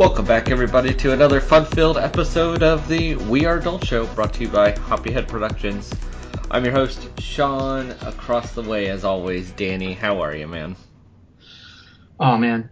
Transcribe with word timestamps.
Welcome 0.00 0.24
back, 0.24 0.50
everybody, 0.50 0.94
to 0.94 1.12
another 1.12 1.42
fun-filled 1.42 1.98
episode 1.98 2.62
of 2.62 2.88
the 2.88 3.16
We 3.16 3.44
Are 3.44 3.58
Adult 3.58 3.84
Show, 3.84 4.06
brought 4.06 4.32
to 4.32 4.44
you 4.44 4.48
by 4.48 4.72
Hoppyhead 4.72 5.28
Productions. 5.28 5.92
I'm 6.50 6.64
your 6.64 6.72
host, 6.72 7.06
Sean. 7.20 7.90
Across 8.00 8.54
the 8.54 8.62
way, 8.62 8.88
as 8.88 9.04
always, 9.04 9.50
Danny. 9.50 9.92
How 9.92 10.22
are 10.22 10.34
you, 10.34 10.48
man? 10.48 10.74
Oh 12.18 12.38
man, 12.38 12.70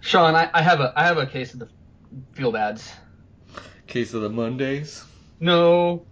Sean, 0.00 0.34
I, 0.34 0.48
I 0.54 0.62
have 0.62 0.80
a 0.80 0.94
I 0.96 1.04
have 1.04 1.18
a 1.18 1.26
case 1.26 1.52
of 1.52 1.58
the 1.58 1.68
feel 2.32 2.50
bads. 2.50 2.90
Case 3.86 4.14
of 4.14 4.22
the 4.22 4.30
Mondays. 4.30 5.04
No, 5.38 6.06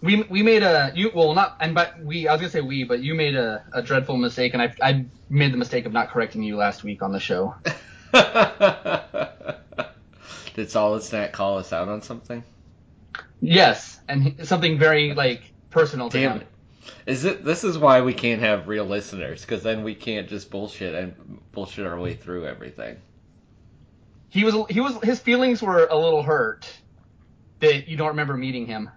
we 0.00 0.22
we 0.22 0.42
made 0.42 0.62
a 0.62 0.90
you 0.94 1.10
well 1.14 1.34
not 1.34 1.58
and 1.60 1.74
but 1.74 2.02
we 2.02 2.28
I 2.28 2.32
was 2.32 2.40
gonna 2.40 2.50
say 2.50 2.62
we 2.62 2.84
but 2.84 3.00
you 3.00 3.14
made 3.14 3.34
a, 3.34 3.62
a 3.74 3.82
dreadful 3.82 4.16
mistake 4.16 4.54
and 4.54 4.62
I 4.62 4.74
I 4.80 5.04
made 5.28 5.52
the 5.52 5.58
mistake 5.58 5.84
of 5.84 5.92
not 5.92 6.08
correcting 6.08 6.42
you 6.42 6.56
last 6.56 6.82
week 6.82 7.02
on 7.02 7.12
the 7.12 7.20
show. 7.20 7.56
Did 10.54 10.70
Solid 10.70 11.02
Snack 11.02 11.32
call 11.32 11.58
us 11.58 11.72
out 11.72 11.88
on 11.88 12.02
something? 12.02 12.42
Yes, 13.40 14.00
and 14.08 14.46
something 14.46 14.78
very 14.78 15.12
like 15.14 15.42
personal 15.70 16.08
to 16.10 16.18
Damn 16.18 16.32
him. 16.32 16.40
it. 16.42 16.46
Is 17.06 17.24
it? 17.24 17.44
This 17.44 17.64
is 17.64 17.76
why 17.78 18.00
we 18.00 18.14
can't 18.14 18.40
have 18.40 18.68
real 18.68 18.84
listeners, 18.84 19.40
because 19.42 19.62
then 19.62 19.84
we 19.84 19.94
can't 19.94 20.28
just 20.28 20.50
bullshit 20.50 20.94
and 20.94 21.40
bullshit 21.52 21.86
our 21.86 21.98
way 21.98 22.14
through 22.14 22.46
everything. 22.46 22.96
He 24.30 24.44
was 24.44 24.54
he 24.70 24.80
was 24.80 24.96
his 25.02 25.20
feelings 25.20 25.62
were 25.62 25.86
a 25.86 25.96
little 25.96 26.22
hurt 26.22 26.68
that 27.60 27.88
you 27.88 27.96
don't 27.96 28.08
remember 28.08 28.36
meeting 28.36 28.66
him. 28.66 28.90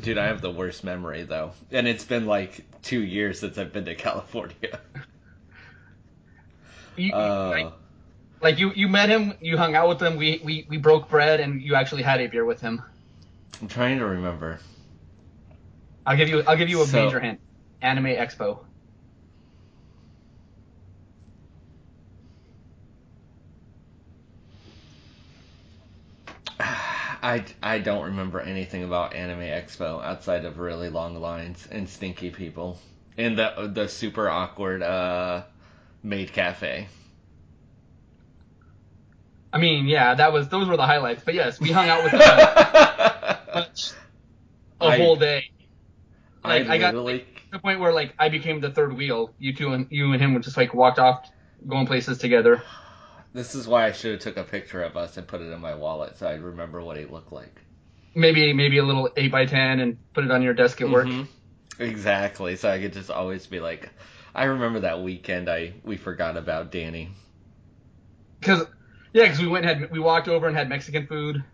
Dude, 0.00 0.18
I 0.18 0.26
have 0.26 0.40
the 0.40 0.50
worst 0.50 0.84
memory 0.84 1.24
though, 1.24 1.52
and 1.72 1.88
it's 1.88 2.04
been 2.04 2.26
like 2.26 2.64
two 2.82 3.00
years 3.02 3.40
since 3.40 3.58
I've 3.58 3.72
been 3.72 3.84
to 3.86 3.94
California. 3.96 4.80
You, 6.96 7.12
Uh, 7.12 7.72
like, 8.40 8.58
you 8.58 8.72
you 8.74 8.88
met 8.88 9.08
him, 9.08 9.34
you 9.40 9.56
hung 9.56 9.74
out 9.74 9.88
with 9.88 10.02
him, 10.02 10.16
we, 10.16 10.40
we 10.44 10.66
we 10.68 10.76
broke 10.78 11.08
bread 11.08 11.40
and 11.40 11.60
you 11.62 11.74
actually 11.74 12.02
had 12.02 12.20
a 12.20 12.26
beer 12.26 12.44
with 12.44 12.60
him. 12.60 12.82
I'm 13.60 13.68
trying 13.68 13.98
to 13.98 14.06
remember. 14.06 14.60
I'll 16.06 16.16
give 16.16 16.28
you 16.28 16.42
I'll 16.46 16.56
give 16.56 16.68
you 16.68 16.82
a 16.82 16.86
So- 16.86 17.04
major 17.06 17.20
hint. 17.20 17.40
Anime 17.80 18.06
Expo. 18.06 18.60
I, 26.60 27.44
I 27.62 27.78
don't 27.78 28.04
remember 28.06 28.40
anything 28.40 28.84
about 28.84 29.14
Anime 29.14 29.40
Expo 29.40 30.02
outside 30.02 30.44
of 30.44 30.58
really 30.58 30.88
long 30.88 31.20
lines 31.20 31.66
and 31.70 31.88
stinky 31.88 32.30
people 32.30 32.78
and 33.16 33.36
the 33.38 33.70
the 33.72 33.88
super 33.88 34.28
awkward 34.28 34.82
uh 34.82 35.42
maid 36.02 36.32
cafe. 36.32 36.86
I 39.52 39.58
mean, 39.58 39.86
yeah, 39.86 40.14
that 40.14 40.32
was 40.32 40.48
those 40.48 40.68
were 40.68 40.76
the 40.76 40.86
highlights. 40.86 41.22
But 41.24 41.34
yes, 41.34 41.60
we 41.60 41.70
hung 41.70 41.88
out 41.88 42.04
with 42.04 42.12
him 42.12 42.20
a 42.20 43.66
I- 44.80 44.96
whole 44.96 45.16
day. 45.16 45.44
I 46.44 46.58
Like 46.60 46.68
I, 46.68 46.78
got 46.78 46.94
literally 46.94 47.20
to 47.20 47.26
the 47.52 47.58
point 47.58 47.80
where 47.80 47.92
like 47.92 48.14
I 48.18 48.28
became 48.28 48.60
the 48.60 48.70
third 48.70 48.96
wheel. 48.96 49.34
You 49.38 49.54
two 49.54 49.72
and 49.72 49.86
you 49.90 50.12
and 50.12 50.20
him 50.22 50.34
would 50.34 50.42
just 50.44 50.56
like 50.56 50.72
walked 50.74 50.98
off, 50.98 51.28
going 51.66 51.86
places 51.86 52.18
together. 52.18 52.62
This 53.34 53.54
is 53.54 53.66
why 53.66 53.86
I 53.86 53.92
should 53.92 54.12
have 54.12 54.20
took 54.20 54.36
a 54.36 54.44
picture 54.44 54.82
of 54.82 54.96
us 54.96 55.16
and 55.16 55.26
put 55.26 55.40
it 55.42 55.50
in 55.52 55.60
my 55.60 55.74
wallet 55.74 56.16
so 56.16 56.28
I'd 56.28 56.40
remember 56.42 56.80
what 56.82 56.96
he 56.96 57.04
looked 57.04 57.32
like. 57.32 57.60
Maybe 58.14 58.52
maybe 58.52 58.78
a 58.78 58.84
little 58.84 59.10
eight 59.16 59.32
by 59.32 59.46
ten 59.46 59.80
and 59.80 59.98
put 60.14 60.24
it 60.24 60.30
on 60.30 60.42
your 60.42 60.54
desk 60.54 60.80
at 60.80 60.88
work. 60.88 61.06
Mhm. 61.06 61.26
Exactly. 61.78 62.56
So 62.56 62.70
I 62.70 62.80
could 62.80 62.92
just 62.92 63.10
always 63.10 63.46
be 63.46 63.60
like, 63.60 63.90
I 64.34 64.44
remember 64.44 64.80
that 64.80 65.02
weekend 65.02 65.48
I 65.48 65.74
we 65.84 65.96
forgot 65.96 66.36
about 66.36 66.70
Danny. 66.70 67.10
Cause 68.42 68.64
yeah, 69.12 69.24
because 69.24 69.40
we 69.40 69.46
went 69.48 69.66
and 69.66 69.80
had 69.80 69.90
we 69.90 69.98
walked 69.98 70.28
over 70.28 70.46
and 70.46 70.56
had 70.56 70.68
Mexican 70.68 71.06
food 71.06 71.44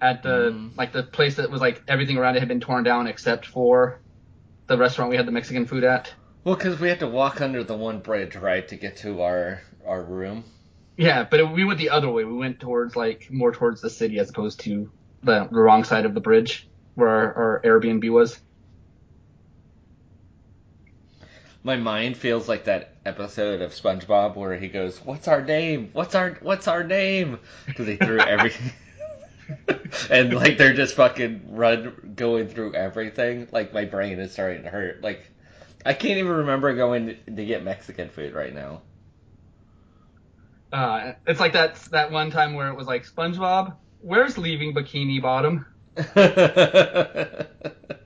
at 0.00 0.22
the 0.22 0.52
Mhm. 0.52 0.76
like 0.76 0.92
the 0.92 1.02
place 1.02 1.36
that 1.36 1.50
was 1.50 1.60
like 1.60 1.82
everything 1.88 2.18
around 2.18 2.36
it 2.36 2.40
had 2.40 2.48
been 2.48 2.60
torn 2.60 2.84
down 2.84 3.06
except 3.06 3.46
for 3.46 4.00
the 4.66 4.76
restaurant 4.76 5.10
we 5.10 5.16
had 5.16 5.26
the 5.26 5.32
Mexican 5.32 5.66
food 5.66 5.84
at. 5.84 6.12
Well, 6.44 6.54
because 6.54 6.78
we 6.78 6.88
had 6.88 7.00
to 7.00 7.08
walk 7.08 7.40
under 7.40 7.64
the 7.64 7.76
one 7.76 8.00
bridge, 8.00 8.36
right, 8.36 8.66
to 8.68 8.76
get 8.76 8.98
to 8.98 9.22
our 9.22 9.62
our 9.86 10.02
room. 10.02 10.44
Yeah, 10.96 11.24
but 11.24 11.40
it, 11.40 11.50
we 11.50 11.64
went 11.64 11.78
the 11.78 11.90
other 11.90 12.10
way. 12.10 12.24
We 12.24 12.34
went 12.34 12.60
towards 12.60 12.96
like 12.96 13.28
more 13.30 13.52
towards 13.52 13.80
the 13.80 13.90
city 13.90 14.18
as 14.18 14.30
opposed 14.30 14.60
to 14.60 14.90
the, 15.22 15.48
the 15.50 15.60
wrong 15.60 15.84
side 15.84 16.06
of 16.06 16.14
the 16.14 16.20
bridge 16.20 16.68
where 16.94 17.08
our, 17.08 17.34
our 17.34 17.62
Airbnb 17.64 18.10
was. 18.10 18.40
My 21.62 21.76
mind 21.76 22.16
feels 22.16 22.48
like 22.48 22.64
that 22.64 22.95
episode 23.06 23.62
of 23.62 23.72
SpongeBob 23.72 24.36
where 24.36 24.56
he 24.56 24.68
goes, 24.68 24.98
"What's 24.98 25.28
our 25.28 25.42
name? 25.42 25.90
What's 25.92 26.14
our 26.14 26.38
What's 26.42 26.68
our 26.68 26.84
name?" 26.84 27.38
Because 27.66 27.86
they 27.86 27.96
threw 27.96 28.20
everything, 28.20 28.72
and 30.10 30.34
like 30.34 30.58
they're 30.58 30.74
just 30.74 30.96
fucking 30.96 31.56
run 31.56 32.14
going 32.16 32.48
through 32.48 32.74
everything. 32.74 33.48
Like 33.52 33.72
my 33.72 33.84
brain 33.84 34.18
is 34.18 34.32
starting 34.32 34.64
to 34.64 34.70
hurt. 34.70 35.02
Like 35.02 35.30
I 35.84 35.94
can't 35.94 36.18
even 36.18 36.32
remember 36.32 36.74
going 36.74 37.16
to 37.26 37.44
get 37.44 37.62
Mexican 37.62 38.08
food 38.08 38.34
right 38.34 38.54
now. 38.54 38.82
Uh, 40.72 41.12
it's 41.26 41.40
like 41.40 41.52
that 41.52 41.76
that 41.92 42.10
one 42.10 42.30
time 42.30 42.54
where 42.54 42.68
it 42.68 42.76
was 42.76 42.88
like 42.88 43.06
SpongeBob, 43.06 43.76
where's 44.00 44.36
leaving 44.36 44.74
Bikini 44.74 45.22
Bottom? 45.22 45.66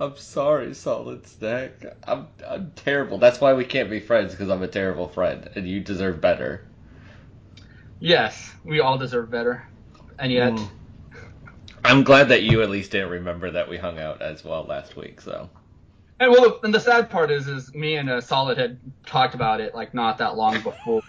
I'm 0.00 0.16
sorry, 0.16 0.74
Solid 0.74 1.26
Snack. 1.26 1.72
I'm 2.06 2.28
I'm 2.46 2.72
terrible. 2.74 3.18
That's 3.18 3.40
why 3.40 3.54
we 3.54 3.64
can't 3.64 3.90
be 3.90 4.00
friends 4.00 4.32
because 4.32 4.50
I'm 4.50 4.62
a 4.62 4.68
terrible 4.68 5.08
friend, 5.08 5.48
and 5.54 5.68
you 5.68 5.80
deserve 5.80 6.20
better. 6.20 6.66
Yes, 8.00 8.52
we 8.64 8.80
all 8.80 8.98
deserve 8.98 9.30
better, 9.30 9.64
and 10.18 10.32
yet 10.32 10.52
Mm. 10.52 10.68
I'm 11.84 12.02
glad 12.02 12.30
that 12.30 12.42
you 12.42 12.62
at 12.62 12.70
least 12.70 12.92
didn't 12.92 13.10
remember 13.10 13.50
that 13.50 13.68
we 13.68 13.76
hung 13.76 13.98
out 13.98 14.22
as 14.22 14.42
well 14.42 14.64
last 14.64 14.96
week. 14.96 15.20
So 15.20 15.50
and 16.18 16.30
well, 16.30 16.58
and 16.62 16.74
the 16.74 16.80
sad 16.80 17.10
part 17.10 17.30
is, 17.30 17.46
is 17.46 17.74
me 17.74 17.96
and 17.96 18.08
uh, 18.08 18.20
Solid 18.20 18.56
had 18.56 18.78
talked 19.06 19.34
about 19.34 19.60
it 19.60 19.74
like 19.74 19.94
not 19.94 20.18
that 20.18 20.36
long 20.36 20.60
before 20.62 21.02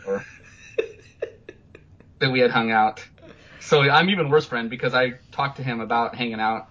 that 2.20 2.32
we 2.32 2.40
had 2.40 2.52
hung 2.52 2.72
out. 2.72 3.06
So 3.60 3.82
I'm 3.82 4.10
even 4.10 4.30
worse 4.30 4.46
friend 4.46 4.70
because 4.70 4.94
I 4.94 5.14
talked 5.32 5.58
to 5.58 5.64
him 5.64 5.80
about 5.80 6.16
hanging 6.16 6.40
out. 6.40 6.68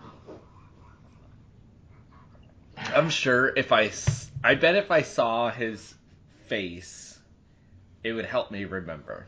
I'm 2.93 3.11
sure 3.11 3.53
if 3.57 3.73
I, 3.73 3.91
I 4.43 4.55
bet 4.55 4.77
if 4.77 4.91
I 4.91 5.03
saw 5.03 5.51
his 5.51 5.95
face, 6.47 7.19
it 8.03 8.13
would 8.13 8.27
help 8.27 8.51
me 8.51 8.65
remember. 8.65 9.27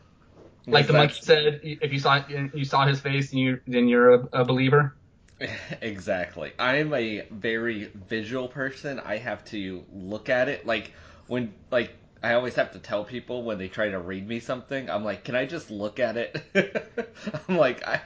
Like 0.67 0.87
the 0.87 0.93
monkey 0.93 1.19
said, 1.21 1.61
if 1.63 1.93
you 1.93 1.99
saw 1.99 2.21
you 2.27 2.65
saw 2.65 2.85
his 2.85 2.99
face, 2.99 3.31
and 3.31 3.39
you 3.39 3.61
then 3.67 3.87
you're 3.87 4.15
a, 4.15 4.41
a 4.41 4.45
believer. 4.45 4.95
exactly. 5.81 6.51
I'm 6.59 6.93
a 6.93 7.25
very 7.31 7.85
visual 8.09 8.49
person. 8.49 8.99
I 8.99 9.17
have 9.17 9.45
to 9.45 9.83
look 9.93 10.29
at 10.29 10.49
it. 10.49 10.65
Like 10.65 10.91
when 11.27 11.53
like 11.71 11.91
I 12.21 12.33
always 12.33 12.55
have 12.55 12.73
to 12.73 12.79
tell 12.79 13.05
people 13.05 13.43
when 13.43 13.57
they 13.57 13.69
try 13.69 13.89
to 13.89 13.99
read 13.99 14.27
me 14.27 14.41
something, 14.41 14.89
I'm 14.89 15.05
like, 15.05 15.23
"Can 15.23 15.35
I 15.35 15.45
just 15.45 15.71
look 15.71 15.99
at 15.99 16.17
it?" 16.17 16.35
I'm 17.47 17.57
like 17.57 17.87
I 17.87 18.01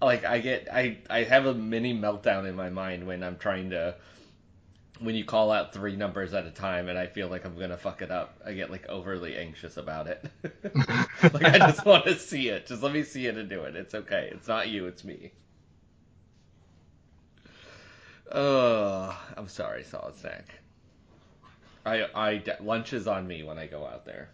like 0.00 0.24
I 0.24 0.38
get 0.38 0.68
I 0.72 0.98
I 1.10 1.24
have 1.24 1.44
a 1.44 1.54
mini 1.54 1.94
meltdown 1.94 2.48
in 2.48 2.54
my 2.54 2.70
mind 2.70 3.06
when 3.06 3.22
I'm 3.22 3.36
trying 3.36 3.70
to 3.70 3.94
when 5.00 5.14
you 5.14 5.24
call 5.24 5.50
out 5.52 5.72
three 5.72 5.96
numbers 5.96 6.34
at 6.34 6.46
a 6.46 6.50
time 6.50 6.88
and 6.88 6.98
I 6.98 7.06
feel 7.06 7.28
like 7.28 7.44
I'm 7.44 7.56
going 7.56 7.70
to 7.70 7.76
fuck 7.76 8.02
it 8.02 8.10
up. 8.10 8.40
I 8.44 8.52
get 8.52 8.70
like 8.70 8.86
overly 8.88 9.36
anxious 9.36 9.76
about 9.76 10.06
it. 10.06 10.24
like 11.22 11.44
I 11.44 11.58
just 11.58 11.84
want 11.84 12.04
to 12.06 12.18
see 12.18 12.48
it. 12.48 12.66
Just 12.66 12.82
let 12.82 12.92
me 12.92 13.02
see 13.02 13.26
it 13.26 13.36
and 13.36 13.48
do 13.48 13.62
it. 13.62 13.76
It's 13.76 13.94
okay. 13.94 14.30
It's 14.32 14.48
not 14.48 14.68
you, 14.68 14.86
it's 14.86 15.04
me. 15.04 15.32
Oh, 18.32 19.16
I'm 19.36 19.48
sorry, 19.48 19.84
solid 19.84 20.16
snack. 20.16 20.54
I, 21.84 22.02
I, 22.14 22.42
lunch 22.60 22.92
is 22.92 23.06
on 23.06 23.26
me 23.26 23.44
when 23.44 23.58
I 23.58 23.66
go 23.66 23.86
out 23.86 24.04
there. 24.04 24.30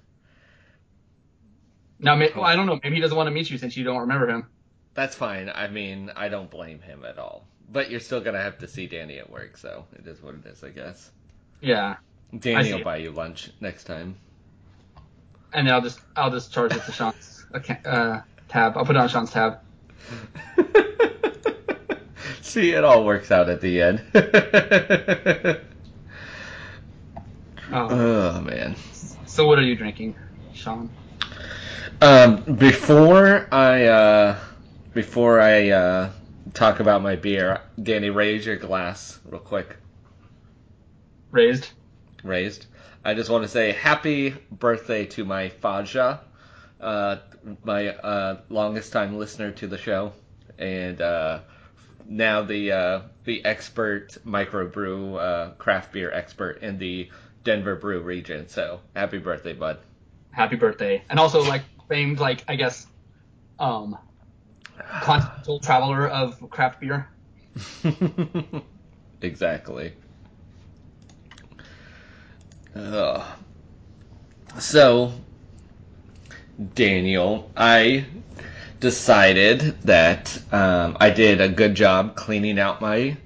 Now, 1.98 2.18
well, 2.18 2.44
I 2.44 2.56
don't 2.56 2.66
know. 2.66 2.80
Maybe 2.82 2.96
he 2.96 3.00
doesn't 3.00 3.16
want 3.16 3.28
to 3.28 3.30
meet 3.30 3.50
you 3.50 3.58
since 3.58 3.76
you 3.76 3.84
don't 3.84 4.00
remember 4.00 4.28
him. 4.28 4.46
That's 4.94 5.14
fine. 5.16 5.50
I 5.54 5.68
mean, 5.68 6.10
I 6.14 6.28
don't 6.28 6.50
blame 6.50 6.80
him 6.80 7.04
at 7.04 7.18
all. 7.18 7.44
But 7.70 7.90
you're 7.90 8.00
still 8.00 8.20
gonna 8.20 8.42
have 8.42 8.58
to 8.58 8.68
see 8.68 8.86
Danny 8.86 9.18
at 9.18 9.30
work, 9.30 9.56
so 9.56 9.86
it 9.94 10.06
is 10.06 10.22
what 10.22 10.34
it 10.34 10.44
is, 10.46 10.62
I 10.62 10.68
guess. 10.68 11.10
Yeah, 11.60 11.96
Danny 12.38 12.72
will 12.74 12.84
buy 12.84 12.98
you 12.98 13.10
lunch 13.12 13.50
next 13.60 13.84
time. 13.84 14.16
and 15.54 15.70
I'll 15.70 15.80
just 15.80 16.00
I'll 16.16 16.30
just 16.30 16.52
charge 16.52 16.74
it 16.74 16.84
to 16.84 16.92
Sean's 16.92 17.46
uh, 17.84 18.20
tab. 18.48 18.76
I'll 18.76 18.84
put 18.84 18.96
it 18.96 18.98
on 18.98 19.08
Sean's 19.08 19.30
tab. 19.30 19.60
see, 22.42 22.72
it 22.72 22.84
all 22.84 23.04
works 23.06 23.30
out 23.30 23.48
at 23.48 23.60
the 23.60 23.80
end. 23.82 24.02
Oh. 27.74 27.88
oh 27.90 28.40
man. 28.42 28.76
so 29.24 29.46
what 29.46 29.58
are 29.58 29.62
you 29.62 29.74
drinking, 29.74 30.14
Sean? 30.52 30.90
Um, 32.02 32.42
before 32.42 33.48
I 33.50 33.86
uh, 33.86 34.38
before 34.94 35.40
I 35.40 35.70
uh, 35.70 36.10
talk 36.54 36.80
about 36.80 37.02
my 37.02 37.16
beer, 37.16 37.60
Danny, 37.82 38.10
raise 38.10 38.44
your 38.44 38.56
glass 38.56 39.18
real 39.24 39.40
quick. 39.40 39.76
Raised. 41.30 41.70
raised. 42.22 42.66
I 43.04 43.14
just 43.14 43.30
want 43.30 43.42
to 43.44 43.48
say 43.48 43.72
happy 43.72 44.34
birthday 44.50 45.06
to 45.06 45.24
my 45.24 45.48
Faja, 45.48 46.20
uh, 46.80 47.16
my 47.64 47.88
uh, 47.88 48.40
longest 48.48 48.92
time 48.92 49.18
listener 49.18 49.50
to 49.52 49.66
the 49.66 49.78
show, 49.78 50.12
and 50.58 51.00
uh, 51.00 51.40
now 52.06 52.42
the 52.42 52.72
uh, 52.72 53.00
the 53.24 53.44
expert 53.44 54.18
microbrew 54.26 55.18
uh, 55.18 55.50
craft 55.54 55.92
beer 55.92 56.12
expert 56.12 56.62
in 56.62 56.78
the 56.78 57.10
Denver 57.44 57.76
brew 57.76 58.00
region. 58.00 58.48
So 58.48 58.80
happy 58.94 59.18
birthday, 59.18 59.54
bud. 59.54 59.78
Happy 60.30 60.56
birthday. 60.56 61.02
And 61.08 61.18
also 61.18 61.42
like 61.42 61.62
famed 61.88 62.20
like 62.20 62.44
I 62.46 62.56
guess 62.56 62.86
um 63.58 63.96
continental 65.00 65.58
traveler 65.60 66.08
of 66.08 66.38
craft 66.50 66.80
beer. 66.80 67.08
exactly. 69.22 69.92
Ugh. 72.74 73.22
So, 74.58 75.12
Daniel, 76.74 77.50
I 77.56 78.04
decided 78.80 79.60
that 79.82 80.38
um, 80.52 80.96
I 81.00 81.10
did 81.10 81.40
a 81.40 81.48
good 81.48 81.74
job 81.74 82.16
cleaning 82.16 82.58
out 82.58 82.80
my 82.80 83.16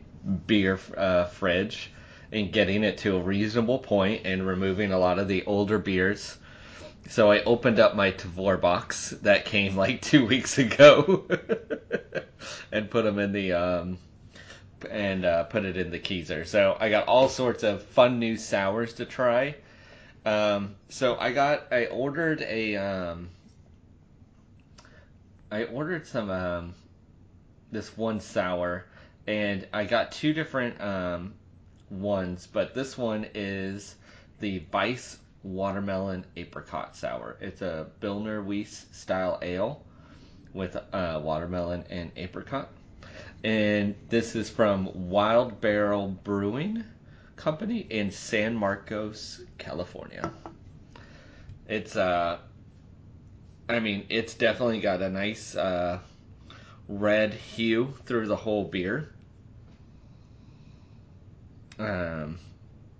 beer 0.47 0.79
uh, 0.97 1.25
fridge 1.25 1.91
and 2.33 2.53
getting 2.53 2.85
it 2.85 2.99
to 2.99 3.17
a 3.17 3.21
reasonable 3.21 3.79
point 3.79 4.23
and 4.25 4.47
removing 4.47 4.93
a 4.93 4.99
lot 4.99 5.19
of 5.19 5.29
the 5.29 5.45
older 5.47 5.79
beers. 5.79 6.39
So 7.09 7.31
I 7.31 7.43
opened 7.45 7.79
up 7.79 7.95
my 7.95 8.11
Tavour 8.11 8.61
box 8.61 9.11
that 9.23 9.45
came 9.45 9.77
like 9.77 10.03
two 10.03 10.27
weeks 10.27 10.59
ago 10.59 11.27
and 12.73 12.91
put 12.91 13.05
them 13.05 13.19
in 13.19 13.33
the 13.33 13.53
um, 13.53 13.99
and 14.91 15.25
uh, 15.25 15.45
put 15.45 15.65
it 15.65 15.77
in 15.77 15.91
the 15.91 16.01
keezer. 16.01 16.47
So 16.47 16.77
I 16.79 16.91
got 16.91 17.07
all 17.07 17.29
sorts 17.29 17.63
of 17.63 17.83
fun 17.83 18.19
new 18.19 18.37
sours 18.37 18.95
to 18.95 19.05
try. 19.05 19.55
Um, 20.25 20.75
so 20.89 21.17
I 21.17 21.33
got 21.33 21.73
I 21.73 21.87
ordered 21.87 22.43
a 22.43 22.77
um, 22.77 23.29
I 25.51 25.65
ordered 25.65 26.07
some 26.09 26.29
um, 26.31 26.75
this 27.71 27.97
one 27.97 28.21
sour 28.21 28.85
and 29.29 29.67
I 29.73 29.85
got 29.85 30.13
two 30.13 30.33
different 30.33 30.81
um, 30.81 31.35
ones, 31.89 32.49
but 32.53 32.75
this 32.75 32.99
one 32.99 33.27
is 33.35 33.95
the 34.41 34.59
Vice 34.73 35.19
Watermelon 35.47 36.27
Apricot 36.37 36.97
Sour. 36.97 37.37
It's 37.41 37.63
a 37.63 37.87
Berliner 38.01 38.43
Weisse 38.43 38.85
style 38.93 39.39
ale 39.43 39.85
with 40.53 40.77
uh, 40.77 41.21
watermelon 41.23 41.85
and 41.91 42.11
apricot. 42.17 42.71
And 43.45 43.95
this 44.09 44.35
is 44.35 44.51
from 44.51 45.09
Wild 45.11 45.61
Barrel 45.61 46.09
Brewing 46.09 46.85
Company 47.37 47.79
in 47.79 48.11
San 48.11 48.57
Marcos, 48.57 49.41
California. 49.59 50.33
It's 51.69 51.95
uh 51.97 52.39
I 53.69 53.81
mean, 53.81 54.07
it's 54.09 54.35
definitely 54.35 54.81
got 54.81 55.03
a 55.03 55.09
nice 55.09 55.57
uh, 55.57 55.99
red 56.89 57.35
hue 57.35 57.95
through 58.05 58.29
the 58.29 58.37
whole 58.37 58.65
beer. 58.65 59.13
Um, 61.79 62.39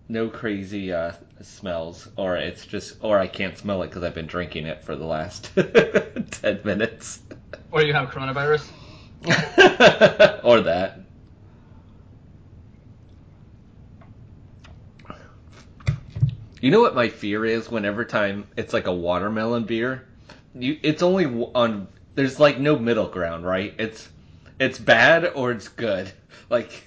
no 0.09 0.29
crazy 0.29 0.93
uh, 0.93 1.13
smells, 1.43 2.09
or 2.17 2.37
it's 2.37 2.65
just, 2.65 2.97
or 3.01 3.19
I 3.19 3.27
can't 3.27 3.57
smell 3.59 3.83
it 3.83 3.89
because 3.89 4.03
I've 4.03 4.15
been 4.15 4.27
drinking 4.27 4.67
it 4.67 4.85
for 4.85 4.97
the 4.97 5.05
last 5.05 5.51
ten 6.31 6.61
minutes. 6.65 7.21
Or 7.71 7.83
you 7.83 7.93
have 7.93 8.11
coronavirus. 8.11 8.69
or 10.45 10.61
that. 10.63 11.01
You 16.61 16.71
know 16.71 16.81
what 16.81 16.95
my 16.95 17.09
fear 17.09 17.45
is 17.45 17.71
whenever 17.71 18.05
time 18.05 18.47
it's 18.57 18.73
like 18.73 18.87
a 18.87 18.93
watermelon 18.93 19.65
beer? 19.65 20.07
You 20.55 20.79
it's 20.83 21.03
only 21.03 21.27
on 21.27 21.89
there's 22.15 22.41
like 22.41 22.59
no 22.59 22.79
middle 22.79 23.09
ground, 23.09 23.45
right? 23.45 23.75
It's 23.79 24.09
it's 24.59 24.79
bad 24.79 25.33
or 25.35 25.53
it's 25.53 25.69
good. 25.69 26.13
Like 26.49 26.86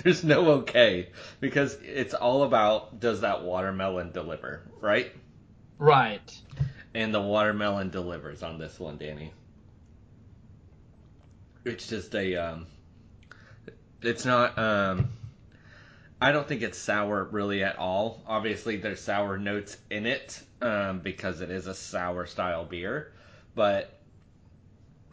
there's 0.04 0.24
no 0.24 0.50
okay 0.50 1.08
because 1.40 1.76
it's 1.82 2.14
all 2.14 2.44
about 2.44 3.00
does 3.00 3.20
that 3.20 3.42
watermelon 3.42 4.12
deliver, 4.12 4.62
right? 4.80 5.12
Right. 5.78 6.38
And 6.94 7.14
the 7.14 7.20
watermelon 7.20 7.90
delivers 7.90 8.42
on 8.42 8.58
this 8.58 8.78
one, 8.80 8.96
Danny. 8.98 9.32
It's 11.64 11.86
just 11.86 12.14
a 12.14 12.36
um 12.36 12.66
it's 14.02 14.24
not 14.24 14.58
um 14.58 15.10
I 16.22 16.32
don't 16.32 16.46
think 16.48 16.62
it's 16.62 16.78
sour 16.78 17.24
really 17.24 17.62
at 17.62 17.78
all. 17.78 18.22
Obviously 18.26 18.76
there's 18.76 19.00
sour 19.00 19.38
notes 19.38 19.76
in 19.90 20.06
it 20.06 20.42
um 20.62 21.00
because 21.00 21.42
it 21.42 21.50
is 21.50 21.66
a 21.66 21.74
sour 21.74 22.26
style 22.26 22.64
beer, 22.64 23.12
but 23.54 23.92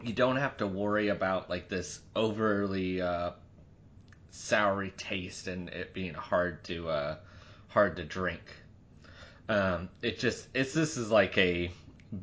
you 0.01 0.13
don't 0.13 0.37
have 0.37 0.55
to 0.57 0.67
worry 0.67 1.09
about 1.09 1.49
like 1.49 1.67
this 1.67 1.99
overly 2.15 3.01
uh 3.01 3.31
soury 4.31 4.95
taste 4.97 5.47
and 5.47 5.69
it 5.69 5.93
being 5.93 6.13
hard 6.13 6.63
to 6.65 6.89
uh 6.89 7.15
hard 7.69 7.95
to 7.97 8.03
drink. 8.03 8.41
Um 9.49 9.89
it 10.01 10.19
just 10.19 10.47
it's 10.53 10.73
this 10.73 10.97
is 10.97 11.11
like 11.11 11.37
a 11.37 11.71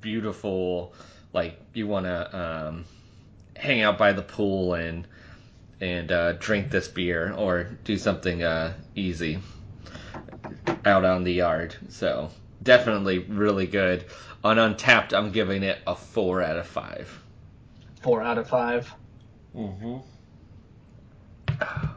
beautiful 0.00 0.94
like 1.32 1.58
you 1.74 1.86
want 1.86 2.06
to 2.06 2.38
um 2.38 2.84
hang 3.56 3.82
out 3.82 3.98
by 3.98 4.12
the 4.12 4.22
pool 4.22 4.74
and 4.74 5.06
and 5.80 6.12
uh, 6.12 6.32
drink 6.34 6.70
this 6.70 6.88
beer 6.88 7.32
or 7.36 7.64
do 7.84 7.98
something 7.98 8.42
uh, 8.42 8.72
easy 8.94 9.38
out 10.84 11.04
on 11.04 11.24
the 11.24 11.32
yard. 11.32 11.76
So 11.88 12.30
definitely 12.62 13.18
really 13.18 13.66
good. 13.66 14.04
On 14.42 14.56
Untappd, 14.56 15.12
I'm 15.12 15.32
giving 15.32 15.62
it 15.62 15.78
a 15.86 15.94
four 15.94 16.42
out 16.42 16.56
of 16.56 16.66
five. 16.66 17.10
Four 18.02 18.22
out 18.22 18.38
of 18.38 18.48
five. 18.48 18.92
Mm-hmm. 19.54 19.96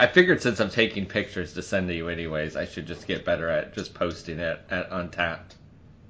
I 0.00 0.06
figured 0.06 0.40
since 0.40 0.60
I'm 0.60 0.70
taking 0.70 1.04
pictures 1.04 1.52
to 1.52 1.62
send 1.62 1.88
to 1.88 1.94
you 1.94 2.08
anyways, 2.08 2.56
I 2.56 2.64
should 2.64 2.86
just 2.86 3.06
get 3.06 3.22
better 3.22 3.50
at 3.50 3.74
just 3.74 3.92
posting 3.92 4.38
it 4.38 4.58
at 4.70 4.88
Untappd. 4.88 5.56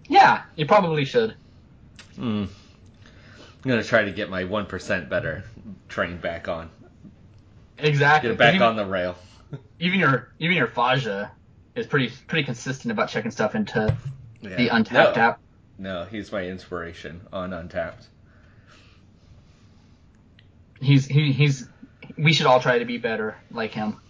Yeah, 0.06 0.44
you 0.54 0.64
probably 0.64 1.04
should. 1.04 1.34
Hmm. 2.14 2.44
I'm 2.44 3.68
gonna 3.68 3.82
try 3.82 4.04
to 4.04 4.12
get 4.12 4.30
my 4.30 4.44
one 4.44 4.66
percent 4.66 5.08
better 5.08 5.42
train 5.88 6.18
back 6.18 6.46
on. 6.46 6.70
Exactly. 7.78 8.28
Get 8.28 8.34
it 8.34 8.38
back 8.38 8.54
even, 8.54 8.68
on 8.68 8.76
the 8.76 8.86
rail. 8.86 9.16
even 9.80 9.98
your 9.98 10.32
even 10.38 10.56
your 10.56 10.68
Faja 10.68 11.32
is 11.74 11.88
pretty 11.88 12.12
pretty 12.28 12.44
consistent 12.44 12.92
about 12.92 13.08
checking 13.08 13.32
stuff 13.32 13.56
into 13.56 13.96
Yeah. 14.40 14.54
the 14.54 14.68
Untappd 14.68 14.92
no, 15.16 15.20
app. 15.20 15.40
No, 15.78 16.04
he's 16.04 16.30
my 16.30 16.46
inspiration 16.46 17.22
on 17.32 17.50
Untappd. 17.50 18.06
He's 20.80 21.06
he, 21.06 21.32
he's 21.32 21.66
we 22.18 22.32
should 22.32 22.46
all 22.46 22.60
try 22.60 22.78
to 22.78 22.84
be 22.84 22.98
better 22.98 23.36
like 23.50 23.72
him. 23.72 24.00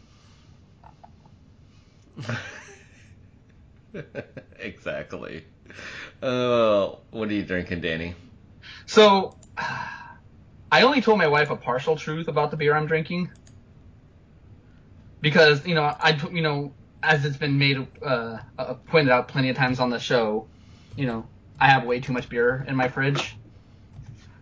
exactly. 4.58 5.44
Oh, 6.22 7.00
what 7.10 7.28
are 7.28 7.32
you 7.32 7.44
drinking, 7.44 7.80
Danny? 7.80 8.14
So 8.86 9.36
I 10.72 10.82
only 10.82 11.00
told 11.00 11.18
my 11.18 11.28
wife 11.28 11.50
a 11.50 11.56
partial 11.56 11.96
truth 11.96 12.28
about 12.28 12.50
the 12.50 12.56
beer 12.56 12.74
I'm 12.74 12.86
drinking 12.86 13.30
because 15.20 15.66
you 15.66 15.74
know 15.74 15.82
I 15.82 16.20
you 16.32 16.42
know 16.42 16.74
as 17.02 17.24
it's 17.24 17.36
been 17.36 17.58
made 17.58 17.86
uh, 18.04 18.38
uh, 18.58 18.74
pointed 18.86 19.10
out 19.10 19.28
plenty 19.28 19.48
of 19.48 19.56
times 19.56 19.80
on 19.80 19.90
the 19.90 19.98
show, 19.98 20.48
you 20.96 21.06
know 21.06 21.26
I 21.58 21.68
have 21.68 21.84
way 21.84 22.00
too 22.00 22.12
much 22.12 22.28
beer 22.28 22.64
in 22.68 22.76
my 22.76 22.88
fridge, 22.88 23.39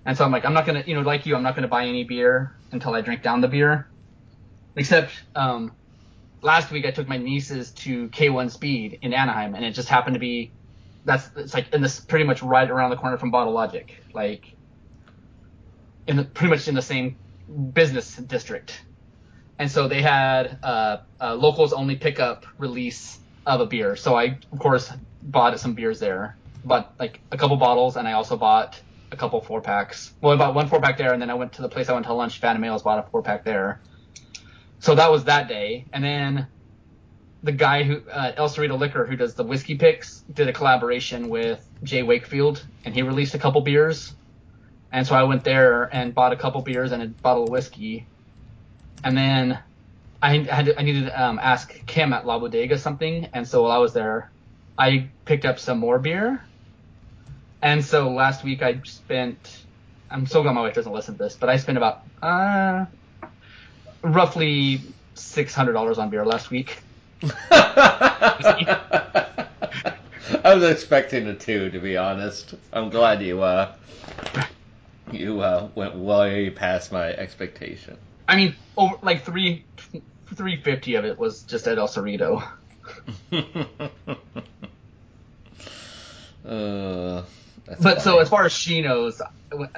and 0.09 0.17
so 0.17 0.25
I'm 0.25 0.33
like 0.33 0.47
I'm 0.47 0.55
not 0.55 0.65
gonna 0.65 0.83
you 0.87 0.95
know 0.95 1.03
like 1.03 1.27
you 1.27 1.37
I'm 1.37 1.43
not 1.43 1.55
gonna 1.55 1.69
buy 1.69 1.85
any 1.85 2.03
beer 2.03 2.57
until 2.73 2.95
I 2.95 3.03
drink 3.03 3.23
down 3.23 3.43
the 3.43 3.49
beer, 3.49 3.87
except 4.75 5.12
um, 5.37 5.71
last 6.41 6.71
week 6.71 6.87
I 6.87 6.91
took 6.91 7.07
my 7.07 7.19
nieces 7.19 7.73
to 7.73 8.09
K1 8.09 8.50
Speed 8.50 9.00
in 9.03 9.12
Anaheim 9.12 9.55
and 9.55 9.67
it 9.67 9.73
just 9.73 9.91
happened 9.91 10.15
to 10.15 10.21
be 10.21 10.50
that's 11.05 11.29
it's 11.37 11.53
like 11.53 11.75
in 11.75 11.83
this 11.83 12.00
pretty 12.00 12.25
much 12.25 12.43
right 12.43 12.71
around 12.71 12.88
the 12.88 12.97
corner 12.97 13.19
from 13.19 13.31
Bottle 13.31 13.53
Logic, 13.53 14.03
like 14.15 14.50
in 16.07 16.17
the 16.17 16.25
pretty 16.25 16.49
much 16.49 16.67
in 16.69 16.75
the 16.75 16.81
same 16.81 17.15
business 17.75 18.17
district. 18.17 18.81
And 19.59 19.71
so 19.71 19.88
they 19.88 20.00
had 20.00 20.59
uh, 20.62 20.99
a 21.21 21.35
locals 21.35 21.75
only 21.75 21.97
pickup 21.97 22.47
release 22.57 23.19
of 23.45 23.61
a 23.61 23.67
beer. 23.67 23.95
So 23.95 24.17
I 24.17 24.38
of 24.53 24.59
course 24.59 24.91
bought 25.23 25.61
some 25.61 25.75
beers 25.75 26.00
there. 26.00 26.35
Bought 26.65 26.95
like 26.99 27.21
a 27.31 27.37
couple 27.37 27.59
bottles 27.59 27.97
and 27.97 28.09
I 28.09 28.12
also 28.12 28.38
bought 28.38 28.81
a 29.11 29.17
couple 29.17 29.41
four 29.41 29.61
packs. 29.61 30.12
Well, 30.21 30.33
I 30.33 30.37
bought 30.37 30.55
one 30.55 30.69
four 30.69 30.81
pack 30.81 30.99
there 30.99 31.12
and 31.12 31.21
then 31.21 31.31
I 31.31 31.35
went 31.35 31.55
to 31.55 31.62
the 31.62 31.69
place 31.69 31.88
I 31.88 31.95
went 31.95 32.07
to 32.07 32.12
lunch, 32.12 32.41
Phantom 32.41 32.62
Ales, 32.65 32.83
bought 32.83 32.99
a 32.99 33.11
four 33.11 33.23
pack 33.23 33.45
there. 33.45 33.81
So 34.81 34.95
that 34.95 35.11
was 35.11 35.25
that 35.25 35.49
day. 35.49 35.87
And 35.93 36.05
then 36.05 36.47
the 37.43 37.53
guy 37.53 37.83
who 37.85 38.03
uh, 38.11 38.33
El 38.37 38.49
Cerrito 38.49 38.79
Liquor, 38.79 39.07
who 39.07 39.17
does 39.17 39.35
the 39.35 39.45
whiskey 39.45 39.77
picks, 39.77 40.21
did 40.33 40.49
a 40.49 40.53
collaboration 40.53 41.29
with 41.29 41.67
Jay 41.83 42.03
Wakefield, 42.03 42.65
and 42.85 42.95
he 42.95 43.03
released 43.03 43.35
a 43.35 43.38
couple 43.38 43.61
beers. 43.61 44.12
And 44.91 45.07
so 45.07 45.15
I 45.15 45.25
went 45.25 45.45
there 45.45 45.85
and 45.85 46.15
bought 46.15 46.33
a 46.33 46.37
couple 46.37 46.62
beers 46.62 46.93
and 46.93 47.03
a 47.03 47.07
bottle 47.07 47.45
of 47.45 47.50
whiskey. 47.50 48.07
And 49.05 49.17
then 49.17 49.59
I 50.21 50.38
had 50.38 50.67
to, 50.67 50.79
I 50.79 50.83
needed 50.83 51.07
to 51.07 51.23
um, 51.23 51.38
ask 51.41 51.87
Kim 51.87 52.12
at 52.12 52.27
La 52.27 52.38
Bodega 52.38 52.79
something, 52.79 53.29
and 53.33 53.47
so 53.47 53.62
while 53.62 53.73
I 53.73 53.79
was 53.79 53.93
there, 53.93 54.31
I 54.77 55.09
picked 55.25 55.45
up 55.45 55.59
some 55.59 55.79
more 55.79 55.99
beer. 55.99 56.43
And 57.62 57.85
so 57.85 58.11
last 58.11 58.45
week 58.45 58.62
I 58.62 58.81
spent. 58.85 59.65
I'm 60.11 60.27
so 60.27 60.43
glad 60.43 60.55
my 60.55 60.62
wife 60.62 60.75
doesn't 60.75 60.93
listen 60.93 61.19
to 61.19 61.25
this, 61.25 61.37
but 61.37 61.50
I 61.50 61.59
spent 61.59 61.77
about 61.77 62.00
uh, 62.23 62.87
roughly 64.03 64.81
six 65.15 65.55
hundred 65.55 65.73
dollars 65.73 65.99
on 65.99 66.11
beer 66.11 66.25
last 66.25 66.50
week. 66.50 66.79
I 70.45 70.55
was 70.55 70.62
expecting 70.62 71.27
a 71.27 71.35
two, 71.35 71.71
to 71.71 71.79
be 71.79 71.97
honest. 71.97 72.55
I'm 72.73 72.91
glad 72.91 73.23
you 73.23 73.43
uh 73.43 73.75
you 75.11 75.41
uh 75.41 75.69
went 75.75 75.97
way 75.97 76.50
past 76.50 76.93
my 76.93 77.09
expectation. 77.09 77.97
I 78.29 78.37
mean, 78.37 78.55
over 78.77 78.97
like 79.03 79.25
three 79.25 79.65
three 80.35 80.62
fifty 80.62 80.95
of 80.95 81.05
it 81.05 81.19
was 81.19 81.43
just 81.43 81.67
at 81.67 81.79
El 81.79 81.88
Cerrito. 81.88 82.47
uh, 86.47 87.23
but 87.80 88.02
so 88.02 88.18
as 88.18 88.28
far 88.28 88.44
as 88.44 88.52
she 88.52 88.80
knows, 88.82 89.20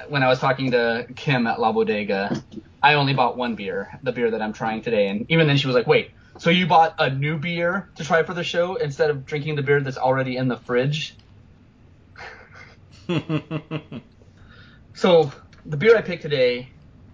when 0.07 0.23
I 0.23 0.27
was 0.27 0.39
talking 0.39 0.71
to 0.71 1.07
Kim 1.15 1.47
at 1.47 1.59
La 1.59 1.71
Bodega, 1.71 2.43
I 2.81 2.95
only 2.95 3.13
bought 3.13 3.37
one 3.37 3.55
beer, 3.55 3.99
the 4.03 4.11
beer 4.11 4.31
that 4.31 4.41
I'm 4.41 4.53
trying 4.53 4.81
today, 4.81 5.07
and 5.07 5.25
even 5.29 5.47
then 5.47 5.57
she 5.57 5.67
was 5.67 5.75
like, 5.75 5.87
"Wait, 5.87 6.11
so 6.37 6.49
you 6.49 6.65
bought 6.67 6.95
a 6.99 7.09
new 7.09 7.37
beer 7.37 7.89
to 7.95 8.03
try 8.03 8.23
for 8.23 8.33
the 8.33 8.43
show 8.43 8.75
instead 8.75 9.09
of 9.09 9.25
drinking 9.25 9.55
the 9.55 9.61
beer 9.61 9.81
that's 9.81 9.97
already 9.97 10.37
in 10.37 10.47
the 10.47 10.57
fridge?" 10.57 11.15
so 14.93 15.31
the 15.65 15.77
beer 15.77 15.97
I 15.97 16.01
picked 16.01 16.21
today 16.21 16.69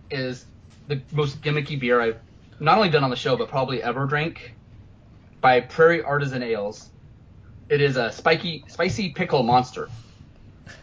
is 0.10 0.46
the 0.88 1.01
most 1.12 1.41
gimmicky 1.41 1.79
beer 1.79 2.00
I've 2.00 2.19
not 2.60 2.77
only 2.77 2.89
done 2.89 3.03
on 3.03 3.10
the 3.10 3.15
show 3.15 3.36
but 3.36 3.50
probably 3.50 3.81
ever 3.84 4.05
drank 4.05 4.53
by 5.41 5.62
Prairie 5.62 6.03
Artisan 6.03 6.43
Ales. 6.43 6.89
It 7.69 7.81
is 7.81 7.98
a 7.98 8.12
spiky, 8.12 8.63
spicy 8.67 9.10
pickle 9.10 9.43
monster. 9.43 9.89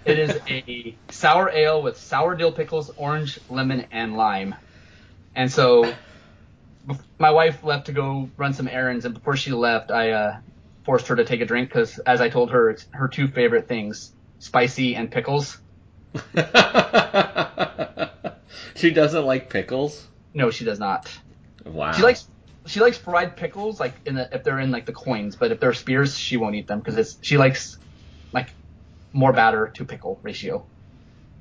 It 0.05 0.19
is 0.19 0.39
a 0.49 0.95
sour 1.11 1.51
ale 1.51 1.83
with 1.83 1.97
sour 1.97 2.35
dill 2.35 2.53
pickles, 2.53 2.91
orange, 2.97 3.39
lemon, 3.49 3.87
and 3.91 4.17
lime. 4.17 4.55
And 5.35 5.51
so, 5.51 5.93
my 7.19 7.31
wife 7.31 7.65
left 7.65 7.87
to 7.87 7.93
go 7.93 8.29
run 8.37 8.53
some 8.53 8.69
errands, 8.69 9.05
and 9.05 9.15
before 9.15 9.37
she 9.37 9.51
left, 9.53 9.91
I 9.91 10.11
uh, 10.13 10.37
forced 10.85 11.09
her 11.09 11.17
to 11.17 11.25
take 11.25 11.41
a 11.41 11.47
drink 11.47 11.69
because, 11.69 11.99
as 12.01 12.21
I 12.21 12.29
told 12.29 12.51
her, 12.51 12.71
it's 12.71 12.87
her 12.93 13.09
two 13.09 13.29
favorite 13.29 13.67
things: 13.69 14.13
spicy 14.39 14.95
and 14.95 15.11
pickles. 15.11 15.59
she 18.77 18.91
doesn't 18.93 19.25
like 19.25 19.51
pickles. 19.51 20.07
No, 20.33 20.51
she 20.51 20.65
does 20.65 20.79
not. 20.79 21.11
Wow. 21.65 21.93
She 21.93 22.03
likes 22.03 22.29
she 22.67 22.81
likes 22.81 22.97
fried 22.97 23.37
pickles, 23.37 23.81
like 23.81 23.95
in 24.07 24.15
the 24.15 24.29
if 24.33 24.45
they're 24.45 24.61
in 24.61 24.71
like 24.71 24.87
the 24.87 24.93
coins, 24.93 25.37
but 25.37 25.53
if 25.53 25.61
they're 25.61 25.75
spears, 25.75 26.17
she 26.17 26.37
won't 26.37 26.55
eat 26.55 26.67
them 26.67 26.79
because 26.79 26.97
it's 26.97 27.19
she 27.21 27.37
likes 27.37 27.77
like 27.77 27.84
more 29.15 29.33
batter 29.33 29.71
to 29.75 29.85
pickle 29.85 30.19
ratio. 30.23 30.67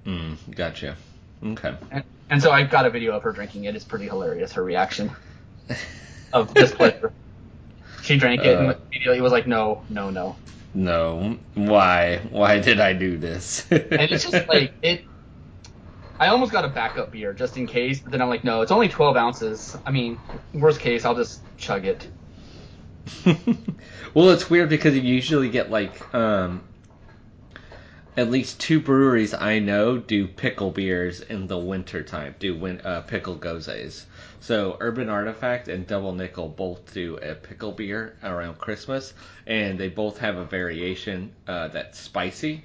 Mm, 0.06 0.38
gotcha. 0.56 0.96
Okay. 1.44 1.76
And, 1.92 2.04
and 2.30 2.42
so 2.42 2.52
I've 2.52 2.70
got 2.70 2.86
a 2.86 2.90
video 2.90 3.14
of 3.14 3.24
her 3.24 3.34
drinking 3.34 3.66
it. 3.66 3.76
It's 3.76 3.84
pretty 3.84 4.06
hilarious. 4.06 4.54
Her 4.54 4.64
reaction 4.64 5.12
of 6.32 6.54
displeasure. 6.54 7.12
she 8.02 8.18
drank 8.18 8.46
it 8.46 8.56
uh, 8.56 8.60
and 8.60 8.78
immediately 8.92 9.20
was 9.20 9.32
like, 9.32 9.48
"No, 9.48 9.84
no, 9.90 10.10
no." 10.10 10.38
No. 10.74 11.38
Why? 11.56 12.22
Why 12.30 12.60
did 12.60 12.80
I 12.80 12.94
do 12.94 13.18
this? 13.18 13.66
and 13.72 13.84
it's 13.92 14.30
just 14.30 14.48
like 14.48 14.74
it. 14.82 15.06
I 16.20 16.28
almost 16.28 16.52
got 16.52 16.64
a 16.64 16.70
backup 16.70 17.12
beer 17.12 17.34
just 17.34 17.58
in 17.58 17.68
case, 17.68 18.00
but 18.00 18.12
then 18.12 18.22
I'm 18.22 18.30
like, 18.30 18.44
no, 18.44 18.62
it's 18.62 18.72
only 18.72 18.88
12 18.88 19.18
ounces. 19.18 19.76
I 19.86 19.92
mean, 19.92 20.18
worst 20.54 20.80
case, 20.80 21.06
I'll 21.06 21.16
just 21.16 21.42
chug 21.58 21.86
it. 21.86 22.08
well, 24.14 24.30
it's 24.30 24.50
weird 24.50 24.70
because 24.70 24.96
you 24.96 25.02
usually 25.02 25.50
get 25.50 25.70
like 25.70 26.14
um, 26.16 26.64
at 28.16 28.30
least 28.30 28.60
two 28.60 28.80
breweries 28.80 29.34
I 29.34 29.60
know 29.60 29.98
do 29.98 30.28
pickle 30.28 30.70
beers 30.70 31.22
in 31.22 31.48
the 31.48 31.58
winter 31.58 32.04
time, 32.04 32.36
do 32.38 32.56
win, 32.56 32.82
uh, 32.82 33.02
pickle 33.02 33.36
goses. 33.36 34.06
So 34.40 34.78
Urban 34.80 35.10
Artifact 35.10 35.68
and 35.68 35.88
Double 35.88 36.14
Nickel 36.14 36.50
both 36.50 36.94
do 36.94 37.18
a 37.18 37.34
pickle 37.34 37.72
beer 37.72 38.16
around 38.24 38.60
Christmas, 38.60 39.14
and 39.48 39.80
they 39.80 39.90
both 39.90 40.20
have 40.20 40.38
a 40.38 40.46
variation 40.46 41.32
uh, 41.48 41.70
that's 41.70 42.00
spicy. 42.00 42.64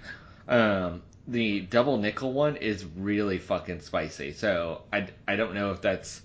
Um, 0.48 1.02
the 1.26 1.60
Double 1.60 1.96
Nickel 1.96 2.32
one 2.32 2.56
is 2.56 2.84
really 2.96 3.38
fucking 3.38 3.80
spicy, 3.80 4.32
so 4.32 4.82
I, 4.92 5.08
I 5.26 5.36
don't 5.36 5.54
know 5.54 5.70
if 5.70 5.80
that's 5.80 6.20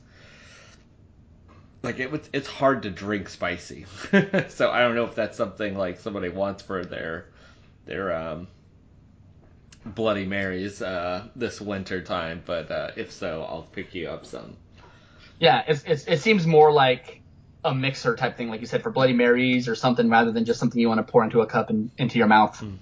like 1.82 2.00
it 2.00 2.12
was 2.12 2.22
it's 2.34 2.48
hard 2.48 2.84
to 2.84 2.90
drink 2.90 3.30
spicy, 3.30 3.86
so 4.50 4.72
I 4.72 4.82
don't 4.82 4.96
know 4.96 5.06
if 5.06 5.16
that's 5.16 5.38
something 5.38 5.78
like 5.78 6.00
somebody 6.00 6.30
wants 6.30 6.64
for 6.64 6.84
their 6.84 7.28
their 7.86 8.16
um 8.16 8.48
Bloody 9.86 10.26
Marys 10.26 10.82
uh, 10.82 11.28
this 11.36 11.60
winter 11.60 12.02
time, 12.02 12.42
but 12.46 12.72
uh, 12.72 12.92
if 12.96 13.12
so, 13.12 13.44
I'll 13.44 13.64
pick 13.64 13.94
you 13.94 14.10
up 14.10 14.26
some. 14.26 14.56
Yeah, 15.40 15.64
it's, 15.68 15.84
it's, 15.84 16.06
it 16.06 16.22
seems 16.22 16.48
more 16.48 16.72
like 16.72 17.22
a 17.66 17.74
mixer 17.74 18.16
type 18.16 18.38
thing, 18.38 18.50
like 18.50 18.62
you 18.62 18.68
said, 18.68 18.82
for 18.82 18.92
Bloody 18.92 19.14
Marys 19.14 19.68
or 19.68 19.76
something, 19.76 20.10
rather 20.10 20.32
than 20.32 20.46
just 20.46 20.60
something 20.60 20.80
you 20.80 20.88
want 20.88 21.06
to 21.06 21.12
pour 21.12 21.24
into 21.24 21.42
a 21.42 21.46
cup 21.46 21.70
and 21.70 21.92
into 21.98 22.18
your 22.18 22.28
mouth. 22.28 22.60
Mm. 22.62 22.78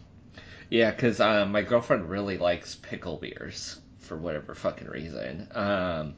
Yeah, 0.70 0.92
because 0.92 1.20
um, 1.20 1.52
my 1.52 1.64
girlfriend 1.64 2.10
really 2.10 2.38
likes 2.38 2.76
pickle 2.76 3.18
beers 3.18 3.80
for 4.00 4.18
whatever 4.18 4.56
fucking 4.56 4.88
reason. 4.88 5.48
Um, 5.54 6.16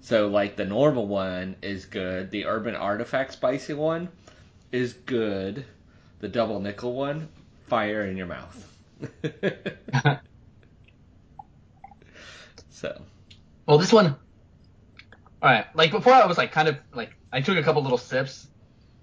so 0.00 0.28
like 0.28 0.56
the 0.56 0.64
normal 0.64 1.06
one 1.06 1.56
is 1.62 1.84
good. 1.84 2.30
The 2.30 2.46
Urban 2.46 2.74
Artifact 2.74 3.32
spicy 3.32 3.74
one 3.74 4.08
is 4.72 4.94
good. 4.94 5.64
The 6.20 6.28
double 6.28 6.60
nickel 6.60 6.94
one, 6.94 7.28
fire 7.68 8.04
in 8.04 8.16
your 8.16 8.26
mouth. 8.26 8.67
so. 12.70 13.02
Well, 13.66 13.78
this 13.78 13.92
one. 13.92 14.16
All 15.40 15.48
right, 15.50 15.66
like 15.74 15.90
before, 15.90 16.12
I 16.12 16.26
was 16.26 16.36
like 16.38 16.52
kind 16.52 16.68
of 16.68 16.78
like 16.92 17.14
I 17.32 17.40
took 17.40 17.56
a 17.56 17.62
couple 17.62 17.82
little 17.82 17.98
sips, 17.98 18.48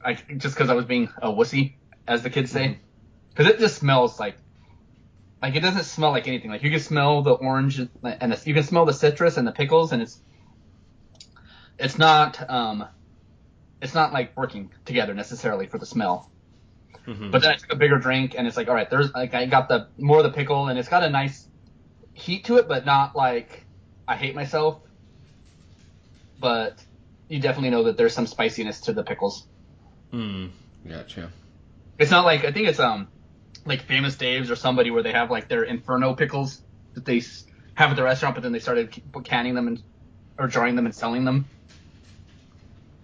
I 0.04 0.14
just 0.16 0.56
because 0.56 0.70
I 0.70 0.74
was 0.74 0.86
being 0.86 1.10
a 1.22 1.30
wussy, 1.32 1.76
as 2.08 2.24
the 2.24 2.30
kids 2.30 2.52
say, 2.52 2.80
because 3.30 3.46
mm-hmm. 3.46 3.56
it 3.56 3.60
just 3.60 3.78
smells 3.78 4.20
like. 4.20 4.36
Like 5.42 5.56
it 5.56 5.60
doesn't 5.60 5.84
smell 5.84 6.12
like 6.12 6.28
anything. 6.28 6.50
Like 6.50 6.64
you 6.64 6.72
can 6.72 6.80
smell 6.80 7.22
the 7.22 7.34
orange 7.34 7.78
and 7.78 7.90
the, 8.02 8.42
you 8.46 8.54
can 8.56 8.64
smell 8.64 8.86
the 8.86 8.94
citrus 8.94 9.38
and 9.38 9.46
the 9.48 9.52
pickles, 9.52 9.92
and 9.92 10.02
it's 10.02 10.20
it's 11.78 12.00
not 12.00 12.50
um 12.50 12.88
it's 13.82 13.94
not 13.94 14.14
like 14.14 14.36
working 14.36 14.72
together 14.86 15.14
necessarily 15.14 15.68
for 15.68 15.78
the 15.78 15.86
smell. 15.86 16.32
Mm-hmm. 17.08 17.32
But 17.32 17.42
then 17.42 17.52
I 17.52 17.56
took 17.56 17.72
a 17.72 17.76
bigger 17.76 18.00
drink, 18.00 18.36
and 18.38 18.48
it's 18.48 18.58
like, 18.58 18.68
all 18.68 18.76
right, 18.76 18.90
there's 18.90 19.14
like 19.14 19.34
I 19.34 19.46
got 19.46 19.68
the 19.68 19.88
more 19.98 20.18
of 20.18 20.24
the 20.24 20.32
pickle, 20.32 20.68
and 20.68 20.80
it's 20.80 20.90
got 20.90 21.04
a 21.04 21.10
nice 21.10 21.48
heat 22.14 22.46
to 22.46 22.58
it, 22.58 22.68
but 22.68 22.86
not 22.86 23.16
like 23.16 23.66
I 24.08 24.16
hate 24.16 24.36
myself. 24.36 24.80
But 26.40 26.84
you 27.28 27.40
definitely 27.40 27.70
know 27.70 27.84
that 27.84 27.98
there's 27.98 28.14
some 28.14 28.28
spiciness 28.28 28.82
to 28.82 28.94
the 28.94 29.04
pickles. 29.04 29.48
Hmm. 30.12 30.48
Gotcha. 30.88 31.32
It's 31.98 32.12
not 32.12 32.26
like 32.26 32.46
I 32.46 32.52
think 32.52 32.68
it's 32.68 32.80
um 32.80 33.08
like 33.66 33.84
Famous 33.84 34.16
Dave's 34.16 34.52
or 34.52 34.56
somebody 34.56 34.92
where 34.92 35.04
they 35.04 35.12
have 35.12 35.32
like 35.32 35.48
their 35.48 35.64
Inferno 35.64 36.14
pickles 36.14 36.62
that 36.94 37.06
they 37.06 37.22
have 37.74 37.92
at 37.92 37.96
the 37.96 38.04
restaurant, 38.04 38.36
but 38.36 38.42
then 38.42 38.52
they 38.52 38.60
started 38.60 39.02
canning 39.24 39.54
them 39.56 39.68
and 39.68 39.82
or 40.38 40.48
jarring 40.48 40.76
them 40.76 40.86
and 40.86 40.96
selling 40.96 41.26
them. 41.26 41.46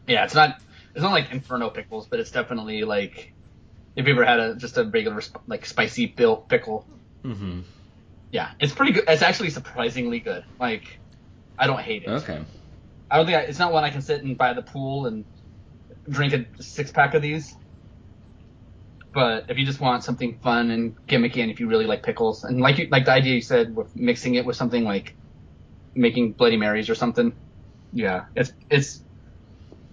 Yeah, 0.08 0.24
it's 0.24 0.36
not 0.36 0.60
it's 0.94 1.04
not 1.04 1.12
like 1.12 1.32
Inferno 1.32 1.70
pickles, 1.70 2.08
but 2.08 2.20
it's 2.20 2.32
definitely 2.32 2.84
like 2.84 3.34
if 3.96 4.08
you 4.08 4.14
ever 4.14 4.26
had 4.26 4.40
a 4.40 4.56
just 4.56 4.78
a 4.78 4.86
regular 4.86 5.22
like 5.48 5.66
spicy 5.66 6.08
built 6.08 6.50
pickle. 6.50 6.88
Mm-hmm. 7.26 7.62
Yeah, 8.32 8.50
it's 8.60 8.74
pretty 8.74 8.94
good. 8.94 9.04
It's 9.08 9.22
actually 9.22 9.50
surprisingly 9.50 10.20
good. 10.20 10.46
Like, 10.60 11.00
I 11.58 11.68
don't 11.68 11.80
hate 11.80 12.04
it. 12.04 12.10
Okay. 12.10 12.42
I 13.10 13.18
don't 13.18 13.26
think 13.26 13.38
I, 13.38 13.42
it's 13.42 13.60
not 13.60 13.74
one 13.74 13.84
I 13.84 13.90
can 13.90 14.02
sit 14.02 14.24
and 14.24 14.38
by 14.38 14.54
the 14.54 14.62
pool 14.62 15.06
and 15.06 15.26
drink 16.10 16.34
a 16.34 16.64
six 16.64 16.92
pack 16.92 17.14
of 17.14 17.22
these. 17.22 17.54
But 19.14 19.46
if 19.50 19.58
you 19.58 19.66
just 19.66 19.82
want 19.82 20.06
something 20.06 20.40
fun 20.42 20.72
and 20.72 20.96
gimmicky, 21.08 21.42
and 21.42 21.52
if 21.52 21.60
you 21.60 21.68
really 21.68 21.86
like 21.86 22.04
pickles, 22.04 22.46
and 22.46 22.62
like 22.62 22.78
you, 22.78 22.88
like 22.90 23.04
the 23.04 23.12
idea 23.12 23.36
you 23.36 23.42
said 23.42 23.76
with 23.76 23.94
mixing 23.94 24.36
it 24.36 24.46
with 24.46 24.56
something 24.56 24.86
like 24.86 25.18
making 25.94 26.34
Bloody 26.34 26.56
Marys 26.56 26.90
or 26.90 26.96
something, 26.96 27.34
yeah, 27.92 28.26
it's 28.36 28.54
it's. 28.70 29.04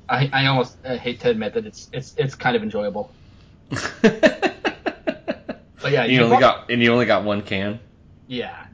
I, 0.09 0.31
I 0.33 0.47
almost 0.47 0.79
hate 0.87 1.21
to 1.21 1.31
admit 1.31 1.55
that 1.55 1.67
it's 1.67 1.89
it's 1.93 2.15
it's 2.17 2.37
kind 2.37 2.55
of 2.55 2.63
enjoyable. 2.63 3.18
but 4.03 5.93
yeah, 5.93 6.05
you, 6.05 6.19
you 6.19 6.25
only 6.25 6.39
got 6.39 6.71
and 6.71 6.83
you 6.83 6.93
only 6.93 7.07
got 7.07 7.25
one 7.25 7.43
can. 7.43 7.81
Yeah. 8.27 8.67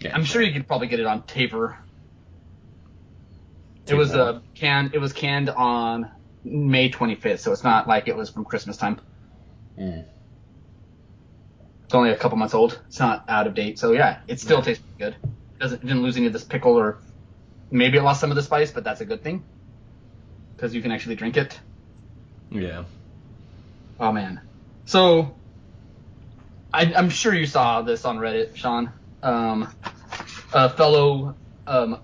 Yeah. 0.00 0.14
I'm 0.14 0.24
sure 0.24 0.42
you 0.42 0.52
could 0.52 0.66
probably 0.66 0.86
get 0.86 1.00
it 1.00 1.06
on 1.06 1.22
Tavour. 1.22 1.76
It 3.86 3.94
was 3.94 4.14
a 4.14 4.42
can. 4.54 4.90
It 4.92 4.98
was 4.98 5.12
canned 5.12 5.48
on 5.48 6.10
May 6.44 6.90
25th, 6.90 7.40
so 7.40 7.52
it's 7.52 7.64
not 7.64 7.88
like 7.88 8.06
it 8.06 8.16
was 8.16 8.30
from 8.30 8.44
Christmas 8.44 8.76
time. 8.76 9.00
Mm. 9.78 10.04
It's 11.84 11.94
only 11.94 12.10
a 12.10 12.16
couple 12.16 12.36
months 12.36 12.54
old. 12.54 12.80
It's 12.88 13.00
not 13.00 13.24
out 13.28 13.46
of 13.46 13.54
date, 13.54 13.78
so 13.78 13.92
yeah, 13.92 14.20
it 14.28 14.40
still 14.40 14.58
yeah. 14.58 14.64
tastes 14.64 14.84
good. 14.98 15.16
It 15.22 15.58
doesn't 15.58 15.82
it 15.82 15.86
didn't 15.86 16.02
lose 16.02 16.16
any 16.16 16.26
of 16.26 16.32
this 16.34 16.44
pickle 16.44 16.74
or 16.74 16.98
maybe 17.70 17.96
it 17.98 18.02
lost 18.02 18.20
some 18.20 18.30
of 18.30 18.36
the 18.36 18.42
spice, 18.42 18.70
but 18.70 18.84
that's 18.84 19.00
a 19.00 19.06
good 19.06 19.22
thing. 19.22 19.42
because 20.58 20.74
you 20.74 20.82
can 20.82 20.90
actually 20.90 21.14
drink 21.14 21.36
it. 21.36 21.58
Yeah. 22.50 22.84
Oh 24.00 24.12
man. 24.12 24.40
So 24.84 25.34
I, 26.72 26.92
I'm 26.94 27.10
sure 27.10 27.34
you 27.34 27.46
saw 27.46 27.82
this 27.82 28.04
on 28.04 28.18
Reddit, 28.18 28.56
Sean. 28.56 28.92
Um, 29.22 29.72
a 30.52 30.68
fellow, 30.70 31.34
um, 31.66 32.00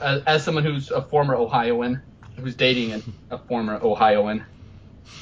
as, 0.00 0.22
as 0.24 0.44
someone 0.44 0.64
who's 0.64 0.90
a 0.90 1.02
former 1.02 1.34
Ohioan, 1.34 2.02
who's 2.36 2.54
dating 2.54 2.92
a, 2.94 3.34
a 3.34 3.38
former 3.38 3.78
Ohioan. 3.82 4.44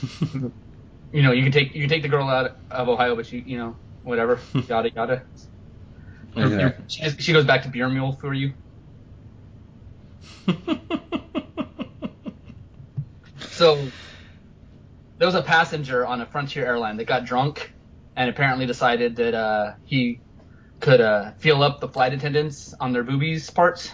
you 1.13 1.23
know, 1.23 1.33
you 1.33 1.43
can 1.43 1.53
take 1.53 1.75
you 1.75 1.81
can 1.81 1.89
take 1.91 2.03
the 2.03 2.09
girl 2.09 2.29
out 2.29 2.57
of 2.71 2.89
Ohio, 2.89 3.17
but 3.17 3.31
you 3.33 3.43
you 3.45 3.59
know 3.59 3.77
whatever, 4.03 4.39
yada 4.69 4.91
yada. 4.91 5.23
Okay. 6.37 6.75
she, 6.89 7.11
she 7.11 7.33
goes 7.33 7.45
back 7.45 7.65
to 7.65 7.69
beer 7.69 7.89
mule 7.89 8.13
for 8.13 8.33
you. 8.33 8.55
So 13.53 13.79
there 15.23 15.29
was 15.29 15.37
a 15.37 15.43
passenger 15.43 16.05
on 16.05 16.21
a 16.21 16.27
Frontier 16.27 16.67
airline 16.67 16.97
that 16.97 17.05
got 17.05 17.25
drunk 17.25 17.73
and 18.17 18.29
apparently 18.29 18.67
decided 18.67 19.15
that 19.15 19.35
uh, 19.35 19.75
he 19.85 20.19
could 20.81 21.01
uh, 21.01 21.31
feel 21.39 21.63
up 21.63 21.79
the 21.79 21.87
flight 21.87 22.13
attendants 22.13 22.75
on 22.81 22.93
their 22.93 23.05
boobies 23.05 23.49
parts. 23.49 23.93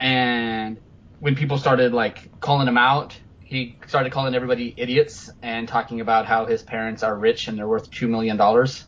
And 0.00 0.78
when 1.20 1.34
people 1.34 1.56
started 1.56 1.94
like 1.94 2.38
calling 2.40 2.68
him 2.68 2.76
out, 2.76 3.18
he 3.40 3.78
started 3.86 4.12
calling 4.12 4.34
everybody 4.34 4.74
idiots 4.76 5.30
and 5.40 5.66
talking 5.66 6.02
about 6.02 6.26
how 6.26 6.44
his 6.44 6.62
parents 6.62 7.02
are 7.02 7.16
rich 7.16 7.48
and 7.48 7.56
they're 7.56 7.66
worth 7.66 7.90
two 7.90 8.06
million 8.06 8.36
dollars 8.36 8.86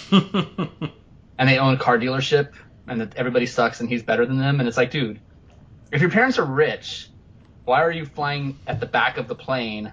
and 0.10 0.90
they 1.38 1.58
own 1.58 1.74
a 1.74 1.78
car 1.78 1.98
dealership 1.98 2.54
and 2.86 3.02
that 3.02 3.14
everybody 3.16 3.44
sucks 3.44 3.80
and 3.80 3.90
he's 3.90 4.02
better 4.02 4.24
than 4.24 4.38
them 4.38 4.58
and 4.58 4.66
it's 4.66 4.78
like 4.78 4.90
dude 4.90 5.20
if 5.92 6.00
your 6.00 6.08
parents 6.08 6.38
are 6.38 6.46
rich 6.46 7.11
why 7.64 7.82
are 7.82 7.90
you 7.90 8.06
flying 8.06 8.58
at 8.66 8.80
the 8.80 8.86
back 8.86 9.18
of 9.18 9.28
the 9.28 9.34
plane 9.34 9.92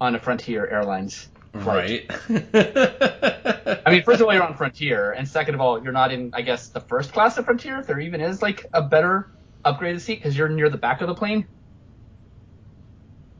on 0.00 0.14
a 0.14 0.18
frontier 0.18 0.66
airlines 0.66 1.28
flight? 1.60 2.10
right. 2.28 3.80
i 3.86 3.90
mean 3.90 4.02
first 4.02 4.20
of 4.20 4.26
all 4.26 4.34
you're 4.34 4.42
on 4.42 4.56
frontier 4.56 5.12
and 5.12 5.28
second 5.28 5.54
of 5.54 5.60
all 5.60 5.82
you're 5.82 5.92
not 5.92 6.12
in 6.12 6.30
i 6.32 6.40
guess 6.40 6.68
the 6.68 6.80
first 6.80 7.12
class 7.12 7.36
of 7.36 7.44
frontier 7.44 7.78
if 7.78 7.86
there 7.86 8.00
even 8.00 8.20
is 8.20 8.40
like 8.40 8.66
a 8.72 8.82
better 8.82 9.30
upgraded 9.64 10.00
seat 10.00 10.16
because 10.16 10.36
you're 10.36 10.48
near 10.48 10.70
the 10.70 10.78
back 10.78 11.00
of 11.02 11.08
the 11.08 11.14
plane 11.14 11.46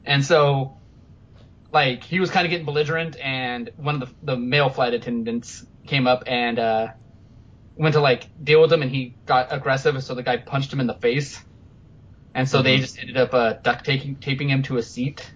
and 0.05 0.25
so 0.25 0.76
like 1.73 2.05
he 2.05 2.21
was 2.21 2.31
kind 2.31 2.47
of 2.47 2.50
getting 2.50 2.67
belligerent 2.67 3.17
and 3.19 3.71
one 3.76 4.02
of 4.02 4.09
the, 4.09 4.14
the 4.35 4.37
male 4.37 4.69
flight 4.69 4.93
attendants 4.93 5.64
came 5.87 6.07
up 6.07 6.25
and 6.26 6.59
uh 6.59 6.88
went 7.76 7.95
to 7.95 8.00
like 8.00 8.29
deal 8.45 8.61
with 8.61 8.71
him 8.71 8.83
and 8.83 8.91
he 8.91 9.14
got 9.25 9.49
aggressive 9.50 10.02
so 10.05 10.14
the 10.14 10.23
guy 10.23 10.37
punched 10.37 10.71
him 10.73 10.81
in 10.81 10.87
the 10.87 10.95
face 10.95 11.43
and 12.35 12.49
so 12.49 12.62
they 12.62 12.79
Mhm. 12.79 12.81
just 12.81 12.99
ended 13.01 13.17
up 13.17 13.35
uh, 13.35 13.55
duct 13.65 13.85
taping, 13.85 14.17
taping 14.21 14.49
him 14.51 14.62
to 14.65 14.79
a 14.79 14.83
seat. 14.83 15.33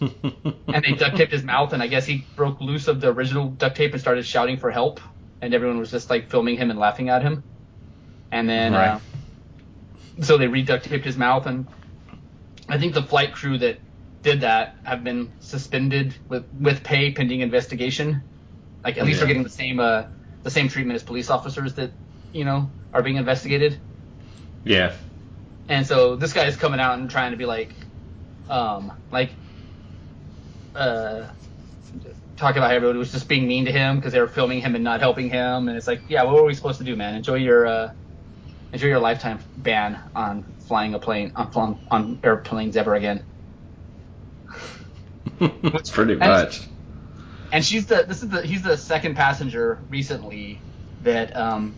And 0.72 0.82
they 0.84 0.94
duct 0.94 1.16
taped 1.16 1.32
his 1.32 1.44
mouth 1.44 1.72
and 1.72 1.82
i 1.82 1.86
guess 1.86 2.06
he 2.06 2.30
broke 2.36 2.60
loose 2.60 2.88
of 2.88 3.00
the 3.00 3.08
original 3.12 3.50
duct 3.50 3.76
tape 3.76 3.92
and 3.92 4.00
started 4.00 4.26
shouting 4.26 4.58
for 4.58 4.70
help. 4.70 5.00
And 5.40 5.54
everyone 5.54 5.78
was 5.78 5.90
just 5.90 6.08
like 6.10 6.30
filming 6.30 6.56
him 6.56 6.70
and 6.70 6.78
laughing 6.78 7.08
at 7.08 7.22
him. 7.22 7.44
And 8.32 8.48
then 8.48 8.74
uh, 8.74 9.00
so 10.20 10.36
they 10.38 10.46
re-duct 10.48 10.84
taped 10.84 11.04
his 11.04 11.16
mouth 11.16 11.46
and 11.46 11.66
i 12.68 12.78
think 12.78 12.94
the 12.94 13.02
flight 13.02 13.32
crew 13.32 13.58
that 13.58 13.78
did 14.22 14.42
that 14.42 14.74
have 14.84 15.02
been 15.04 15.32
suspended 15.40 16.16
with 16.28 16.44
with 16.52 16.84
pay 16.84 17.12
pending 17.12 17.40
investigation. 17.40 18.24
Like 18.84 18.98
at 18.98 19.04
least 19.04 19.18
they're 19.20 19.26
getting 19.28 19.42
the 19.42 19.50
same 19.50 19.80
uh 19.80 20.04
the 20.44 20.50
same 20.50 20.68
treatment 20.68 20.96
as 20.96 21.02
police 21.02 21.30
officers 21.30 21.74
that 21.74 21.94
you 22.32 22.44
know 22.44 22.74
are 22.92 23.02
being 23.02 23.16
investigated. 23.16 23.82
Yeah. 24.64 24.92
And 25.68 25.86
so 25.86 26.16
this 26.16 26.32
guy 26.32 26.46
is 26.46 26.56
coming 26.56 26.80
out 26.80 26.98
and 26.98 27.10
trying 27.10 27.32
to 27.32 27.36
be 27.36 27.46
like, 27.46 27.74
um, 28.48 28.92
like, 29.10 29.32
uh, 30.74 31.28
talking 32.36 32.58
about 32.58 32.70
how 32.70 32.76
everybody 32.76 32.98
was 32.98 33.12
just 33.12 33.28
being 33.28 33.46
mean 33.46 33.64
to 33.66 33.72
him 33.72 33.96
because 33.96 34.12
they 34.12 34.20
were 34.20 34.28
filming 34.28 34.60
him 34.60 34.74
and 34.74 34.84
not 34.84 35.00
helping 35.00 35.28
him. 35.30 35.68
And 35.68 35.76
it's 35.76 35.86
like, 35.86 36.04
yeah, 36.08 36.22
what 36.24 36.34
were 36.34 36.44
we 36.44 36.54
supposed 36.54 36.78
to 36.78 36.84
do, 36.84 36.96
man? 36.96 37.14
Enjoy 37.14 37.36
your, 37.36 37.66
uh, 37.66 37.88
enjoy 38.72 38.88
your 38.88 39.00
lifetime 39.00 39.40
ban 39.56 40.00
on 40.14 40.46
flying 40.66 40.94
a 40.94 40.98
plane, 40.98 41.32
on, 41.36 41.80
on 41.90 42.20
airplanes 42.24 42.76
ever 42.76 42.94
again. 42.94 43.24
That's 45.40 45.90
pretty 45.90 46.12
And- 46.14 46.20
much. 46.20 46.68
And 47.52 47.62
she's 47.64 47.86
the, 47.86 48.04
this 48.08 48.22
is 48.22 48.30
the, 48.30 48.42
he's 48.42 48.62
the 48.62 48.78
second 48.78 49.14
passenger 49.14 49.84
recently 49.88 50.64
that, 51.00 51.36
um, 51.36 51.76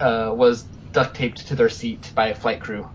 uh, 0.00 0.32
was 0.34 0.66
duct 0.92 1.14
taped 1.14 1.46
to 1.48 1.54
their 1.54 1.68
seat 1.68 2.12
by 2.14 2.28
a 2.28 2.34
flight 2.34 2.60
crew. 2.60 2.88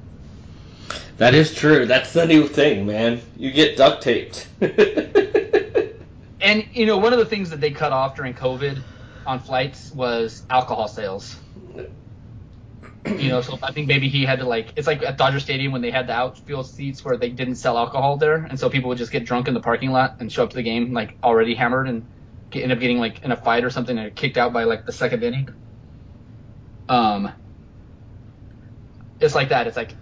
That 1.17 1.33
is 1.33 1.55
true. 1.55 1.85
That's 1.85 2.13
the 2.13 2.25
new 2.25 2.47
thing, 2.47 2.85
man. 2.85 3.21
You 3.37 3.51
get 3.51 3.77
duct 3.77 4.03
taped. 4.03 4.47
And 6.45 6.67
you 6.73 6.85
know, 6.85 6.99
one 6.99 7.11
of 7.11 7.17
the 7.17 7.25
things 7.25 7.49
that 7.49 7.59
they 7.59 7.71
cut 7.71 7.91
off 7.91 8.15
during 8.15 8.35
COVID 8.35 8.79
on 9.25 9.39
flights 9.39 9.91
was 9.91 10.43
alcohol 10.47 10.87
sales. 10.87 11.35
You 13.03 13.29
know, 13.29 13.41
so 13.41 13.57
I 13.63 13.71
think 13.71 13.87
maybe 13.87 14.09
he 14.09 14.25
had 14.25 14.39
to 14.39 14.45
like 14.45 14.73
it's 14.75 14.85
like 14.85 15.01
at 15.01 15.17
Dodger 15.17 15.39
Stadium 15.39 15.71
when 15.71 15.81
they 15.81 15.89
had 15.89 16.05
the 16.05 16.13
outfield 16.13 16.67
seats 16.67 17.03
where 17.03 17.17
they 17.17 17.29
didn't 17.29 17.55
sell 17.55 17.79
alcohol 17.79 18.17
there, 18.17 18.35
and 18.35 18.59
so 18.59 18.69
people 18.69 18.89
would 18.89 18.99
just 18.99 19.11
get 19.11 19.25
drunk 19.25 19.47
in 19.47 19.55
the 19.55 19.59
parking 19.59 19.91
lot 19.91 20.17
and 20.19 20.31
show 20.31 20.43
up 20.43 20.51
to 20.51 20.55
the 20.55 20.63
game 20.63 20.93
like 20.93 21.17
already 21.23 21.55
hammered 21.55 21.87
and 21.87 22.05
get, 22.51 22.61
end 22.61 22.71
up 22.71 22.79
getting 22.79 22.99
like 22.99 23.23
in 23.23 23.31
a 23.31 23.35
fight 23.35 23.63
or 23.63 23.71
something 23.71 23.97
and 23.97 24.15
kicked 24.15 24.37
out 24.37 24.53
by 24.53 24.65
like 24.65 24.85
the 24.85 24.91
second 24.91 25.23
inning. 25.23 25.49
Um, 26.89 27.31
it's 29.19 29.35
like 29.35 29.49
that. 29.49 29.67
It's 29.67 29.77
like, 29.77 29.95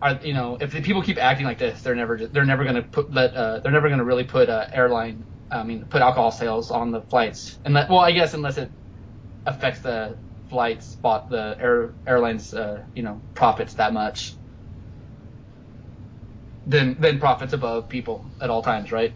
are 0.00 0.18
you 0.22 0.34
know, 0.34 0.58
if 0.60 0.72
the 0.72 0.80
people 0.80 1.02
keep 1.02 1.18
acting 1.18 1.46
like 1.46 1.58
this, 1.58 1.82
they're 1.82 1.94
never 1.94 2.18
they're 2.26 2.44
never 2.44 2.64
gonna 2.64 2.82
put 2.82 3.12
let 3.12 3.34
uh, 3.34 3.60
they're 3.60 3.72
never 3.72 3.88
gonna 3.88 4.04
really 4.04 4.24
put 4.24 4.48
uh, 4.48 4.66
airline 4.72 5.24
I 5.50 5.62
mean 5.64 5.86
put 5.88 6.02
alcohol 6.02 6.30
sales 6.30 6.70
on 6.70 6.90
the 6.90 7.02
flights 7.02 7.58
and 7.64 7.74
well 7.74 7.98
I 7.98 8.12
guess 8.12 8.34
unless 8.34 8.58
it 8.58 8.70
affects 9.46 9.80
the 9.80 10.18
flight 10.50 10.82
spot 10.82 11.30
the 11.30 11.56
air 11.60 11.94
airlines 12.06 12.52
uh, 12.52 12.82
you 12.94 13.02
know 13.02 13.22
profits 13.34 13.74
that 13.74 13.92
much 13.92 14.36
then 16.66 16.96
then 17.00 17.18
profits 17.18 17.52
above 17.52 17.88
people 17.88 18.30
at 18.40 18.50
all 18.50 18.62
times 18.62 18.92
right 18.92 19.14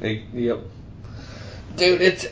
Hey, 0.00 0.28
yep. 0.32 0.60
Dude, 1.76 2.00
it's 2.00 2.26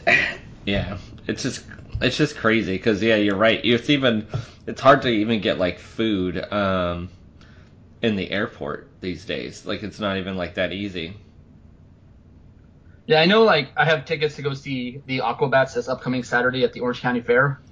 yeah. 0.66 0.98
It's 1.26 1.42
just 1.42 1.64
it's 2.00 2.16
just 2.16 2.36
crazy 2.36 2.76
because 2.76 3.02
yeah, 3.02 3.16
you're 3.16 3.36
right. 3.36 3.60
It's 3.64 3.90
even 3.90 4.28
it's 4.66 4.80
hard 4.80 5.02
to 5.02 5.08
even 5.08 5.40
get 5.40 5.58
like 5.58 5.78
food 5.78 6.38
um 6.52 7.10
in 8.02 8.16
the 8.16 8.30
airport 8.30 8.90
these 9.00 9.24
days. 9.26 9.66
Like 9.66 9.82
it's 9.82 10.00
not 10.00 10.18
even 10.18 10.36
like 10.36 10.54
that 10.56 10.72
easy. 10.72 11.16
yeah 13.06 13.20
I 13.20 13.26
know 13.26 13.42
like 13.44 13.72
I 13.76 13.84
have 13.84 14.04
tickets 14.04 14.36
to 14.36 14.42
go 14.42 14.54
see 14.54 15.02
the 15.06 15.18
Aquabats 15.20 15.74
this 15.74 15.88
upcoming 15.88 16.22
Saturday 16.22 16.64
at 16.64 16.72
the 16.72 16.80
Orange 16.80 17.00
County 17.00 17.20
Fair 17.20 17.62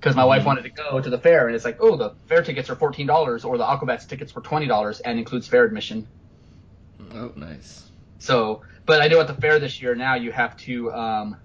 because 0.00 0.16
my 0.16 0.24
wife 0.24 0.42
Mhm. 0.42 0.46
wanted 0.46 0.62
to 0.64 0.70
go 0.70 1.00
to 1.00 1.10
the 1.10 1.18
fair 1.18 1.48
and 1.48 1.56
it's 1.56 1.64
like 1.66 1.78
oh 1.80 1.96
the 1.96 2.16
fair 2.28 2.42
tickets 2.42 2.70
are 2.70 2.76
fourteen 2.76 3.06
dollars 3.08 3.44
or 3.44 3.58
the 3.58 3.64
Aquabats 3.66 4.06
tickets 4.08 4.34
were 4.34 4.42
twenty 4.42 4.66
dollars 4.68 5.00
and 5.00 5.18
includes 5.18 5.48
fair 5.48 5.64
admission 5.64 6.08
Oh, 7.14 7.32
nice. 7.36 7.90
So, 8.18 8.62
but 8.86 9.00
I 9.02 9.08
know 9.08 9.20
at 9.20 9.26
the 9.26 9.34
fair 9.34 9.58
this 9.58 9.80
year 9.82 9.94
now 9.94 10.14
you 10.14 10.32
have 10.32 10.56
to 10.58 10.92
um, 10.92 11.36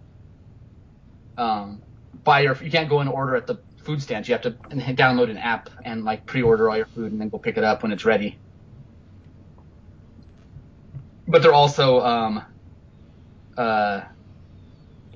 um, 1.38 1.82
buy 2.24 2.42
your. 2.42 2.56
You 2.64 2.72
can't 2.72 2.90
go 2.90 3.00
and 3.00 3.10
order 3.10 3.36
at 3.36 3.48
the 3.48 3.60
food 3.78 4.02
stands. 4.02 4.28
You 4.28 4.34
have 4.34 4.42
to 4.42 4.52
download 4.52 5.30
an 5.30 5.38
app 5.38 5.70
and 5.84 6.04
like 6.04 6.26
pre-order 6.26 6.70
all 6.70 6.78
your 6.78 6.88
food 6.88 7.12
and 7.12 7.22
then 7.22 7.30
go 7.30 7.38
pick 7.38 7.58
it 7.58 7.64
up 7.64 7.84
when 7.84 7.92
it's 7.92 8.04
ready. 8.04 8.38
But 11.28 11.42
they're 11.42 11.54
also 11.54 12.02
um, 12.02 12.44
uh, 13.58 14.02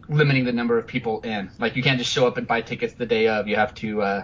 limiting 0.08 0.45
the 0.45 0.51
number 0.51 0.77
of 0.77 0.88
people 0.88 1.21
in. 1.21 1.51
Like 1.60 1.75
you 1.75 1.84
can't 1.84 1.97
just 1.97 2.12
show 2.12 2.27
up 2.27 2.38
and 2.38 2.47
buy 2.47 2.62
tickets 2.62 2.93
the 2.93 3.05
day 3.05 3.27
of. 3.27 3.47
You 3.47 3.55
have 3.55 3.73
to 3.75 4.01
uh, 4.01 4.23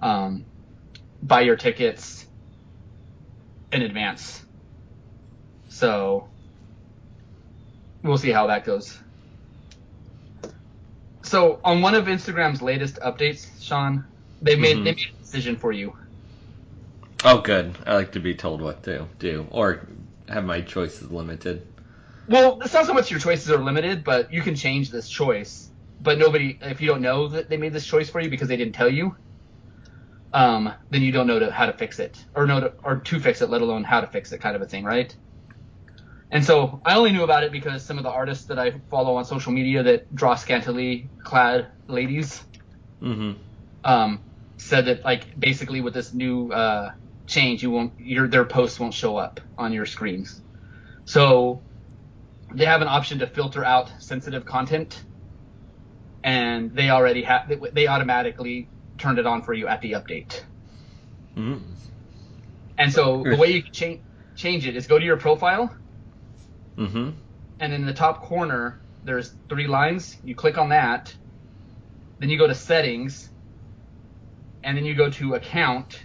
um, 0.00 0.44
buy 1.22 1.42
your 1.42 1.56
tickets 1.56 2.26
in 3.72 3.82
advance. 3.82 4.44
So 5.68 6.28
we'll 8.02 8.18
see 8.18 8.30
how 8.30 8.46
that 8.48 8.64
goes. 8.64 8.98
So 11.24 11.60
on 11.64 11.80
one 11.82 11.94
of 11.94 12.06
Instagram's 12.06 12.62
latest 12.62 12.96
updates, 13.00 13.46
Sean, 13.60 14.06
they 14.40 14.56
made 14.56 14.78
Mhm. 14.78 14.84
they 14.84 14.90
made 14.92 15.06
a 15.16 15.22
decision 15.22 15.56
for 15.56 15.72
you. 15.72 15.94
Oh, 17.24 17.40
good. 17.40 17.76
I 17.86 17.94
like 17.94 18.12
to 18.12 18.20
be 18.20 18.34
told 18.34 18.60
what 18.62 18.82
to 18.84 19.06
do 19.18 19.46
or 19.50 19.86
have 20.28 20.44
my 20.44 20.60
choices 20.60 21.10
limited. 21.10 21.66
Well, 22.26 22.60
it's 22.62 22.74
not 22.74 22.86
so 22.86 22.94
much 22.94 23.10
your 23.10 23.20
choices 23.20 23.50
are 23.50 23.58
limited, 23.58 24.04
but 24.04 24.32
you 24.32 24.42
can 24.42 24.54
change 24.54 24.90
this 24.90 25.08
choice. 25.08 25.70
But 26.00 26.18
nobody, 26.18 26.58
if 26.60 26.80
you 26.80 26.86
don't 26.88 27.02
know 27.02 27.28
that 27.28 27.48
they 27.48 27.56
made 27.56 27.72
this 27.72 27.86
choice 27.86 28.08
for 28.10 28.20
you 28.20 28.30
because 28.30 28.48
they 28.48 28.56
didn't 28.56 28.74
tell 28.74 28.90
you, 28.92 29.16
um, 30.32 30.72
then 30.90 31.02
you 31.02 31.10
don't 31.10 31.26
know 31.26 31.38
to, 31.38 31.50
how 31.50 31.66
to 31.66 31.72
fix 31.72 31.98
it 31.98 32.24
or 32.34 32.46
know 32.46 32.60
to, 32.60 32.74
or 32.84 33.00
to 33.00 33.20
fix 33.20 33.42
it, 33.42 33.50
let 33.50 33.62
alone 33.62 33.82
how 33.84 34.00
to 34.00 34.06
fix 34.06 34.30
it, 34.32 34.40
kind 34.40 34.54
of 34.54 34.62
a 34.62 34.66
thing, 34.66 34.84
right? 34.84 35.16
And 36.30 36.44
so 36.44 36.80
I 36.84 36.96
only 36.96 37.12
knew 37.12 37.22
about 37.22 37.44
it 37.44 37.52
because 37.52 37.84
some 37.84 37.96
of 37.96 38.04
the 38.04 38.10
artists 38.10 38.46
that 38.46 38.58
I 38.58 38.72
follow 38.90 39.16
on 39.16 39.24
social 39.24 39.52
media 39.52 39.82
that 39.82 40.14
draw 40.14 40.34
scantily 40.34 41.08
clad 41.24 41.68
ladies 41.86 42.42
Mm-hmm. 43.02 43.40
um, 43.84 44.20
said 44.56 44.86
that 44.86 45.04
like 45.04 45.38
basically 45.38 45.80
with 45.80 45.94
this 45.94 46.12
new 46.12 46.50
uh, 46.50 46.90
change, 47.26 47.62
you 47.62 47.70
won't 47.70 47.92
your 47.98 48.26
their 48.26 48.44
posts 48.44 48.80
won't 48.80 48.94
show 48.94 49.16
up 49.16 49.40
on 49.56 49.72
your 49.72 49.86
screens. 49.86 50.42
So 51.04 51.62
they 52.52 52.64
have 52.64 52.82
an 52.82 52.88
option 52.88 53.20
to 53.20 53.26
filter 53.26 53.64
out 53.64 53.90
sensitive 54.00 54.44
content, 54.44 55.00
and 56.24 56.74
they 56.74 56.90
already 56.90 57.22
have 57.22 57.52
they 57.72 57.86
automatically 57.86 58.68
turned 58.98 59.18
it 59.18 59.26
on 59.26 59.42
for 59.42 59.54
you 59.54 59.68
at 59.68 59.80
the 59.80 59.92
update. 59.92 60.42
Mm. 61.36 61.62
And 62.78 62.92
so 62.92 63.22
the 63.22 63.36
way 63.36 63.52
you 63.52 63.62
can 63.62 63.72
change 63.72 64.00
change 64.34 64.66
it 64.66 64.76
is 64.76 64.88
go 64.88 64.98
to 64.98 65.04
your 65.04 65.18
profile, 65.18 65.72
Mm-hmm. 66.78 67.10
and 67.58 67.72
in 67.72 67.86
the 67.86 67.92
top 67.92 68.22
corner 68.22 68.78
there's 69.04 69.32
three 69.48 69.66
lines. 69.66 70.16
You 70.22 70.34
click 70.34 70.58
on 70.58 70.68
that, 70.68 71.14
then 72.18 72.28
you 72.28 72.38
go 72.38 72.46
to 72.46 72.54
settings, 72.54 73.30
and 74.62 74.76
then 74.76 74.84
you 74.84 74.94
go 74.94 75.10
to 75.10 75.34
account, 75.34 76.04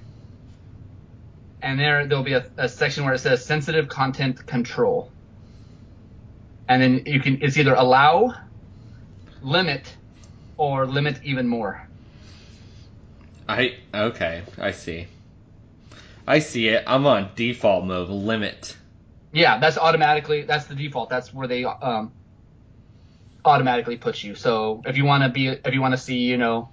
and 1.61 1.79
there 1.79 2.07
there'll 2.07 2.23
be 2.23 2.33
a, 2.33 2.45
a 2.57 2.69
section 2.69 3.05
where 3.05 3.13
it 3.13 3.19
says 3.19 3.45
sensitive 3.45 3.89
content 3.89 4.45
control, 4.45 5.11
and 6.67 6.81
then 6.81 7.03
you 7.05 7.19
can 7.19 7.39
it's 7.41 7.57
either 7.57 7.73
allow, 7.73 8.33
limit, 9.41 9.95
or 10.57 10.85
limit 10.85 11.19
even 11.23 11.47
more. 11.47 11.87
I 13.47 13.75
okay, 13.93 14.43
I 14.57 14.71
see. 14.71 15.07
I 16.25 16.39
see 16.39 16.69
it. 16.69 16.83
I'm 16.87 17.05
on 17.05 17.31
default 17.35 17.85
mode, 17.85 18.09
limit. 18.09 18.77
Yeah, 19.33 19.57
that's 19.59 19.77
automatically 19.79 20.43
that's 20.43 20.65
the 20.65 20.75
default. 20.75 21.09
That's 21.09 21.33
where 21.33 21.47
they 21.47 21.65
um 21.65 22.13
automatically 23.43 23.97
put 23.97 24.23
you. 24.23 24.35
So 24.35 24.81
if 24.85 24.95
you 24.95 25.05
want 25.05 25.23
to 25.23 25.29
be 25.29 25.47
if 25.47 25.73
you 25.73 25.81
want 25.81 25.93
to 25.93 25.97
see, 25.97 26.19
you 26.19 26.37
know, 26.37 26.69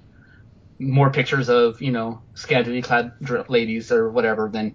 more 0.79 1.11
pictures 1.11 1.49
of, 1.49 1.81
you 1.81 1.91
know, 1.91 2.21
scantily 2.35 2.83
clad 2.83 3.13
dr- 3.21 3.49
ladies 3.49 3.91
or 3.91 4.11
whatever, 4.11 4.51
then 4.53 4.75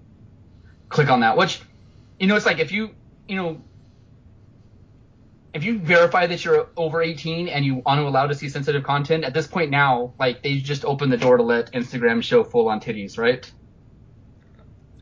click 0.90 1.10
on 1.10 1.20
that. 1.22 1.38
Which 1.38 1.62
you 2.20 2.28
know, 2.28 2.36
it's 2.36 2.46
like 2.46 2.60
if 2.60 2.72
you, 2.72 2.96
you 3.28 3.36
know, 3.36 3.62
if 5.54 5.64
you 5.64 5.80
verify 5.80 6.26
that 6.28 6.44
you're 6.44 6.68
over 6.76 7.02
18 7.02 7.48
and 7.48 7.64
you 7.64 7.76
want 7.76 8.00
to 8.00 8.08
allow 8.08 8.26
to 8.26 8.34
see 8.34 8.50
sensitive 8.50 8.84
content, 8.84 9.24
at 9.24 9.34
this 9.34 9.48
point 9.48 9.70
now, 9.70 10.14
like 10.20 10.42
they 10.42 10.58
just 10.58 10.86
open 10.86 11.10
the 11.10 11.18
door 11.18 11.38
to 11.38 11.44
let 11.44 11.72
Instagram 11.72 12.24
show 12.24 12.44
full 12.44 12.68
on 12.68 12.82
titties, 12.82 13.18
right? 13.18 13.50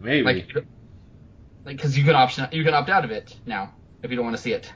Maybe. 0.02 0.24
Like 0.24 0.66
because 1.64 1.98
you 1.98 2.04
can 2.04 2.16
option 2.16 2.48
you 2.52 2.64
can 2.64 2.74
opt 2.74 2.90
out 2.90 3.06
of 3.06 3.12
it 3.12 3.36
now 3.46 3.74
if 4.02 4.12
you 4.12 4.18
don't 4.18 4.26
want 4.26 4.36
to 4.36 4.42
see 4.42 4.54
it. 4.54 4.72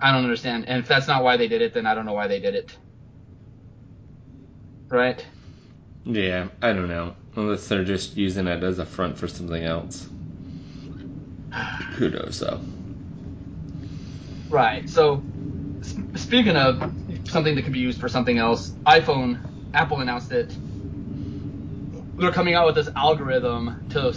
I 0.00 0.12
don't 0.12 0.22
understand, 0.22 0.68
and 0.68 0.80
if 0.80 0.88
that's 0.88 1.08
not 1.08 1.24
why 1.24 1.36
they 1.36 1.48
did 1.48 1.60
it, 1.60 1.74
then 1.74 1.84
I 1.84 1.94
don't 1.94 2.06
know 2.06 2.12
why 2.12 2.28
they 2.28 2.38
did 2.38 2.54
it. 2.54 2.76
Right? 4.88 5.24
yeah, 6.04 6.48
I 6.62 6.72
don't 6.72 6.88
know. 6.88 7.14
Unless 7.36 7.68
they're 7.68 7.84
just 7.84 8.16
using 8.16 8.46
it 8.46 8.62
as 8.64 8.78
a 8.78 8.86
front 8.86 9.18
for 9.18 9.28
something 9.28 9.62
else. 9.62 10.08
Who 11.96 12.10
knows 12.10 12.40
though? 12.40 12.60
Right. 14.48 14.88
So, 14.88 15.22
sp- 15.84 16.16
speaking 16.16 16.56
of 16.56 16.80
something 17.24 17.54
that 17.54 17.62
could 17.62 17.72
be 17.72 17.78
used 17.78 18.00
for 18.00 18.08
something 18.08 18.38
else, 18.38 18.70
iPhone, 18.86 19.40
Apple 19.74 20.00
announced 20.00 20.30
that 20.30 20.48
they're 22.16 22.32
coming 22.32 22.54
out 22.54 22.66
with 22.66 22.74
this 22.74 22.88
algorithm 22.96 23.88
to 23.90 24.14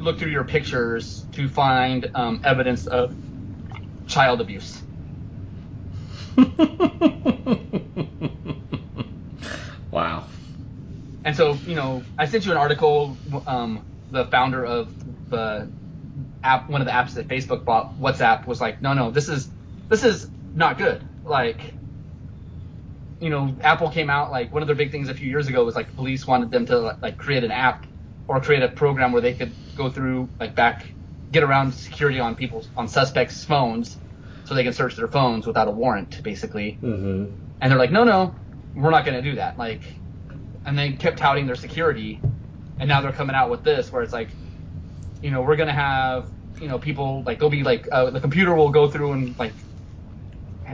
look 0.00 0.18
through 0.18 0.30
your 0.30 0.44
pictures 0.44 1.26
to 1.32 1.48
find 1.48 2.10
um, 2.14 2.40
evidence 2.44 2.86
of 2.86 3.14
child 4.06 4.40
abuse. 4.40 4.82
wow. 9.90 10.26
And 11.24 11.36
so, 11.36 11.52
you 11.66 11.74
know, 11.74 12.02
I 12.18 12.26
sent 12.26 12.46
you 12.46 12.52
an 12.52 12.58
article. 12.58 13.16
Um, 13.46 13.84
the 14.10 14.24
founder 14.26 14.64
of 14.64 14.92
the 15.30 15.68
app, 16.42 16.68
one 16.68 16.80
of 16.80 16.86
the 16.86 16.92
apps 16.92 17.14
that 17.14 17.28
Facebook 17.28 17.64
bought, 17.64 17.98
WhatsApp, 18.00 18.46
was 18.46 18.60
like, 18.60 18.82
no, 18.82 18.92
no, 18.94 19.10
this 19.10 19.28
is 19.28 19.48
this 19.88 20.04
is 20.04 20.28
not 20.54 20.78
good. 20.78 21.04
Like, 21.24 21.60
you 23.20 23.30
know, 23.30 23.54
Apple 23.60 23.90
came 23.90 24.08
out 24.10 24.30
like 24.30 24.52
one 24.52 24.62
of 24.62 24.66
their 24.66 24.76
big 24.76 24.90
things 24.90 25.08
a 25.08 25.14
few 25.14 25.28
years 25.28 25.46
ago 25.48 25.64
was 25.64 25.74
like 25.74 25.94
police 25.94 26.26
wanted 26.26 26.50
them 26.50 26.66
to 26.66 26.78
like 27.02 27.18
create 27.18 27.44
an 27.44 27.50
app 27.50 27.86
or 28.26 28.40
create 28.40 28.62
a 28.62 28.68
program 28.68 29.12
where 29.12 29.20
they 29.20 29.34
could 29.34 29.52
go 29.80 29.90
through 29.90 30.28
like 30.38 30.54
back, 30.54 30.86
get 31.32 31.42
around 31.42 31.72
security 31.72 32.20
on 32.20 32.34
people's 32.36 32.68
on 32.76 32.88
suspects' 32.88 33.44
phones, 33.44 33.96
so 34.44 34.54
they 34.54 34.64
can 34.64 34.72
search 34.72 34.96
their 34.96 35.08
phones 35.08 35.46
without 35.46 35.68
a 35.68 35.70
warrant, 35.70 36.22
basically. 36.22 36.78
Mm-hmm. 36.82 37.32
And 37.60 37.70
they're 37.70 37.78
like, 37.78 37.92
no, 37.92 38.04
no, 38.04 38.34
we're 38.74 38.90
not 38.90 39.04
going 39.04 39.22
to 39.22 39.30
do 39.30 39.36
that. 39.36 39.58
Like, 39.58 39.82
and 40.66 40.78
they 40.78 40.92
kept 40.92 41.18
touting 41.18 41.46
their 41.46 41.56
security, 41.56 42.20
and 42.78 42.88
now 42.88 43.00
they're 43.00 43.12
coming 43.12 43.36
out 43.36 43.50
with 43.50 43.64
this 43.64 43.90
where 43.92 44.02
it's 44.02 44.12
like, 44.12 44.28
you 45.22 45.30
know, 45.30 45.42
we're 45.42 45.56
going 45.56 45.68
to 45.68 45.80
have, 45.88 46.30
you 46.60 46.68
know, 46.68 46.78
people 46.78 47.22
like 47.24 47.38
they'll 47.38 47.50
be 47.50 47.62
like, 47.62 47.88
uh, 47.90 48.10
the 48.10 48.20
computer 48.20 48.54
will 48.54 48.70
go 48.70 48.88
through 48.90 49.12
and 49.12 49.38
like 49.38 49.52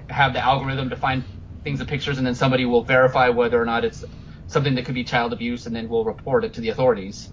have 0.08 0.32
the 0.32 0.40
algorithm 0.40 0.90
to 0.90 0.96
find 0.96 1.24
things 1.64 1.80
of 1.80 1.86
pictures, 1.86 2.18
and 2.18 2.26
then 2.26 2.34
somebody 2.34 2.64
will 2.64 2.82
verify 2.82 3.28
whether 3.28 3.60
or 3.60 3.64
not 3.64 3.84
it's 3.84 4.04
something 4.48 4.74
that 4.76 4.84
could 4.84 4.94
be 4.94 5.04
child 5.04 5.32
abuse, 5.32 5.66
and 5.66 5.74
then 5.74 5.88
we'll 5.88 6.04
report 6.04 6.44
it 6.44 6.54
to 6.54 6.60
the 6.60 6.70
authorities. 6.70 7.32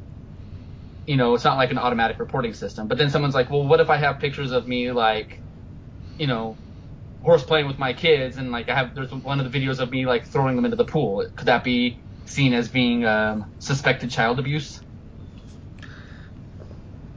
You 1.06 1.18
know, 1.18 1.34
it's 1.36 1.44
not 1.44 1.58
like 1.58 1.72
an 1.72 1.78
automatic 1.78 2.20
reporting 2.20 2.54
system. 2.54 2.88
But 2.88 2.98
then 2.98 3.10
someone's 3.10 3.36
like, 3.36 3.50
well, 3.50 3.68
what 3.68 3.80
if 3.80 3.90
I 3.90 3.98
have 3.98 4.20
pictures 4.20 4.52
of 4.52 4.68
me 4.68 4.92
like, 4.92 5.42
you 6.18 6.28
know, 6.28 6.58
horse 7.24 7.44
playing 7.44 7.68
with 7.68 7.80
my 7.80 7.94
kids 7.94 8.38
and 8.38 8.52
like 8.52 8.70
I 8.70 8.76
have 8.76 8.96
there's 8.96 9.12
one 9.12 9.40
of 9.40 9.50
the 9.50 9.58
videos 9.60 9.80
of 9.80 9.90
me 9.92 10.06
like 10.06 10.26
throwing 10.28 10.56
them 10.56 10.66
into 10.66 10.78
the 10.78 10.86
pool. 10.86 11.26
Could 11.36 11.48
that 11.48 11.64
be 11.64 12.00
seen 12.26 12.54
as 12.54 12.70
being 12.70 13.06
um, 13.06 13.46
suspected 13.60 14.12
child 14.12 14.40
abuse? 14.40 14.82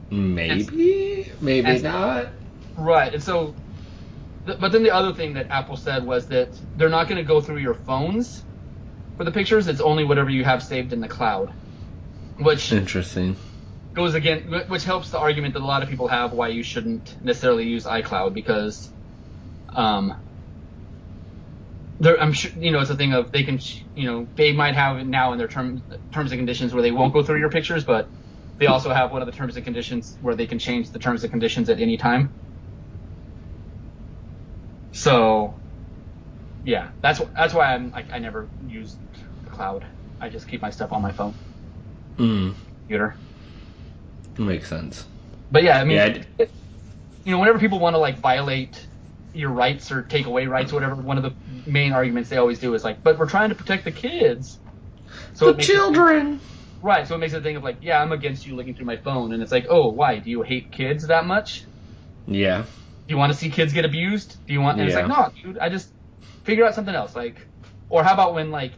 Maybe. 0.09 1.31
Maybe 1.41 1.67
and- 1.67 1.83
not. 1.83 2.27
Right. 2.77 3.13
And 3.13 3.23
so, 3.23 3.55
th- 4.45 4.59
but 4.59 4.71
then 4.71 4.83
the 4.83 4.91
other 4.91 5.13
thing 5.13 5.33
that 5.33 5.49
Apple 5.49 5.77
said 5.77 6.05
was 6.05 6.27
that 6.27 6.49
they're 6.75 6.89
not 6.89 7.07
going 7.07 7.17
to 7.17 7.23
go 7.27 7.41
through 7.41 7.57
your 7.57 7.73
phones 7.73 8.43
for 9.17 9.23
the 9.23 9.31
pictures. 9.31 9.67
It's 9.67 9.81
only 9.81 10.03
whatever 10.03 10.29
you 10.29 10.43
have 10.43 10.61
saved 10.63 10.93
in 10.93 11.01
the 11.01 11.07
cloud, 11.07 11.51
which 12.39 12.71
Interesting. 12.71 13.35
Goes 13.97 14.15
again, 14.15 14.63
which 14.69 14.85
helps 14.85 15.11
the 15.11 15.19
argument 15.19 15.55
that 15.55 15.63
a 15.63 15.67
lot 15.67 15.83
of 15.83 15.89
people 15.89 16.09
have 16.09 16.33
why 16.33 16.49
you 16.49 16.63
shouldn't 16.63 17.17
necessarily 17.21 17.65
use 17.65 17.85
iCloud 17.85 18.35
because, 18.35 18.93
um, 19.75 20.15
there, 21.99 22.21
I'm 22.21 22.33
sure 22.33 22.51
you 22.55 22.71
know 22.71 22.79
it's 22.81 22.91
a 22.91 22.97
thing 22.97 23.13
of 23.13 23.31
they 23.31 23.43
can, 23.43 23.59
you 23.95 24.07
know, 24.07 24.29
they 24.37 24.53
might 24.53 24.75
have 24.75 24.97
it 24.99 25.07
now 25.07 25.33
in 25.33 25.39
their 25.39 25.49
terms 25.49 25.83
terms 26.13 26.31
and 26.31 26.39
conditions 26.39 26.73
where 26.73 26.83
they 26.83 26.91
won't 26.91 27.13
go 27.13 27.23
through 27.23 27.39
your 27.39 27.51
pictures, 27.51 27.85
but 27.85 28.11
they 28.59 28.67
also 28.67 28.93
have 28.93 29.11
one 29.11 29.21
of 29.23 29.27
the 29.27 29.33
terms 29.33 29.55
and 29.57 29.65
conditions 29.65 30.17
where 30.21 30.35
they 30.35 30.47
can 30.47 30.59
change 30.59 30.91
the 30.91 30.99
terms 30.99 31.23
and 31.23 31.31
conditions 31.31 31.69
at 31.69 31.79
any 31.81 31.97
time. 31.97 32.33
So, 34.93 35.61
yeah, 36.63 36.89
that's 37.01 37.21
that's 37.37 37.53
why 37.53 37.73
I'm 37.73 37.91
like 37.91 38.09
I 38.13 38.19
never 38.19 38.51
use 38.59 38.99
the 39.43 39.51
cloud. 39.51 39.85
I 40.21 40.29
just 40.29 40.47
keep 40.47 40.61
my 40.61 40.71
stuff 40.71 40.93
on 40.93 41.01
my 41.03 41.13
phone, 41.13 41.37
Mm. 42.19 42.55
computer. 42.87 43.17
Makes 44.37 44.69
sense. 44.69 45.05
But 45.51 45.63
yeah, 45.63 45.79
I 45.79 45.83
mean, 45.83 45.97
Yeah, 45.97 46.03
I 46.05 46.09
d- 46.09 46.23
it- 46.39 46.51
you 47.23 47.31
know, 47.31 47.39
whenever 47.39 47.59
people 47.59 47.79
want 47.79 47.95
to 47.95 47.97
like 47.99 48.19
violate 48.19 48.87
your 49.33 49.49
rights 49.49 49.91
or 49.91 50.01
take 50.03 50.25
away 50.25 50.45
rights 50.47 50.71
or 50.71 50.75
whatever, 50.75 50.95
one 50.95 51.17
of 51.17 51.23
the 51.23 51.33
main 51.69 51.93
arguments 51.93 52.29
they 52.29 52.37
always 52.37 52.59
do 52.59 52.73
is 52.73 52.83
like, 52.83 53.03
but 53.03 53.17
we're 53.19 53.29
trying 53.29 53.49
to 53.49 53.55
protect 53.55 53.83
the 53.85 53.91
kids. 53.91 54.57
So 55.33 55.45
the 55.45 55.51
it 55.51 55.57
makes 55.57 55.69
it- 55.69 55.73
children. 55.73 56.39
right. 56.81 57.07
So 57.07 57.15
it 57.15 57.17
makes 57.19 57.33
it 57.33 57.37
a 57.39 57.41
thing 57.41 57.55
of 57.55 57.63
like, 57.63 57.77
yeah, 57.81 58.01
I'm 58.01 58.11
against 58.11 58.45
you 58.45 58.55
looking 58.55 58.75
through 58.75 58.85
my 58.85 58.97
phone, 58.97 59.33
and 59.33 59.41
it's 59.43 59.51
like, 59.51 59.67
oh, 59.69 59.89
why? 59.89 60.19
Do 60.19 60.29
you 60.29 60.41
hate 60.41 60.71
kids 60.71 61.07
that 61.07 61.25
much? 61.25 61.63
Yeah. 62.25 62.63
Do 62.63 63.13
you 63.13 63.17
want 63.17 63.31
to 63.31 63.37
see 63.37 63.49
kids 63.49 63.73
get 63.73 63.85
abused? 63.85 64.35
Do 64.45 64.53
you 64.53 64.59
want? 64.61 64.79
And 64.79 64.87
it's 64.87 64.95
like, 64.95 65.07
no, 65.07 65.31
dude, 65.43 65.59
I 65.59 65.69
just 65.69 65.89
figure 66.43 66.65
out 66.65 66.75
something 66.75 66.93
else. 66.95 67.15
Like, 67.15 67.47
or 67.89 68.03
how 68.03 68.13
about 68.13 68.33
when 68.33 68.51
like 68.51 68.73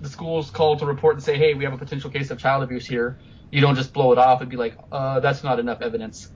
the 0.00 0.08
school's 0.08 0.50
called 0.50 0.80
to 0.80 0.86
report 0.86 1.14
and 1.14 1.22
say, 1.22 1.36
hey, 1.38 1.54
we 1.54 1.64
have 1.64 1.72
a 1.74 1.78
potential 1.78 2.10
case 2.10 2.30
of 2.30 2.38
child 2.38 2.62
abuse 2.62 2.86
here. 2.86 3.18
You 3.50 3.60
don't 3.60 3.76
just 3.76 3.92
blow 3.92 4.12
it 4.12 4.18
off 4.18 4.40
and 4.40 4.50
be 4.50 4.56
like, 4.56 4.76
uh, 4.92 5.20
that's 5.20 5.42
not 5.42 5.58
enough 5.58 5.80
evidence. 5.80 6.30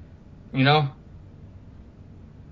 You 0.53 0.65
know? 0.65 0.89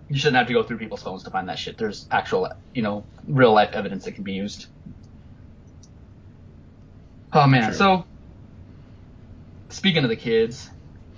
You 0.08 0.18
shouldn't 0.18 0.36
have 0.36 0.48
to 0.48 0.52
go 0.52 0.62
through 0.62 0.78
people's 0.78 1.02
phones 1.02 1.22
to 1.24 1.30
find 1.30 1.48
that 1.48 1.58
shit. 1.58 1.78
There's 1.78 2.06
actual, 2.10 2.52
you 2.74 2.82
know, 2.82 3.04
real 3.26 3.52
life 3.52 3.70
evidence 3.72 4.04
that 4.04 4.12
can 4.12 4.24
be 4.24 4.32
used. 4.32 4.66
Oh 7.32 7.46
man. 7.46 7.66
True. 7.66 7.74
So, 7.74 8.04
speaking 9.68 10.02
of 10.02 10.10
the 10.10 10.16
kids, 10.16 10.68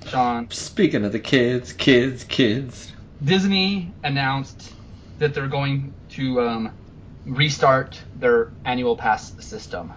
Sean, 0.06 0.50
Speaking 0.50 1.04
of 1.04 1.12
the 1.12 1.20
kids, 1.20 1.72
kids, 1.72 2.24
kids. 2.24 2.92
Disney 3.24 3.92
announced 4.02 4.72
that 5.18 5.32
they're 5.32 5.48
going 5.48 5.94
to 6.10 6.40
um, 6.40 6.72
restart 7.24 8.02
their 8.16 8.50
annual 8.64 8.96
pass 8.96 9.32
system 9.44 9.92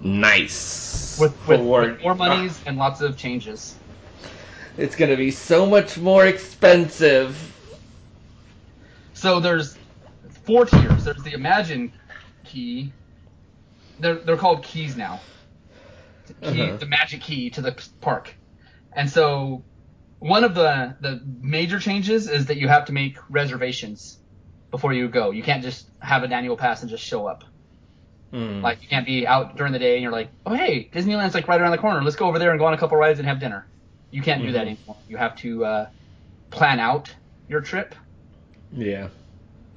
Nice. 0.00 1.18
with, 1.18 1.34
with, 1.46 1.60
with 1.60 2.02
more 2.02 2.14
monies 2.14 2.60
and 2.66 2.76
lots 2.76 3.00
of 3.00 3.16
changes. 3.16 3.74
It's 4.76 4.94
gonna 4.94 5.16
be 5.16 5.32
so 5.32 5.66
much 5.66 5.98
more 5.98 6.24
expensive. 6.26 7.36
So 9.12 9.40
there's 9.40 9.76
four 10.44 10.66
tiers. 10.66 11.04
There's 11.04 11.22
the 11.24 11.32
Imagine 11.32 11.92
key, 12.44 12.92
they're 13.98 14.14
they're 14.14 14.36
called 14.36 14.62
keys 14.62 14.96
now. 14.96 15.20
Key, 16.42 16.62
Uh-huh. 16.62 16.76
The 16.76 16.86
magic 16.86 17.22
key 17.22 17.50
to 17.50 17.62
the 17.62 17.76
park, 18.00 18.34
and 18.92 19.10
so 19.10 19.64
one 20.18 20.44
of 20.44 20.54
the 20.54 20.94
the 21.00 21.20
major 21.40 21.80
changes 21.80 22.28
is 22.28 22.46
that 22.46 22.58
you 22.58 22.68
have 22.68 22.84
to 22.86 22.92
make 22.92 23.16
reservations 23.28 24.18
before 24.70 24.92
you 24.92 25.08
go. 25.08 25.30
You 25.30 25.42
can't 25.42 25.62
just 25.62 25.88
have 26.00 26.22
an 26.22 26.32
annual 26.32 26.56
pass 26.56 26.82
and 26.82 26.90
just 26.90 27.02
show 27.02 27.26
up. 27.26 27.44
Mm. 28.32 28.62
Like 28.62 28.82
you 28.82 28.88
can't 28.88 29.06
be 29.06 29.26
out 29.26 29.56
during 29.56 29.72
the 29.72 29.78
day 29.78 29.94
and 29.94 30.02
you're 30.02 30.12
like, 30.12 30.28
oh 30.44 30.54
hey, 30.54 30.88
Disneyland's 30.92 31.34
like 31.34 31.48
right 31.48 31.60
around 31.60 31.70
the 31.72 31.78
corner. 31.78 32.02
Let's 32.02 32.16
go 32.16 32.26
over 32.26 32.38
there 32.38 32.50
and 32.50 32.58
go 32.58 32.66
on 32.66 32.74
a 32.74 32.78
couple 32.78 32.96
rides 32.98 33.18
and 33.18 33.26
have 33.28 33.40
dinner. 33.40 33.66
You 34.10 34.22
can't 34.22 34.42
do 34.42 34.52
that 34.52 34.66
Mhm. 34.66 34.76
anymore. 34.76 34.96
You 35.08 35.16
have 35.16 35.36
to 35.36 35.64
uh, 35.64 35.86
plan 36.50 36.80
out 36.80 37.14
your 37.48 37.60
trip, 37.62 37.94
yeah. 38.72 39.08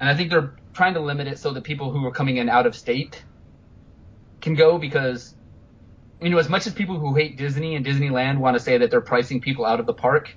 and 0.00 0.08
I 0.08 0.14
think 0.14 0.30
they're 0.30 0.52
trying 0.74 0.94
to 0.94 1.00
limit 1.00 1.26
it 1.28 1.38
so 1.38 1.52
that 1.52 1.64
people 1.64 1.90
who 1.90 2.04
are 2.06 2.10
coming 2.10 2.36
in 2.38 2.48
out 2.48 2.66
of 2.66 2.74
state 2.76 3.22
can 4.40 4.54
go 4.54 4.76
because 4.78 5.34
you 6.20 6.28
know 6.30 6.38
as 6.38 6.48
much 6.48 6.66
as 6.66 6.72
people 6.74 6.98
who 6.98 7.14
hate 7.14 7.36
Disney 7.38 7.74
and 7.76 7.84
Disneyland 7.86 8.38
want 8.38 8.56
to 8.56 8.60
say 8.60 8.78
that 8.78 8.90
they're 8.90 9.00
pricing 9.00 9.40
people 9.40 9.64
out 9.64 9.80
of 9.80 9.86
the 9.86 9.94
park, 9.94 10.34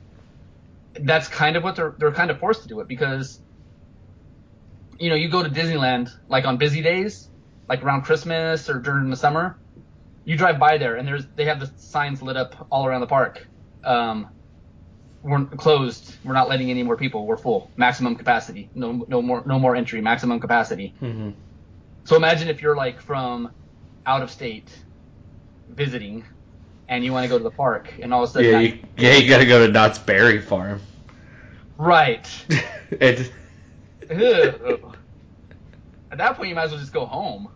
that's 0.93 1.27
kind 1.27 1.55
of 1.57 1.63
what 1.63 1.75
they're 1.75 1.93
they're 1.97 2.11
kind 2.13 2.31
of 2.31 2.39
forced 2.39 2.61
to 2.63 2.67
do 2.69 2.79
it 2.79 2.87
because 2.87 3.39
you 4.99 5.09
know 5.09 5.15
you 5.15 5.29
go 5.29 5.43
to 5.43 5.49
Disneyland 5.49 6.11
like 6.29 6.45
on 6.45 6.57
busy 6.57 6.81
days, 6.81 7.29
like 7.67 7.83
around 7.83 8.03
Christmas 8.03 8.69
or 8.69 8.79
during 8.79 9.09
the 9.09 9.15
summer, 9.15 9.57
you 10.23 10.37
drive 10.37 10.59
by 10.59 10.77
there 10.77 10.95
and 10.95 11.07
there's 11.07 11.25
they 11.35 11.45
have 11.45 11.59
the 11.59 11.69
signs 11.77 12.21
lit 12.21 12.37
up 12.37 12.67
all 12.71 12.85
around 12.85 13.01
the 13.01 13.07
park. 13.07 13.47
Um, 13.83 14.27
we're 15.23 15.45
closed. 15.45 16.15
We're 16.23 16.33
not 16.33 16.49
letting 16.49 16.69
any 16.69 16.83
more 16.83 16.97
people. 16.97 17.25
We're 17.25 17.37
full. 17.37 17.71
Maximum 17.77 18.15
capacity. 18.15 18.69
No, 18.75 19.05
no 19.07 19.21
more, 19.21 19.43
no 19.45 19.57
more 19.57 19.75
entry. 19.75 19.99
Maximum 20.01 20.39
capacity. 20.39 20.93
hmm 20.99 21.31
So 22.05 22.15
imagine 22.15 22.47
if 22.47 22.61
you're 22.61 22.75
like 22.75 23.01
from 23.01 23.51
out 24.05 24.21
of 24.21 24.29
state 24.29 24.69
visiting, 25.67 26.23
and 26.87 27.03
you 27.03 27.11
want 27.11 27.23
to 27.23 27.29
go 27.29 27.39
to 27.39 27.43
the 27.43 27.49
park, 27.49 27.91
and 27.99 28.13
all 28.13 28.23
of 28.23 28.29
a 28.29 28.33
sudden, 28.33 28.51
Yeah, 28.51 28.59
you, 28.59 28.79
yeah, 28.97 29.15
you 29.15 29.27
got 29.27 29.39
to 29.39 29.47
go 29.47 29.65
to 29.65 29.71
Knott's 29.73 29.97
Berry 29.97 30.39
Farm. 30.39 30.79
right? 31.79 32.27
and 33.01 33.31
Ew. 34.11 34.93
At 36.11 36.17
that 36.19 36.35
point, 36.37 36.49
you 36.49 36.55
might 36.55 36.65
as 36.65 36.71
well 36.71 36.79
just 36.79 36.93
go 36.93 37.05
home. 37.05 37.49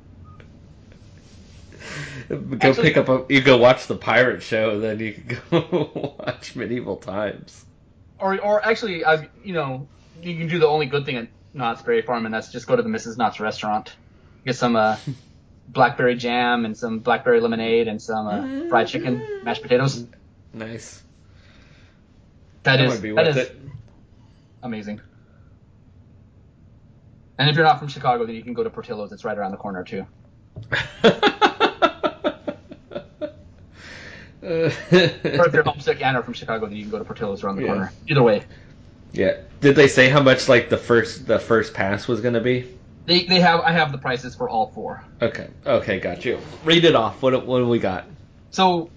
go 2.30 2.58
Actually- 2.62 2.84
pick 2.84 2.98
up 2.98 3.10
a. 3.10 3.26
You 3.34 3.42
go 3.42 3.58
watch 3.58 3.88
the 3.88 3.96
pirate 3.96 4.42
show, 4.44 4.80
then 4.80 5.00
you 5.00 5.14
can 5.14 5.40
go 5.72 6.16
watch 6.20 6.56
medieval 6.56 6.98
times. 6.98 7.66
Or, 8.20 8.38
or 8.40 8.66
actually, 8.66 9.06
I, 9.06 9.30
you 9.44 9.54
know, 9.54 9.88
you 10.22 10.38
can 10.38 10.48
do 10.48 10.60
the 10.60 10.68
only 10.68 10.88
good 10.88 11.06
thing 11.06 11.16
at 11.16 11.30
Knott's 11.54 11.82
Berry 11.82 12.02
Farm, 12.02 12.26
and 12.26 12.34
that's 12.34 12.52
just 12.52 12.68
go 12.68 12.76
to 12.76 12.82
the 12.84 12.90
Mrs. 12.90 13.18
Knott's 13.18 13.40
restaurant, 13.40 13.96
get 14.46 14.56
some 14.58 14.76
uh, 14.76 14.98
blackberry 15.70 16.16
jam 16.16 16.66
and 16.66 16.76
some 16.78 17.00
blackberry 17.00 17.40
lemonade 17.40 17.88
and 17.88 18.02
some 18.02 18.28
uh, 18.28 18.68
fried 18.70 18.88
chicken, 18.88 19.42
mashed 19.44 19.62
potatoes. 19.62 20.06
Nice. 20.54 21.02
That 22.64 22.78
That 22.78 22.86
is 22.86 23.02
worth 23.02 23.28
is 23.30 23.38
it. 23.38 23.60
amazing. 24.62 25.00
And 27.40 27.50
if 27.50 27.56
you're 27.56 27.66
not 27.66 27.80
from 27.80 27.88
Chicago, 27.88 28.26
then 28.26 28.36
you 28.36 28.44
can 28.44 28.54
go 28.54 28.64
to 28.64 28.70
Portillo's. 28.70 29.12
It's 29.14 29.24
right 29.24 29.38
around 29.38 29.52
the 29.52 29.58
corner 29.58 29.84
too. 29.84 30.06
Or 34.42 34.66
if 35.48 35.54
you're 35.54 35.64
homesick 35.64 36.02
and 36.02 36.16
are 36.18 36.24
from 36.24 36.34
Chicago, 36.34 36.66
then 36.66 36.76
you 36.76 36.84
can 36.84 36.92
go 36.92 36.98
to 36.98 37.04
Portillo's 37.04 37.44
around 37.44 37.58
the 37.58 37.64
Yeah. 37.64 37.68
corner. 37.68 37.94
Either 38.08 38.24
way, 38.24 38.44
yeah. 39.12 39.38
Did 39.62 39.76
they 39.76 39.88
say 39.88 40.10
how 40.10 40.22
much 40.24 40.48
like 40.48 40.70
the 40.70 40.78
first 40.78 41.28
the 41.28 41.40
first 41.40 41.74
pass 41.74 42.08
was 42.08 42.22
gonna 42.22 42.40
be? 42.42 42.66
they 43.06 43.26
they 43.26 43.40
have 43.40 43.60
I 43.62 43.72
have 43.72 43.92
the 43.92 43.98
prices 43.98 44.36
for 44.36 44.50
all 44.50 44.68
four. 44.68 45.04
Okay. 45.22 45.48
Okay, 45.66 46.00
got 46.00 46.24
you. 46.26 46.40
Read 46.64 46.86
it 46.86 46.96
off. 46.96 47.22
What 47.22 47.46
what 47.46 47.60
do 47.60 47.68
we 47.68 47.80
got? 47.80 48.06
So 48.52 48.90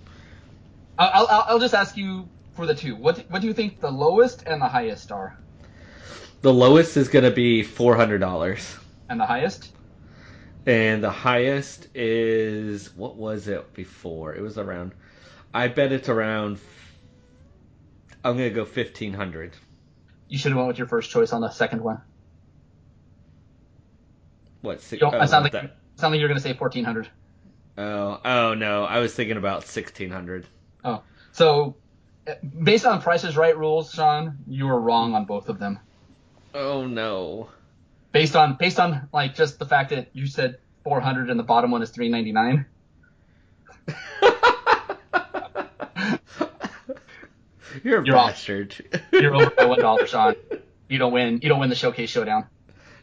I'll, 0.99 1.27
I'll 1.27 1.45
I'll 1.49 1.59
just 1.61 1.75
ask 1.75 1.97
you 1.97 2.29
for 2.55 2.67
the 2.67 2.75
two. 2.75 2.95
What 2.95 3.19
what 3.29 3.41
do 3.43 3.49
you 3.49 3.53
think 3.55 3.81
the 3.81 3.91
lowest 3.91 4.45
and 4.47 4.63
the 4.63 4.69
highest 4.69 5.11
are? 5.13 5.37
The 6.43 6.53
lowest 6.53 6.97
is 6.97 7.09
gonna 7.09 7.31
be 7.31 7.63
four 7.63 7.97
hundred 7.97 8.19
dollars. 8.19 8.77
And 9.09 9.21
the 9.21 9.27
highest? 9.27 9.71
And 10.67 11.03
the 11.03 11.11
highest 11.11 11.89
is 11.95 12.95
what 12.95 13.17
was 13.17 13.49
it 13.49 13.73
before? 13.75 14.35
It 14.35 14.43
was 14.43 14.59
around. 14.59 14.93
I 15.55 15.69
bet 15.69 15.93
it's 15.93 16.09
around. 16.09 16.59
I'm 18.25 18.37
gonna 18.37 18.51
go 18.51 18.65
fifteen 18.65 19.13
hundred. 19.13 19.53
You 20.29 20.39
should 20.39 20.51
have 20.53 20.57
went 20.57 20.69
with 20.69 20.79
your 20.79 20.89
first 20.89 21.11
choice 21.11 21.33
on 21.33 21.41
the 21.41 21.51
second 21.51 21.83
one. 21.83 22.01
What? 24.63 24.81
Six, 24.81 25.03
oh, 25.03 25.11
I 25.11 25.27
sound 25.27 25.45
like 25.45 25.53
that- 25.53 25.77
sound 25.97 26.13
like 26.13 26.21
you're 26.21 26.29
gonna 26.29 26.41
say 26.41 26.55
fourteen 26.55 26.85
hundred. 26.85 27.09
oh, 27.79 28.21
oh 28.25 28.55
no! 28.55 28.85
I 28.85 28.99
was 29.01 29.15
thinking 29.15 29.37
about 29.37 29.65
sixteen 29.65 30.11
hundred. 30.11 30.47
Oh, 30.85 31.03
So 31.33 31.77
uh, 32.27 32.35
based 32.63 32.87
on 32.87 33.01
Prices 33.03 33.37
Right 33.37 33.57
rules, 33.57 33.93
Sean, 33.93 34.39
you 34.49 34.67
were 34.67 34.81
wrong 34.81 35.15
on 35.15 35.25
both 35.25 35.49
of 35.49 35.59
them. 35.59 35.79
Oh 36.55 36.87
no! 36.87 37.49
Based 38.13 38.37
on 38.37 38.57
based 38.57 38.79
on 38.79 39.09
like 39.13 39.35
just 39.35 39.59
the 39.59 39.67
fact 39.67 39.91
that 39.91 40.09
you 40.13 40.27
said 40.27 40.59
four 40.85 41.01
hundred 41.01 41.31
and 41.31 41.39
the 41.39 41.45
bottom 41.45 41.71
one 41.71 41.83
is 41.83 41.91
three 41.91 42.09
ninety 42.09 42.33
nine. 42.33 42.67
You're 47.83 48.03
a 48.03 48.07
You're 48.07 48.17
off. 48.17 48.31
bastard. 48.33 49.03
You're 49.13 49.35
over 49.35 49.51
by 49.51 49.65
one 49.65 49.81
dollar, 49.81 50.07
Sean. 50.13 50.35
You 50.89 50.99
don't 50.99 51.13
win. 51.13 51.41
You 51.43 51.49
don't 51.49 51.59
win 51.59 51.71
the 51.71 51.75
showcase 51.75 52.11
showdown. 52.11 52.47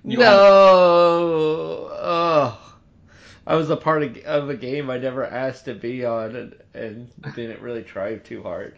You 0.03 0.17
no. 0.19 1.89
Oh. 1.91 2.75
I 3.47 3.55
was 3.55 3.71
a 3.71 3.75
part 3.75 4.03
of, 4.03 4.17
of 4.19 4.49
a 4.49 4.55
game 4.55 4.91
I 4.91 4.99
never 4.99 5.25
asked 5.25 5.65
to 5.65 5.73
be 5.73 6.05
on, 6.05 6.35
and, 6.35 6.55
and 6.75 7.09
didn't 7.35 7.61
really 7.61 7.81
try 7.81 8.15
too 8.17 8.43
hard. 8.43 8.77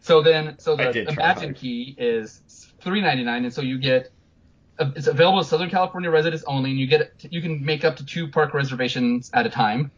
So 0.00 0.22
then, 0.22 0.58
so 0.58 0.76
the 0.76 1.08
Imagine 1.08 1.54
key 1.54 1.94
is 1.98 2.40
three 2.80 3.00
ninety 3.00 3.22
nine, 3.22 3.44
and 3.44 3.52
so 3.52 3.60
you 3.60 3.78
get 3.78 4.10
uh, 4.78 4.90
it's 4.96 5.06
available 5.06 5.42
to 5.42 5.48
Southern 5.48 5.70
California 5.70 6.10
residents 6.10 6.42
only, 6.46 6.70
and 6.70 6.78
you 6.78 6.86
get 6.86 7.12
you 7.30 7.42
can 7.42 7.64
make 7.64 7.84
up 7.84 7.96
to 7.96 8.04
two 8.04 8.28
park 8.28 8.54
reservations 8.54 9.30
at 9.34 9.46
a 9.46 9.50
time, 9.50 9.90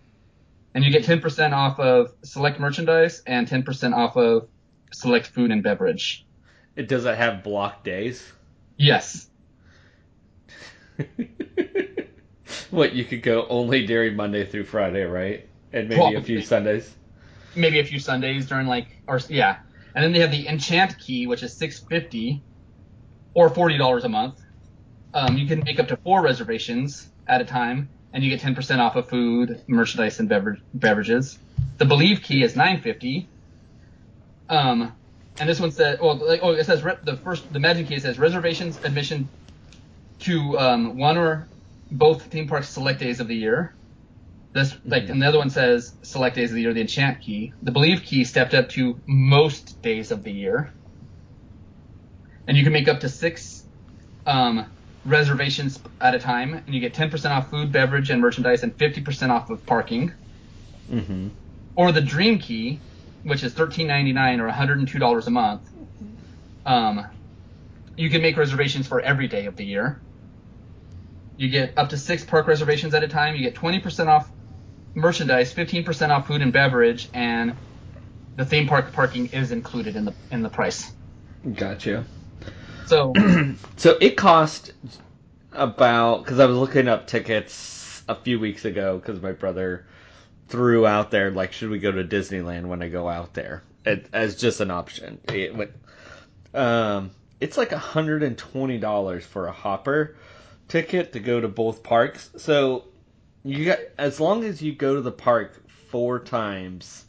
and 0.74 0.84
you 0.84 0.90
get 0.90 1.04
ten 1.04 1.20
percent 1.20 1.54
off 1.54 1.78
of 1.78 2.12
select 2.22 2.58
merchandise 2.58 3.22
and 3.26 3.46
ten 3.46 3.62
percent 3.62 3.94
off 3.94 4.16
of 4.16 4.48
select 4.92 5.28
food 5.28 5.50
and 5.52 5.62
beverage. 5.62 6.26
It 6.74 6.88
does 6.88 7.04
it 7.04 7.16
have 7.16 7.44
block 7.44 7.84
days? 7.84 8.32
Yes, 8.76 9.28
what 12.70 12.92
you 12.92 13.04
could 13.04 13.22
go 13.22 13.46
only 13.48 13.86
during 13.86 14.16
Monday 14.16 14.44
through 14.44 14.64
Friday, 14.64 15.04
right? 15.04 15.48
And 15.72 15.88
maybe 15.88 16.16
a 16.16 16.22
few 16.22 16.42
Sundays. 16.42 16.92
maybe 17.54 17.78
a 17.80 17.84
few 17.84 17.98
Sundays 17.98 18.46
during 18.46 18.66
like 18.66 18.88
or 19.06 19.20
yeah, 19.28 19.58
and 19.94 20.04
then 20.04 20.12
they 20.12 20.20
have 20.20 20.30
the 20.30 20.46
Enchant 20.48 20.98
key, 20.98 21.26
which 21.26 21.42
is 21.42 21.52
six 21.52 21.80
fifty 21.80 22.42
or 23.34 23.48
forty 23.48 23.78
dollars 23.78 24.04
a 24.04 24.08
month. 24.08 24.40
Um, 25.14 25.36
you 25.36 25.46
can 25.46 25.62
make 25.64 25.78
up 25.78 25.88
to 25.88 25.96
four 25.96 26.22
reservations 26.22 27.08
at 27.26 27.40
a 27.40 27.44
time, 27.44 27.88
and 28.12 28.24
you 28.24 28.30
get 28.30 28.40
ten 28.40 28.54
percent 28.54 28.80
off 28.80 28.96
of 28.96 29.08
food, 29.08 29.62
merchandise, 29.66 30.18
and 30.20 30.28
beverage, 30.28 30.60
beverages. 30.74 31.38
The 31.78 31.84
Believe 31.84 32.22
key 32.22 32.42
is 32.42 32.56
nine 32.56 32.80
fifty. 32.80 33.28
Um, 34.48 34.92
and 35.38 35.48
this 35.48 35.60
one 35.60 35.70
says, 35.70 35.98
well, 36.00 36.16
like, 36.16 36.40
oh, 36.42 36.52
it 36.52 36.64
says 36.64 36.82
re- 36.82 36.98
the 37.04 37.16
first 37.16 37.50
the 37.52 37.60
Magic 37.60 37.88
key 37.88 37.98
says 37.98 38.18
reservations 38.18 38.78
admission 38.84 39.28
to 40.20 40.58
um, 40.58 40.98
one 40.98 41.16
or 41.16 41.48
both 41.90 42.24
theme 42.24 42.48
parks 42.48 42.68
select 42.68 43.00
days 43.00 43.20
of 43.20 43.28
the 43.28 43.34
year. 43.34 43.74
This 44.52 44.76
like, 44.84 45.08
and 45.08 45.22
the 45.22 45.26
other 45.26 45.38
one 45.38 45.50
says 45.50 45.94
select 46.02 46.36
days 46.36 46.50
of 46.50 46.56
the 46.56 46.62
year. 46.62 46.74
The 46.74 46.82
enchant 46.82 47.22
key, 47.22 47.54
the 47.62 47.70
believe 47.70 48.02
key, 48.02 48.24
stepped 48.24 48.52
up 48.52 48.68
to 48.70 49.00
most 49.06 49.80
days 49.80 50.10
of 50.10 50.24
the 50.24 50.32
year, 50.32 50.72
and 52.46 52.56
you 52.56 52.62
can 52.62 52.72
make 52.72 52.88
up 52.88 53.00
to 53.00 53.08
six 53.08 53.64
um, 54.26 54.66
reservations 55.04 55.80
at 56.00 56.14
a 56.14 56.18
time, 56.18 56.54
and 56.54 56.74
you 56.74 56.80
get 56.80 56.94
10% 56.94 57.30
off 57.30 57.50
food, 57.50 57.72
beverage, 57.72 58.10
and 58.10 58.20
merchandise, 58.20 58.62
and 58.62 58.76
50% 58.76 59.30
off 59.30 59.50
of 59.50 59.64
parking. 59.66 60.12
Mm-hmm. 60.90 61.28
Or 61.74 61.92
the 61.92 62.00
dream 62.00 62.38
key, 62.38 62.80
which 63.22 63.42
is 63.42 63.54
$13.99 63.54 64.40
or 64.40 64.50
$102 64.50 65.26
a 65.26 65.30
month. 65.30 65.70
Um, 66.66 67.06
you 67.96 68.10
can 68.10 68.22
make 68.22 68.36
reservations 68.36 68.86
for 68.86 69.00
every 69.00 69.28
day 69.28 69.46
of 69.46 69.56
the 69.56 69.64
year. 69.64 70.00
You 71.36 71.48
get 71.48 71.76
up 71.76 71.88
to 71.90 71.96
six 71.96 72.24
park 72.24 72.46
reservations 72.46 72.94
at 72.94 73.02
a 73.02 73.08
time. 73.08 73.34
You 73.34 73.42
get 73.42 73.54
20% 73.54 74.06
off 74.06 74.30
merchandise, 74.94 75.52
15% 75.54 76.10
off 76.10 76.26
food 76.26 76.42
and 76.42 76.52
beverage, 76.52 77.08
and 77.14 77.54
the 78.36 78.44
theme 78.44 78.66
park 78.66 78.92
parking 78.92 79.26
is 79.28 79.52
included 79.52 79.96
in 79.96 80.04
the 80.04 80.14
in 80.30 80.42
the 80.42 80.48
price. 80.48 80.90
Gotcha. 81.54 82.04
So 82.86 83.12
So 83.76 83.96
it 84.00 84.16
cost 84.16 84.72
about 85.52 86.24
because 86.24 86.40
I 86.40 86.46
was 86.46 86.56
looking 86.56 86.88
up 86.88 87.06
tickets 87.06 88.02
a 88.08 88.14
few 88.14 88.40
weeks 88.40 88.64
ago 88.64 88.98
because 88.98 89.20
my 89.20 89.32
brother 89.32 89.86
threw 90.48 90.86
out 90.86 91.10
there 91.10 91.30
like, 91.30 91.52
should 91.52 91.70
we 91.70 91.78
go 91.78 91.92
to 91.92 92.04
Disneyland 92.04 92.66
when 92.66 92.82
I 92.82 92.88
go 92.88 93.08
out 93.08 93.34
there 93.34 93.62
it, 93.84 94.06
as 94.12 94.36
just 94.36 94.60
an 94.60 94.70
option. 94.70 95.20
It 95.28 95.54
went, 95.54 95.72
um, 96.54 97.10
it's 97.40 97.56
like 97.56 97.72
hundred 97.72 98.22
and 98.22 98.36
twenty 98.36 98.78
dollars 98.78 99.24
for 99.24 99.46
a 99.46 99.52
hopper 99.52 100.16
ticket 100.68 101.12
to 101.12 101.20
go 101.20 101.40
to 101.40 101.48
both 101.48 101.82
parks. 101.82 102.30
So 102.36 102.84
You 103.44 103.64
got 103.64 103.78
as 103.98 104.20
long 104.20 104.44
as 104.44 104.62
you 104.62 104.72
go 104.74 104.94
to 104.96 105.00
the 105.00 105.12
park 105.12 105.68
four 105.68 106.20
times, 106.20 107.04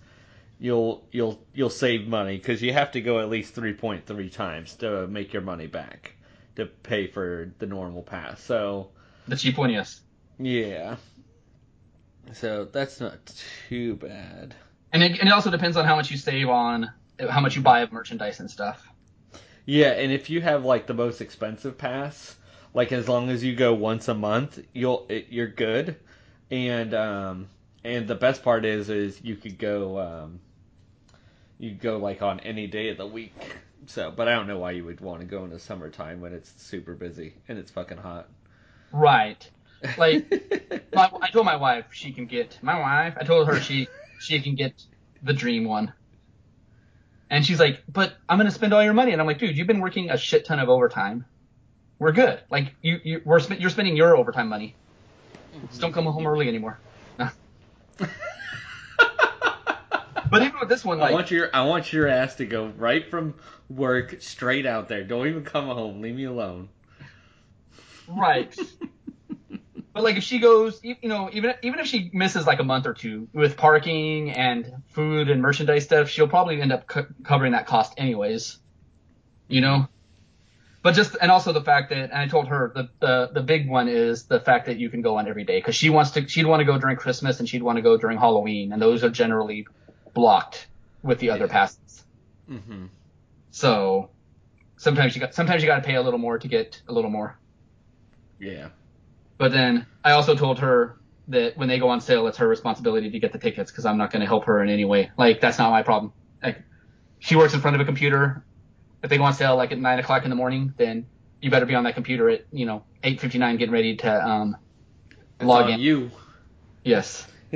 you'll 0.60 1.08
you'll 1.12 1.46
you'll 1.54 1.70
save 1.70 2.08
money 2.08 2.38
because 2.38 2.62
you 2.62 2.74
have 2.74 2.92
to 2.92 3.02
go 3.02 3.20
at 3.20 3.30
least 3.30 3.54
three 3.56 3.74
point 3.74 4.06
three 4.06 4.30
times 4.30 4.76
to 4.78 5.08
make 5.08 5.34
your 5.34 5.42
money 5.44 5.68
back 5.68 6.14
to 6.56 6.66
pay 6.66 7.08
for 7.08 7.54
the 7.60 7.66
normal 7.68 8.04
pass. 8.04 8.42
So 8.44 8.92
The 9.28 9.36
cheap 9.36 9.58
one, 9.58 9.70
yes. 9.72 10.02
yeah, 10.40 10.98
so 12.34 12.66
that's 12.66 13.00
not 13.00 13.26
too 13.70 13.96
bad. 13.96 14.56
And 14.92 15.04
it, 15.04 15.20
and 15.20 15.28
it 15.30 15.32
also 15.32 15.52
depends 15.52 15.78
on 15.78 15.86
how 15.86 15.96
much 15.96 16.12
you 16.12 16.18
save 16.18 16.50
on 16.50 16.92
how 17.30 17.42
much 17.42 17.56
you 17.56 17.62
buy 17.62 17.82
of 17.82 17.92
merchandise 17.92 18.40
and 18.40 18.50
stuff. 18.50 18.88
Yeah, 19.66 19.92
and 19.92 20.12
if 20.12 20.30
you 20.30 20.42
have 20.42 20.66
like 20.66 20.88
the 20.88 20.94
most 20.94 21.22
expensive 21.22 21.78
pass, 21.78 22.36
like 22.74 22.92
as 22.92 23.08
long 23.10 23.30
as 23.30 23.44
you 23.44 23.56
go 23.56 23.74
once 23.74 24.08
a 24.08 24.14
month, 24.14 24.60
you'll 24.74 25.06
it, 25.10 25.28
you're 25.30 25.48
good. 25.48 25.98
And 26.54 26.94
um 26.94 27.50
and 27.84 28.08
the 28.08 28.14
best 28.14 28.44
part 28.44 28.64
is 28.64 28.88
is 28.88 29.20
you 29.24 29.36
could 29.36 29.58
go 29.58 30.00
um 30.00 30.40
you 31.58 31.72
could 31.72 31.82
go 31.82 31.98
like 31.98 32.22
on 32.22 32.40
any 32.42 32.68
day 32.68 32.90
of 32.90 32.98
the 32.98 33.08
week. 33.08 33.34
So, 33.88 34.12
but 34.16 34.28
I 34.28 34.34
don't 34.34 34.46
know 34.46 34.60
why 34.60 34.72
you 34.72 34.86
would 34.86 35.02
want 35.02 35.22
to 35.22 35.26
go 35.26 35.44
in 35.46 35.50
the 35.50 35.58
summertime 35.58 36.22
when 36.22 36.32
it's 36.32 36.54
super 36.62 36.94
busy 36.94 37.34
and 37.48 37.58
it's 37.58 37.72
fucking 37.72 37.98
hot. 37.98 38.30
Right. 38.92 39.50
Like 39.98 40.30
my, 40.94 41.10
I 41.24 41.32
told 41.32 41.48
my 41.48 41.56
wife 41.56 41.88
she 41.92 42.12
can 42.12 42.28
get 42.28 42.60
my 42.62 42.80
wife. 42.80 43.16
I 43.20 43.24
told 43.24 43.48
her 43.48 43.60
she 43.60 43.88
she 44.20 44.40
can 44.40 44.54
get 44.54 44.80
the 45.24 45.34
dream 45.34 45.66
one. 45.66 45.92
And 47.32 47.44
she's 47.44 47.60
like, 47.60 47.82
"But 47.92 48.14
I'm 48.30 48.38
gonna 48.38 48.52
spend 48.52 48.74
all 48.74 48.84
your 48.84 48.94
money." 48.94 49.12
And 49.12 49.20
I'm 49.20 49.26
like, 49.26 49.40
"Dude, 49.40 49.58
you've 49.58 49.66
been 49.66 49.82
working 49.82 50.12
a 50.12 50.18
shit 50.20 50.46
ton 50.46 50.60
of 50.60 50.70
overtime. 50.70 51.26
We're 51.98 52.12
good. 52.12 52.42
Like 52.52 52.76
you 52.84 53.00
you 53.04 53.22
we're 53.26 53.40
sp- 53.42 53.58
you're 53.60 53.72
spending 53.72 53.98
your 53.98 54.16
overtime 54.16 54.50
money. 54.50 54.76
Just 55.70 55.82
don't 55.82 55.94
come 55.94 56.06
home 56.06 56.28
early 56.28 56.48
anymore." 56.48 56.80
But 60.34 60.42
even 60.42 60.60
with 60.60 60.70
this 60.70 60.84
one, 60.84 61.00
I 61.00 61.12
want 61.12 61.30
your 61.30 61.56
I 61.56 61.64
want 61.66 61.94
your 61.94 62.08
ass 62.08 62.34
to 62.38 62.46
go 62.48 62.66
right 62.76 63.08
from 63.08 63.36
work 63.70 64.16
straight 64.20 64.66
out 64.66 64.90
there. 64.90 65.04
Don't 65.04 65.28
even 65.28 65.44
come 65.44 65.68
home. 65.68 66.02
Leave 66.02 66.16
me 66.16 66.24
alone. 66.24 66.70
Right. 68.08 68.52
but 69.94 70.04
like 70.04 70.18
if 70.18 70.24
she 70.24 70.40
goes, 70.40 70.80
you 70.82 70.96
you 71.04 71.10
know, 71.10 71.30
even 71.32 71.54
even 71.62 71.78
if 71.78 71.86
she 71.86 72.10
misses 72.14 72.48
like 72.48 72.60
a 72.60 72.64
month 72.64 72.88
or 72.88 72.96
two 72.96 73.28
with 73.32 73.56
parking 73.58 74.32
and 74.32 74.74
food 74.88 75.30
and 75.30 75.40
merchandise 75.40 75.84
stuff, 75.84 76.10
she'll 76.10 76.28
probably 76.28 76.60
end 76.60 76.72
up 76.72 76.88
co- 76.88 77.06
covering 77.24 77.52
that 77.52 77.68
cost 77.68 77.94
anyways. 77.98 78.58
You 79.48 79.62
know. 79.62 79.88
But 80.84 80.96
just 80.96 81.16
and 81.22 81.32
also 81.32 81.54
the 81.54 81.62
fact 81.64 81.90
that 81.92 82.12
and 82.12 82.14
I 82.14 82.28
told 82.28 82.50
her 82.50 82.72
the 82.76 82.90
the 83.00 83.30
the 83.34 83.42
big 83.42 83.70
one 83.70 83.88
is 83.88 84.26
the 84.26 84.40
fact 84.42 84.66
that 84.68 84.78
you 84.78 84.90
can 84.90 85.02
go 85.02 85.18
on 85.18 85.28
every 85.30 85.46
day 85.46 85.60
because 85.60 85.76
she 85.76 85.90
wants 85.90 86.12
to 86.12 86.28
she'd 86.28 86.46
want 86.46 86.60
to 86.60 86.66
go 86.66 86.78
during 86.78 86.98
Christmas 86.98 87.40
and 87.40 87.48
she'd 87.48 87.64
want 87.64 87.78
to 87.78 87.82
go 87.82 87.98
during 87.98 88.18
Halloween 88.18 88.74
and 88.74 88.82
those 88.82 89.04
are 89.04 89.10
generally 89.10 89.66
blocked 90.14 90.68
with 91.02 91.20
the 91.20 91.30
other 91.32 91.46
Yeah. 91.46 91.52
passes. 91.52 92.06
hmm 92.48 92.88
So 93.52 94.12
sometimes 94.78 95.16
you 95.16 95.22
got 95.22 95.34
sometimes 95.34 95.64
you 95.64 95.68
got 95.68 95.78
to 95.78 95.84
pay 95.84 95.96
a 95.96 96.02
little 96.02 96.20
more 96.20 96.38
to 96.40 96.48
get 96.50 96.82
a 96.88 96.94
little 96.94 97.10
more. 97.12 97.40
Yeah. 98.40 98.70
But 99.38 99.52
then 99.54 99.88
I 100.04 100.12
also 100.12 100.36
told 100.36 100.60
her 100.60 101.00
that 101.30 101.58
when 101.58 101.70
they 101.70 101.80
go 101.80 101.90
on 101.90 102.02
sale, 102.02 102.28
it's 102.28 102.38
her 102.38 102.48
responsibility 102.48 103.10
to 103.12 103.20
get 103.20 103.32
the 103.32 103.40
tickets 103.40 103.72
because 103.72 103.86
I'm 103.86 103.98
not 103.98 104.12
going 104.12 104.20
to 104.22 104.28
help 104.28 104.46
her 104.46 104.62
in 104.62 104.70
any 104.70 104.86
way. 104.86 105.12
Like 105.18 105.40
that's 105.40 105.58
not 105.58 105.72
my 105.72 105.84
problem. 105.84 106.14
Like 106.44 106.62
she 107.20 107.36
works 107.38 107.54
in 107.54 107.62
front 107.62 107.76
of 107.76 107.82
a 107.82 107.86
computer. 107.86 108.46
If 109.04 109.10
they 109.10 109.18
go 109.18 109.24
on 109.24 109.34
sale 109.34 109.56
like 109.58 109.72
at 109.72 109.78
nine 109.80 110.00
o'clock 110.00 110.24
in 110.24 110.30
the 110.30 110.36
morning, 110.36 110.74
then 110.78 111.06
you 111.42 111.52
better 111.52 111.66
be 111.66 111.76
on 111.76 111.84
that 111.84 111.94
computer 111.94 112.30
at 112.30 112.46
you 112.52 112.66
know 112.66 112.84
eight 113.04 113.20
fifty 113.20 113.38
nine 113.38 113.58
getting 113.58 113.74
ready 113.74 113.98
to 113.98 114.26
um 114.28 114.58
log 115.42 115.70
in. 115.70 115.80
you. 115.80 116.10
Yes. 116.84 117.28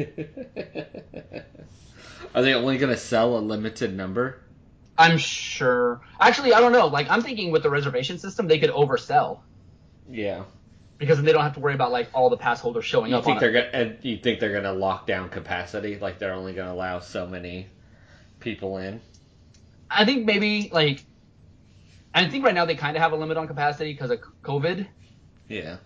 Are 2.35 2.41
they 2.41 2.53
only 2.53 2.77
going 2.77 2.91
to 2.93 2.97
sell 2.99 3.37
a 3.37 3.39
limited 3.39 3.95
number? 3.95 4.41
I'm 4.97 5.17
sure. 5.17 6.01
Actually, 6.19 6.53
I 6.53 6.59
don't 6.59 6.71
know. 6.71 6.87
Like 6.87 7.09
I'm 7.09 7.21
thinking 7.21 7.51
with 7.51 7.63
the 7.63 7.69
reservation 7.69 8.17
system, 8.17 8.47
they 8.47 8.59
could 8.59 8.71
oversell 8.71 9.39
Yeah. 10.09 10.43
because 10.97 11.17
then 11.17 11.25
they 11.25 11.31
don't 11.31 11.43
have 11.43 11.53
to 11.53 11.59
worry 11.59 11.73
about 11.75 11.91
like 11.91 12.09
all 12.13 12.29
the 12.29 12.37
pass 12.37 12.59
holders 12.59 12.85
showing 12.85 13.11
You 13.11 13.17
up 13.17 13.25
think 13.25 13.39
they're 13.39 13.55
it. 13.55 13.71
gonna? 13.71 13.83
And 13.85 13.97
you 14.03 14.17
think 14.17 14.39
they're 14.39 14.53
gonna 14.53 14.73
lock 14.73 15.05
down 15.07 15.29
capacity? 15.29 15.97
Like 15.99 16.19
they're 16.19 16.33
only 16.33 16.53
gonna 16.53 16.73
allow 16.73 16.99
so 16.99 17.27
many 17.27 17.67
people 18.39 18.77
in? 18.77 18.99
I 19.89 20.03
think 20.05 20.25
maybe 20.25 20.69
like. 20.73 21.03
I 22.13 22.27
think 22.29 22.43
right 22.45 22.55
now 22.55 22.65
they 22.65 22.75
kind 22.75 22.95
of 22.97 23.03
have 23.03 23.11
a 23.11 23.15
limit 23.15 23.37
on 23.37 23.47
capacity 23.47 23.93
because 23.93 24.11
of 24.11 24.19
COVID. 24.43 24.87
Yeah. 25.47 25.77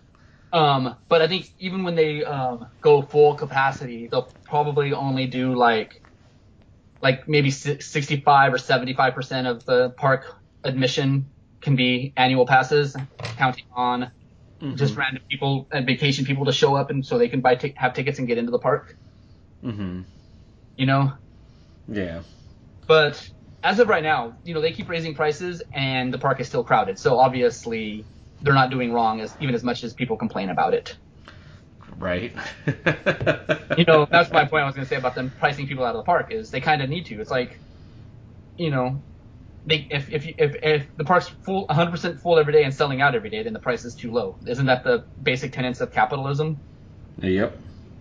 Um, 0.52 0.96
but 1.08 1.22
I 1.22 1.28
think 1.28 1.50
even 1.58 1.82
when 1.82 1.94
they 1.94 2.24
um, 2.24 2.66
go 2.80 3.02
full 3.02 3.34
capacity, 3.34 4.06
they'll 4.08 4.30
probably 4.44 4.92
only 4.92 5.26
do 5.26 5.54
like, 5.54 6.02
like 7.00 7.26
maybe 7.28 7.50
65 7.50 8.54
or 8.54 8.58
75 8.58 9.14
percent 9.14 9.46
of 9.46 9.64
the 9.64 9.90
park 9.90 10.26
admission 10.64 11.26
can 11.60 11.76
be 11.76 12.12
annual 12.16 12.46
passes, 12.46 12.96
counting 13.36 13.64
on 13.74 14.10
just 14.76 14.96
random 14.96 15.22
people 15.28 15.66
and 15.72 15.86
vacation 15.86 16.24
people 16.24 16.44
to 16.44 16.52
show 16.52 16.76
up 16.76 16.90
and 16.90 17.04
so 17.04 17.18
they 17.18 17.28
can 17.28 17.40
buy 17.40 17.56
tic- 17.56 17.76
have 17.76 17.94
tickets 17.94 18.18
and 18.20 18.28
get 18.28 18.38
into 18.38 18.52
the 18.52 18.58
park. 18.60 18.96
Mm-hmm. 19.64 20.02
You 20.76 20.86
know, 20.86 21.12
Yeah. 21.88 22.22
but 22.86 23.28
as 23.62 23.78
of 23.78 23.88
right 23.88 24.02
now, 24.02 24.36
you 24.44 24.54
know 24.54 24.60
they 24.60 24.72
keep 24.72 24.88
raising 24.88 25.14
prices 25.14 25.62
and 25.72 26.12
the 26.12 26.18
park 26.18 26.40
is 26.40 26.48
still 26.48 26.64
crowded. 26.64 26.98
So 26.98 27.18
obviously 27.18 28.04
they're 28.42 28.54
not 28.54 28.70
doing 28.70 28.92
wrong 28.92 29.20
as 29.20 29.34
even 29.40 29.54
as 29.54 29.62
much 29.62 29.84
as 29.84 29.94
people 29.94 30.16
complain 30.16 30.50
about 30.50 30.74
it. 30.74 30.96
Right. 31.98 32.32
you 33.78 33.84
know, 33.84 34.06
that's 34.10 34.30
my 34.32 34.44
point 34.44 34.62
I 34.62 34.66
was 34.66 34.74
going 34.74 34.84
to 34.84 34.88
say 34.88 34.96
about 34.96 35.14
them 35.14 35.32
pricing 35.38 35.68
people 35.68 35.84
out 35.84 35.94
of 35.94 36.00
the 36.00 36.06
park 36.06 36.32
is 36.32 36.50
they 36.50 36.60
kind 36.60 36.82
of 36.82 36.90
need 36.90 37.06
to. 37.06 37.20
It's 37.20 37.30
like, 37.30 37.58
you 38.56 38.70
know, 38.70 39.00
they 39.64 39.86
if 39.90 40.10
if 40.10 40.26
if 40.38 40.56
if 40.62 40.96
the 40.96 41.04
park's 41.04 41.28
full 41.28 41.66
100% 41.68 42.20
full 42.20 42.38
every 42.38 42.52
day 42.52 42.64
and 42.64 42.74
selling 42.74 43.00
out 43.00 43.14
every 43.14 43.30
day, 43.30 43.44
then 43.44 43.52
the 43.52 43.60
price 43.60 43.84
is 43.84 43.94
too 43.94 44.10
low. 44.10 44.36
Isn't 44.46 44.66
that 44.66 44.82
the 44.82 45.04
basic 45.22 45.52
tenets 45.52 45.80
of 45.80 45.92
capitalism? 45.92 46.58
Yep. 47.18 47.56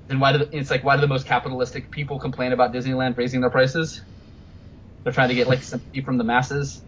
Then 0.07 0.19
why 0.19 0.31
do 0.31 0.39
the, 0.39 0.57
it's 0.57 0.71
like 0.71 0.83
why 0.83 0.95
do 0.95 1.01
the 1.01 1.07
most 1.07 1.27
capitalistic 1.27 1.91
people 1.91 2.17
complain 2.19 2.53
about 2.53 2.73
Disneyland 2.73 3.15
raising 3.17 3.41
their 3.41 3.51
prices? 3.51 4.01
They're 5.03 5.13
trying 5.13 5.29
to 5.29 5.35
get 5.35 5.47
like 5.47 5.63
sympathy 5.63 6.01
from 6.01 6.17
the 6.17 6.23
masses. 6.23 6.81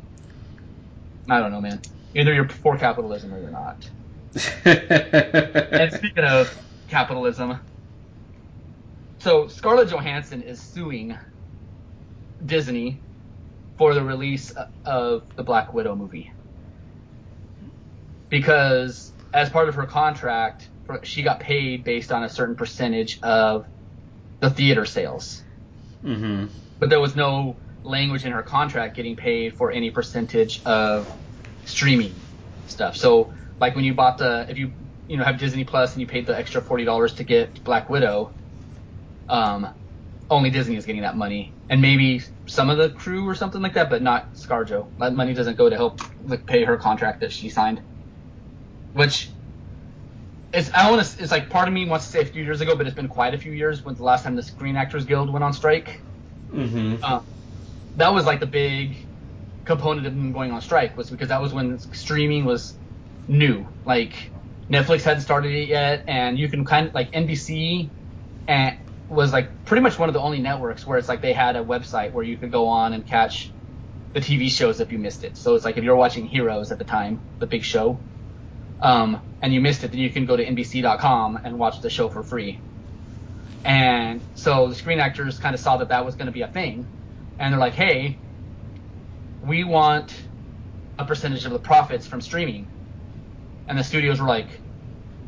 I 1.29 1.39
don't 1.39 1.51
know, 1.51 1.61
man. 1.61 1.81
Either 2.15 2.33
you're 2.33 2.47
for 2.47 2.77
capitalism 2.77 3.33
or 3.33 3.39
you're 3.39 3.49
not. 3.49 3.89
And 4.65 5.93
speaking 5.93 6.23
of 6.23 6.55
capitalism, 6.87 7.59
so 9.19 9.47
Scarlett 9.47 9.89
Johansson 9.89 10.41
is 10.41 10.61
suing 10.61 11.17
Disney 12.45 12.99
for 13.77 13.93
the 13.93 14.03
release 14.03 14.53
of 14.85 15.23
the 15.35 15.43
Black 15.43 15.73
Widow 15.73 15.95
movie 15.95 16.31
because 18.29 19.11
as 19.33 19.49
part 19.49 19.69
of 19.69 19.75
her 19.75 19.85
contract, 19.85 20.67
she 21.03 21.21
got 21.21 21.39
paid 21.39 21.83
based 21.83 22.11
on 22.11 22.23
a 22.23 22.29
certain 22.29 22.55
percentage 22.55 23.19
of 23.21 23.65
the 24.39 24.49
theater 24.49 24.85
sales, 24.85 25.43
mm-hmm. 26.03 26.47
but 26.79 26.89
there 26.89 26.99
was 26.99 27.15
no 27.15 27.55
language 27.83 28.25
in 28.25 28.31
her 28.31 28.43
contract 28.43 28.95
getting 28.95 29.15
paid 29.15 29.55
for 29.55 29.71
any 29.71 29.91
percentage 29.91 30.63
of 30.65 31.11
streaming 31.65 32.13
stuff. 32.67 32.95
So 32.95 33.33
like 33.59 33.75
when 33.75 33.83
you 33.83 33.93
bought 33.93 34.17
the 34.17 34.45
if 34.49 34.57
you 34.57 34.71
you 35.07 35.17
know 35.17 35.23
have 35.23 35.37
Disney 35.37 35.63
Plus 35.63 35.93
and 35.93 36.01
you 36.01 36.07
paid 36.07 36.25
the 36.25 36.37
extra 36.37 36.61
forty 36.61 36.85
dollars 36.85 37.13
to 37.15 37.23
get 37.23 37.63
Black 37.63 37.89
Widow, 37.89 38.31
um, 39.29 39.67
only 40.29 40.49
Disney 40.49 40.75
is 40.75 40.85
getting 40.85 41.01
that 41.01 41.17
money, 41.17 41.53
and 41.69 41.81
maybe 41.81 42.21
some 42.45 42.69
of 42.69 42.77
the 42.77 42.89
crew 42.89 43.27
or 43.27 43.35
something 43.35 43.61
like 43.61 43.73
that, 43.73 43.89
but 43.89 44.01
not 44.01 44.33
ScarJo. 44.33 44.87
That 44.99 45.13
money 45.13 45.33
doesn't 45.33 45.57
go 45.57 45.69
to 45.69 45.75
help 45.75 46.01
like, 46.25 46.45
pay 46.45 46.63
her 46.63 46.77
contract 46.77 47.21
that 47.21 47.31
she 47.31 47.49
signed, 47.49 47.81
which. 48.93 49.29
It's, 50.55 50.69
I 50.71 50.91
want 50.91 51.03
to. 51.03 51.23
It's 51.23 51.31
like 51.31 51.49
part 51.49 51.67
of 51.67 51.73
me 51.73 51.87
wants 51.87 52.05
to 52.05 52.11
say 52.11 52.21
a 52.21 52.25
few 52.25 52.43
years 52.43 52.61
ago, 52.61 52.75
but 52.75 52.85
it's 52.85 52.95
been 52.95 53.07
quite 53.07 53.33
a 53.33 53.39
few 53.39 53.51
years. 53.51 53.83
when 53.83 53.95
the 53.95 54.03
last 54.03 54.23
time 54.23 54.35
the 54.35 54.43
Screen 54.43 54.75
Actors 54.75 55.03
Guild 55.03 55.33
went 55.33 55.43
on 55.43 55.51
strike? 55.51 55.99
Mm-hmm. 56.51 57.03
Uh, 57.03 57.21
that 57.97 58.13
was 58.13 58.25
like 58.25 58.39
the 58.39 58.47
big 58.47 58.97
component 59.65 60.05
of 60.05 60.13
them 60.13 60.31
going 60.33 60.51
on 60.51 60.61
strike 60.61 60.97
was 60.97 61.09
because 61.09 61.29
that 61.29 61.41
was 61.41 61.53
when 61.53 61.79
streaming 61.93 62.45
was 62.45 62.75
new. 63.27 63.65
Like 63.85 64.31
Netflix 64.69 65.03
hadn't 65.03 65.21
started 65.21 65.53
it 65.53 65.67
yet, 65.67 66.03
and 66.07 66.37
you 66.37 66.49
can 66.49 66.65
kind 66.65 66.87
of 66.87 66.93
like 66.93 67.11
NBC 67.11 67.89
and 68.47 68.77
was 69.09 69.31
like 69.31 69.65
pretty 69.65 69.81
much 69.81 69.99
one 69.99 70.09
of 70.09 70.13
the 70.13 70.21
only 70.21 70.39
networks 70.39 70.85
where 70.85 70.97
it's 70.97 71.07
like 71.07 71.21
they 71.21 71.33
had 71.33 71.55
a 71.55 71.63
website 71.63 72.13
where 72.13 72.23
you 72.23 72.37
could 72.37 72.51
go 72.51 72.67
on 72.67 72.93
and 72.93 73.05
catch 73.05 73.51
the 74.13 74.19
TV 74.19 74.49
shows 74.49 74.79
if 74.79 74.91
you 74.91 74.97
missed 74.97 75.23
it. 75.23 75.37
So 75.37 75.55
it's 75.55 75.65
like 75.65 75.77
if 75.77 75.83
you're 75.83 75.95
watching 75.95 76.27
Heroes 76.27 76.71
at 76.71 76.77
the 76.77 76.83
time, 76.83 77.19
the 77.39 77.47
big 77.47 77.63
show, 77.63 77.99
um, 78.81 79.21
and 79.41 79.53
you 79.53 79.61
missed 79.61 79.83
it, 79.83 79.91
then 79.91 79.99
you 79.99 80.09
can 80.09 80.25
go 80.25 80.35
to 80.35 80.45
NBC.com 80.45 81.39
and 81.43 81.57
watch 81.57 81.81
the 81.81 81.89
show 81.89 82.09
for 82.09 82.23
free. 82.23 82.59
And 83.65 84.21
so 84.35 84.67
the 84.67 84.75
Screen 84.75 84.99
Actors 84.99 85.39
kind 85.39 85.55
of 85.55 85.61
saw 85.61 85.77
that 85.77 85.89
that 85.89 86.05
was 86.05 86.15
going 86.15 86.25
to 86.25 86.31
be 86.31 86.41
a 86.41 86.47
thing, 86.47 86.85
and 87.39 87.53
they're 87.53 87.59
like, 87.61 87.75
hey, 87.75 88.21
we 89.41 89.63
want 89.65 90.13
a 90.99 91.05
percentage 91.05 91.45
of 91.45 91.53
the 91.53 91.59
profits 91.59 92.07
from 92.07 92.21
streaming. 92.21 92.71
And 93.67 93.77
the 93.79 93.83
studios 93.83 94.21
were 94.21 94.27
like, 94.27 94.49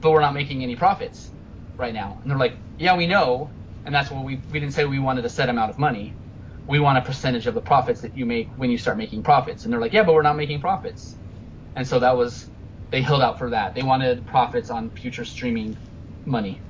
but 0.01 0.11
we're 0.11 0.21
not 0.21 0.33
making 0.35 0.63
any 0.63 0.75
profits. 0.77 1.33
right 1.77 1.93
now. 1.93 2.19
And 2.23 2.31
they're 2.31 2.39
like, 2.39 2.59
yeah, 2.77 2.97
we 2.97 3.07
know, 3.07 3.53
and 3.85 3.95
that's 3.95 4.11
what 4.11 4.25
we 4.25 4.43
we 4.51 4.59
didn't 4.61 4.73
say 4.73 4.85
we 4.85 4.99
wanted 4.99 5.25
a 5.25 5.29
set 5.29 5.49
amount 5.49 5.71
of 5.71 5.79
money. 5.79 6.17
We 6.67 6.79
want 6.79 6.99
a 6.99 7.01
percentage 7.03 7.47
of 7.47 7.55
the 7.55 7.61
profits 7.61 8.01
that 8.01 8.15
you 8.15 8.25
make 8.25 8.51
when 8.57 8.71
you 8.71 8.77
start 8.79 8.97
making 8.97 9.23
profits. 9.23 9.65
And 9.65 9.73
they're 9.73 9.81
like, 9.81 9.93
yeah, 9.93 10.03
but 10.03 10.15
we're 10.15 10.23
not 10.23 10.37
making 10.37 10.61
profits. 10.61 11.17
And 11.75 11.87
so 11.87 11.99
that 11.99 12.17
was 12.17 12.49
they 12.91 13.01
held 13.01 13.21
out 13.23 13.39
for 13.39 13.51
that. 13.51 13.75
They 13.75 13.83
wanted 13.83 14.27
profits 14.27 14.69
on 14.71 14.91
future 14.91 15.25
streaming 15.25 15.77
money. 16.25 16.63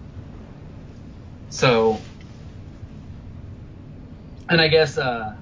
So, 1.49 2.01
and 4.49 4.61
I 4.61 4.67
guess 4.67 4.97
uh, 4.97 5.35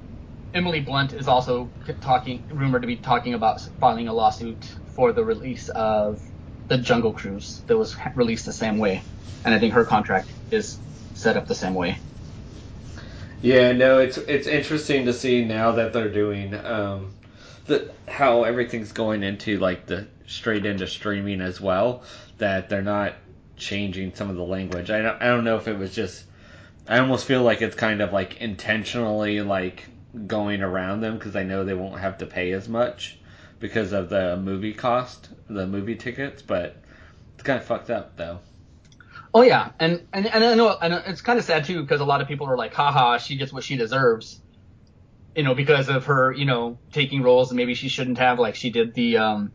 Emily 0.54 0.80
Blunt 0.82 1.14
is 1.14 1.28
also 1.28 1.72
talking, 2.02 2.46
rumored 2.50 2.84
to 2.84 2.88
be 2.88 2.98
talking 2.98 3.34
about 3.34 3.62
filing 3.80 4.08
a 4.08 4.14
lawsuit 4.14 4.66
for 4.96 5.12
the 5.14 5.24
release 5.24 5.70
of 5.70 6.22
the 6.68 6.78
Jungle 6.78 7.14
Cruise 7.14 7.64
that 7.68 7.78
was 7.78 7.96
released 8.16 8.46
the 8.46 8.54
same 8.54 8.78
way, 8.78 9.04
and 9.44 9.54
I 9.54 9.60
think 9.60 9.74
her 9.74 9.86
contract 9.86 10.32
is 10.52 10.78
set 11.14 11.38
up 11.38 11.48
the 11.48 11.56
same 11.56 11.74
way. 11.74 11.98
Yeah, 13.42 13.74
no, 13.74 14.00
it's 14.00 14.18
it's 14.18 14.48
interesting 14.48 15.06
to 15.06 15.14
see 15.14 15.44
now 15.44 15.74
that 15.74 15.92
they're 15.92 16.10
doing 16.12 16.54
um, 16.54 17.14
the 17.66 17.92
how 18.08 18.44
everything's 18.44 18.94
going 18.94 19.22
into 19.24 19.58
like 19.60 19.86
the 19.86 20.08
straight 20.26 20.66
into 20.66 20.88
streaming 20.88 21.42
as 21.42 21.60
well. 21.60 22.04
That 22.38 22.70
they're 22.70 22.82
not 22.82 23.16
changing 23.58 24.16
some 24.16 24.30
of 24.30 24.38
the 24.38 24.44
language. 24.44 24.90
I 24.90 25.02
don't, 25.02 25.22
I 25.22 25.26
don't 25.26 25.44
know 25.44 25.58
if 25.58 25.68
it 25.68 25.78
was 25.78 25.94
just. 25.94 26.24
I 26.88 27.00
almost 27.00 27.26
feel 27.26 27.44
like 27.44 27.62
it's 27.62 27.76
kind 27.76 28.02
of 28.02 28.12
like 28.12 28.42
intentionally 28.42 29.42
like 29.42 29.86
going 30.28 30.62
around 30.62 31.02
them 31.02 31.18
because 31.18 31.36
I 31.36 31.44
know 31.44 31.64
they 31.64 31.74
won't 31.74 32.00
have 32.00 32.18
to 32.20 32.26
pay 32.26 32.52
as 32.52 32.68
much 32.68 33.18
because 33.60 33.94
of 33.94 34.10
the 34.10 34.38
movie 34.38 34.74
cost, 34.74 35.30
the 35.48 35.66
movie 35.66 35.96
tickets. 35.96 36.42
But 36.42 36.76
it's 37.36 37.44
kind 37.44 37.60
of 37.60 37.66
fucked 37.66 37.90
up 37.90 38.18
though. 38.18 38.40
Oh 39.34 39.42
yeah, 39.42 39.72
and 39.80 40.06
and, 40.14 40.28
and 40.28 40.44
I 40.44 40.54
know 40.56 40.78
and 40.80 40.94
it's 40.94 41.22
kind 41.22 41.40
of 41.40 41.46
sad 41.46 41.66
too 41.66 41.82
because 41.82 42.02
a 42.02 42.06
lot 42.06 42.22
of 42.22 42.28
people 42.28 42.48
are 42.48 42.58
like, 42.58 42.74
haha, 42.74 43.18
she 43.18 43.36
gets 43.36 43.52
what 43.52 43.64
she 43.64 43.78
deserves, 43.78 44.40
you 45.36 45.44
know, 45.44 45.56
because 45.56 45.90
of 45.90 46.06
her, 46.06 46.32
you 46.32 46.46
know, 46.46 46.78
taking 46.92 47.24
roles 47.24 47.50
and 47.50 47.58
maybe 47.58 47.74
she 47.74 47.90
shouldn't 47.90 48.20
have, 48.20 48.38
like 48.38 48.56
she 48.56 48.70
did 48.70 48.94
the, 48.94 49.18
um, 49.18 49.52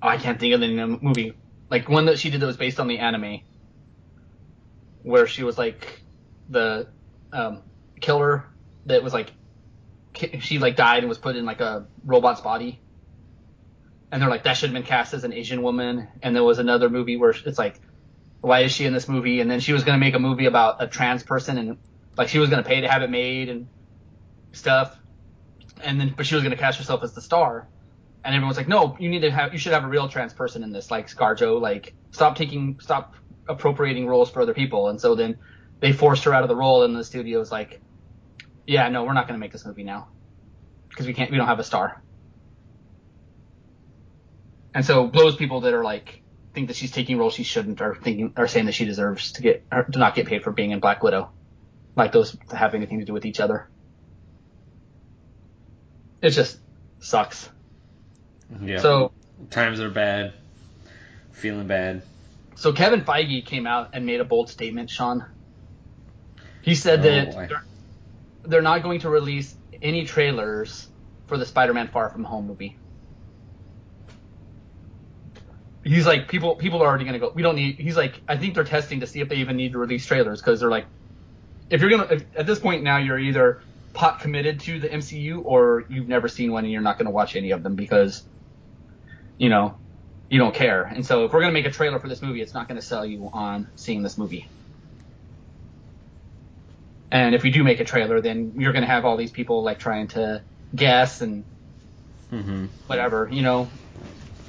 oh, 0.00 0.08
I 0.08 0.18
can't 0.18 0.38
think 0.38 0.54
of 0.54 0.60
the 0.60 0.68
name 0.68 0.78
of 0.94 1.00
the 1.00 1.04
movie, 1.04 1.34
like 1.68 1.88
one 1.88 2.06
that 2.06 2.18
she 2.18 2.30
did 2.30 2.40
that 2.40 2.46
was 2.46 2.56
based 2.56 2.78
on 2.78 2.86
the 2.86 2.98
anime, 2.98 3.40
where 5.02 5.26
she 5.26 5.42
was 5.42 5.58
like 5.58 6.02
the 6.48 6.88
um, 7.32 7.62
killer 8.00 8.46
that 8.86 9.02
was 9.02 9.12
like 9.12 9.32
she 10.40 10.58
like 10.58 10.76
died 10.76 10.98
and 10.98 11.08
was 11.08 11.18
put 11.18 11.36
in 11.36 11.44
like 11.44 11.60
a 11.60 11.86
robot's 12.04 12.40
body. 12.40 12.80
And 14.10 14.20
they're 14.20 14.28
like, 14.28 14.44
that 14.44 14.58
should 14.58 14.68
have 14.68 14.74
been 14.74 14.82
cast 14.82 15.14
as 15.14 15.24
an 15.24 15.32
Asian 15.32 15.62
woman. 15.62 16.08
And 16.22 16.36
there 16.36 16.44
was 16.44 16.58
another 16.58 16.90
movie 16.90 17.16
where 17.16 17.30
it's 17.30 17.58
like, 17.58 17.80
why 18.42 18.60
is 18.60 18.72
she 18.72 18.84
in 18.84 18.92
this 18.92 19.08
movie? 19.08 19.40
And 19.40 19.50
then 19.50 19.60
she 19.60 19.72
was 19.72 19.84
going 19.84 19.98
to 19.98 20.00
make 20.00 20.14
a 20.14 20.18
movie 20.18 20.44
about 20.44 20.82
a 20.82 20.86
trans 20.86 21.22
person 21.22 21.56
and 21.56 21.78
like 22.16 22.28
she 22.28 22.38
was 22.38 22.50
going 22.50 22.62
to 22.62 22.68
pay 22.68 22.82
to 22.82 22.88
have 22.88 23.02
it 23.02 23.08
made 23.08 23.48
and 23.48 23.68
stuff. 24.52 24.98
And 25.82 25.98
then, 25.98 26.12
but 26.14 26.26
she 26.26 26.34
was 26.34 26.44
going 26.44 26.54
to 26.54 26.60
cast 26.60 26.78
herself 26.78 27.02
as 27.02 27.14
the 27.14 27.22
star. 27.22 27.68
And 28.24 28.34
everyone's 28.34 28.58
like, 28.58 28.68
no, 28.68 28.96
you 29.00 29.08
need 29.08 29.20
to 29.20 29.30
have, 29.30 29.52
you 29.52 29.58
should 29.58 29.72
have 29.72 29.84
a 29.84 29.88
real 29.88 30.08
trans 30.08 30.34
person 30.34 30.62
in 30.62 30.72
this, 30.72 30.90
like 30.90 31.08
ScarJo, 31.08 31.60
like 31.60 31.94
stop 32.10 32.36
taking, 32.36 32.78
stop 32.80 33.14
appropriating 33.52 34.06
roles 34.06 34.30
for 34.30 34.42
other 34.42 34.54
people. 34.54 34.88
And 34.88 35.00
so 35.00 35.14
then 35.14 35.38
they 35.80 35.92
forced 35.92 36.24
her 36.24 36.34
out 36.34 36.42
of 36.42 36.48
the 36.48 36.56
role 36.56 36.82
and 36.82 36.96
the 36.96 37.04
studio's 37.04 37.50
like, 37.50 37.80
yeah, 38.66 38.88
no, 38.88 39.04
we're 39.04 39.12
not 39.12 39.26
going 39.26 39.38
to 39.38 39.40
make 39.40 39.52
this 39.52 39.64
movie 39.64 39.84
now 39.84 40.08
because 40.88 41.06
we 41.06 41.14
can't, 41.14 41.30
we 41.30 41.36
don't 41.36 41.46
have 41.46 41.58
a 41.58 41.64
star. 41.64 42.02
And 44.74 44.84
so 44.84 45.08
those 45.12 45.36
people 45.36 45.62
that 45.62 45.74
are 45.74 45.84
like 45.84 46.22
think 46.54 46.68
that 46.68 46.76
she's 46.76 46.90
taking 46.90 47.18
roles 47.18 47.34
she 47.34 47.42
shouldn't 47.44 47.80
or 47.80 47.94
thinking 47.94 48.32
or 48.36 48.46
saying 48.46 48.66
that 48.66 48.72
she 48.72 48.84
deserves 48.84 49.32
to 49.32 49.42
get 49.42 49.70
to 49.70 49.98
not 49.98 50.14
get 50.14 50.26
paid 50.26 50.42
for 50.42 50.52
being 50.52 50.70
in 50.70 50.80
Black 50.80 51.02
Widow, 51.02 51.30
like 51.96 52.12
those 52.12 52.36
have 52.50 52.74
anything 52.74 53.00
to 53.00 53.04
do 53.04 53.12
with 53.12 53.24
each 53.24 53.40
other. 53.40 53.68
It 56.20 56.30
just 56.30 56.58
sucks. 57.00 57.48
Yeah. 58.62 58.78
So 58.78 59.12
times 59.50 59.80
are 59.80 59.90
bad. 59.90 60.34
Feeling 61.32 61.66
bad. 61.66 62.02
So 62.54 62.72
Kevin 62.72 63.02
Feige 63.02 63.44
came 63.44 63.66
out 63.66 63.90
and 63.92 64.06
made 64.06 64.20
a 64.20 64.24
bold 64.24 64.48
statement, 64.48 64.90
Sean. 64.90 65.24
He 66.62 66.74
said 66.74 67.00
Oh, 67.00 67.02
that 67.02 67.48
they're, 67.48 67.64
they're 68.44 68.62
not 68.62 68.82
going 68.82 69.00
to 69.00 69.10
release 69.10 69.54
any 69.80 70.04
trailers 70.04 70.88
for 71.26 71.36
the 71.36 71.46
Spider-Man 71.46 71.88
Far 71.88 72.10
From 72.10 72.24
Home 72.24 72.46
movie. 72.46 72.76
He's 75.84 76.06
like, 76.06 76.28
people 76.28 76.54
people 76.54 76.80
are 76.82 76.86
already 76.86 77.04
going 77.04 77.14
to 77.14 77.18
go. 77.18 77.32
We 77.34 77.42
don't 77.42 77.56
need. 77.56 77.76
He's 77.76 77.96
like, 77.96 78.20
I 78.28 78.36
think 78.36 78.54
they're 78.54 78.62
testing 78.62 79.00
to 79.00 79.06
see 79.06 79.20
if 79.20 79.28
they 79.28 79.36
even 79.36 79.56
need 79.56 79.72
to 79.72 79.78
release 79.78 80.06
trailers 80.06 80.40
because 80.40 80.60
they're 80.60 80.70
like, 80.70 80.86
if 81.70 81.80
you're 81.80 81.90
gonna 81.90 82.20
at 82.36 82.46
this 82.46 82.60
point 82.60 82.84
now 82.84 82.98
you're 82.98 83.18
either 83.18 83.62
pot 83.92 84.20
committed 84.20 84.60
to 84.60 84.78
the 84.78 84.88
MCU 84.88 85.42
or 85.44 85.84
you've 85.88 86.08
never 86.08 86.28
seen 86.28 86.52
one 86.52 86.64
and 86.64 86.72
you're 86.72 86.82
not 86.82 86.98
going 86.98 87.06
to 87.06 87.10
watch 87.12 87.36
any 87.36 87.50
of 87.50 87.62
them 87.62 87.74
because, 87.74 88.22
you 89.38 89.48
know, 89.48 89.76
you 90.30 90.38
don't 90.38 90.54
care. 90.54 90.84
And 90.84 91.04
so 91.04 91.24
if 91.24 91.32
we're 91.32 91.40
going 91.40 91.52
to 91.52 91.58
make 91.60 91.66
a 91.66 91.70
trailer 91.70 91.98
for 91.98 92.08
this 92.08 92.22
movie, 92.22 92.40
it's 92.40 92.54
not 92.54 92.68
going 92.68 92.80
to 92.80 92.86
sell 92.86 93.04
you 93.04 93.30
on 93.32 93.68
seeing 93.76 94.02
this 94.02 94.16
movie. 94.18 94.48
And 97.10 97.34
if 97.34 97.42
we 97.42 97.50
do 97.50 97.62
make 97.62 97.80
a 97.80 97.84
trailer, 97.84 98.20
then 98.20 98.54
you're 98.56 98.72
going 98.72 98.84
to 98.84 98.90
have 98.90 99.04
all 99.04 99.16
these 99.16 99.30
people 99.30 99.62
like 99.62 99.78
trying 99.78 100.08
to 100.08 100.42
guess 100.74 101.20
and 101.20 101.44
Mm-hmm. 102.32 102.64
whatever, 102.86 103.28
you 103.30 103.42
know. 103.42 103.68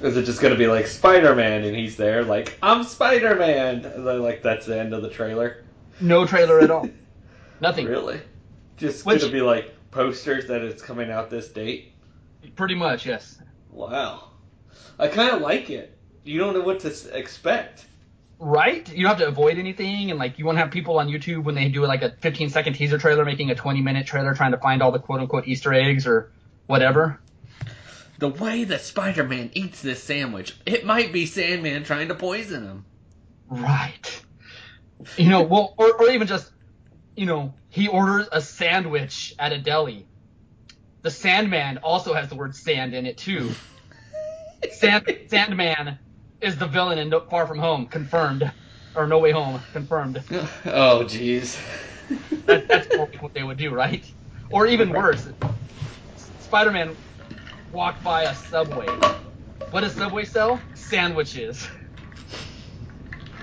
Is 0.00 0.16
it 0.16 0.24
just 0.24 0.40
gonna 0.40 0.56
be 0.56 0.66
like 0.68 0.86
Spider 0.86 1.34
Man 1.34 1.64
and 1.64 1.76
he's 1.76 1.98
there 1.98 2.24
like 2.24 2.56
I'm 2.62 2.82
Spider 2.82 3.34
Man? 3.36 3.84
And 3.84 4.06
then 4.06 4.22
like 4.22 4.42
that's 4.42 4.64
the 4.64 4.80
end 4.80 4.94
of 4.94 5.02
the 5.02 5.10
trailer. 5.10 5.62
No 6.00 6.24
trailer 6.24 6.60
at 6.60 6.70
all. 6.70 6.88
Nothing. 7.60 7.84
Really? 7.84 8.22
Just 8.78 9.04
Which- 9.04 9.20
gonna 9.20 9.32
be 9.34 9.42
like 9.42 9.74
posters 9.90 10.46
that 10.46 10.62
it's 10.62 10.82
coming 10.82 11.10
out 11.10 11.28
this 11.28 11.48
date. 11.48 11.92
Pretty 12.56 12.74
much, 12.74 13.04
yes. 13.04 13.38
Wow. 13.70 14.30
I 14.98 15.08
kind 15.08 15.30
of 15.30 15.40
like 15.40 15.70
it. 15.70 15.96
You 16.24 16.38
don't 16.38 16.54
know 16.54 16.62
what 16.62 16.80
to 16.80 17.16
expect. 17.16 17.86
Right? 18.38 18.88
You 18.88 19.02
don't 19.02 19.10
have 19.10 19.18
to 19.18 19.28
avoid 19.28 19.58
anything, 19.58 20.10
and 20.10 20.18
like 20.18 20.38
you 20.38 20.44
won't 20.44 20.58
have 20.58 20.70
people 20.70 20.98
on 20.98 21.08
YouTube 21.08 21.44
when 21.44 21.54
they 21.54 21.68
do 21.68 21.86
like 21.86 22.02
a 22.02 22.10
15 22.20 22.50
second 22.50 22.74
teaser 22.74 22.98
trailer 22.98 23.24
making 23.24 23.50
a 23.50 23.54
20 23.54 23.80
minute 23.80 24.06
trailer 24.06 24.34
trying 24.34 24.52
to 24.52 24.58
find 24.58 24.82
all 24.82 24.92
the 24.92 24.98
quote 24.98 25.20
unquote 25.20 25.46
Easter 25.46 25.72
eggs 25.72 26.06
or 26.06 26.32
whatever. 26.66 27.20
The 28.18 28.28
way 28.28 28.64
that 28.64 28.80
Spider 28.80 29.24
Man 29.24 29.50
eats 29.54 29.82
this 29.82 30.02
sandwich, 30.02 30.56
it 30.66 30.84
might 30.84 31.12
be 31.12 31.26
Sandman 31.26 31.84
trying 31.84 32.08
to 32.08 32.14
poison 32.14 32.64
him. 32.64 32.84
Right. 33.48 34.22
You 35.16 35.28
know, 35.28 35.42
well, 35.42 35.74
or, 35.76 35.92
or 35.94 36.10
even 36.10 36.26
just, 36.26 36.50
you 37.16 37.26
know, 37.26 37.54
he 37.68 37.88
orders 37.88 38.28
a 38.32 38.40
sandwich 38.40 39.34
at 39.38 39.52
a 39.52 39.58
deli. 39.58 40.06
The 41.02 41.10
Sandman 41.10 41.78
also 41.78 42.14
has 42.14 42.28
the 42.28 42.34
word 42.34 42.54
sand 42.56 42.94
in 42.94 43.04
it 43.06 43.18
too. 43.18 43.50
Sand 44.72 45.18
Sandman 45.28 45.98
is 46.40 46.56
the 46.56 46.66
villain 46.66 46.98
in 46.98 47.08
No, 47.08 47.20
Far 47.20 47.46
From 47.46 47.58
Home, 47.58 47.86
confirmed, 47.86 48.50
or 48.94 49.06
No 49.06 49.18
Way 49.18 49.32
Home, 49.32 49.60
confirmed. 49.72 50.22
oh, 50.66 51.04
jeez. 51.04 51.58
That, 52.46 52.68
that's 52.68 52.96
what 52.96 53.32
they 53.34 53.42
would 53.42 53.56
do, 53.56 53.70
right? 53.70 54.04
Or 54.50 54.66
even 54.66 54.90
worse, 54.90 55.26
Spider-Man 56.40 56.94
walked 57.72 58.04
by 58.04 58.24
a 58.24 58.34
Subway. 58.34 58.86
What 59.70 59.80
does 59.80 59.94
Subway 59.94 60.24
sell? 60.24 60.60
Sandwiches. 60.74 61.66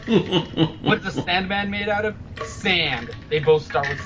What 0.07 0.99
is 0.99 1.15
the 1.15 1.23
Sandman 1.25 1.69
made 1.69 1.89
out 1.89 2.05
of? 2.05 2.15
Sand. 2.45 3.11
They 3.29 3.39
both 3.39 3.63
start 3.63 3.87
with. 3.89 4.01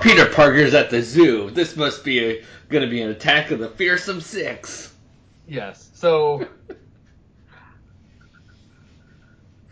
Peter 0.00 0.26
Parker's 0.26 0.74
at 0.74 0.90
the 0.90 1.00
zoo. 1.00 1.50
This 1.50 1.76
must 1.76 2.04
be 2.04 2.18
a, 2.24 2.44
gonna 2.68 2.88
be 2.88 3.02
an 3.02 3.10
attack 3.10 3.50
of 3.50 3.58
the 3.58 3.68
fearsome 3.68 4.20
six. 4.20 4.91
Yes. 5.46 5.90
So. 5.94 6.46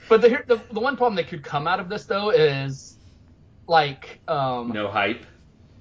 But 0.09 0.23
the, 0.23 0.43
the 0.47 0.61
the 0.73 0.81
one 0.81 0.97
problem 0.97 1.15
that 1.17 1.29
could 1.29 1.45
come 1.45 1.69
out 1.69 1.79
of 1.79 1.89
this 1.89 2.05
though 2.05 2.31
is, 2.31 2.97
like, 3.69 4.19
um, 4.27 4.71
No 4.71 4.89
hype. 4.91 5.25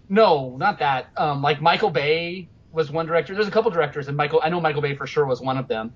No, 0.08 0.56
not 0.58 0.80
that. 0.80 1.08
Um, 1.18 1.42
like 1.42 1.62
Michael 1.62 1.90
Bay 1.90 2.48
was 2.72 2.92
one 2.92 3.08
director. 3.08 3.34
There's 3.34 3.48
a 3.48 3.52
couple 3.52 3.72
directors, 3.72 4.08
and 4.08 4.16
Michael, 4.16 4.40
I 4.44 4.50
know 4.50 4.62
Michael 4.62 4.84
Bay 4.84 4.96
for 4.96 5.08
sure 5.08 5.26
was 5.26 5.42
one 5.42 5.58
of 5.58 5.68
them. 5.68 5.94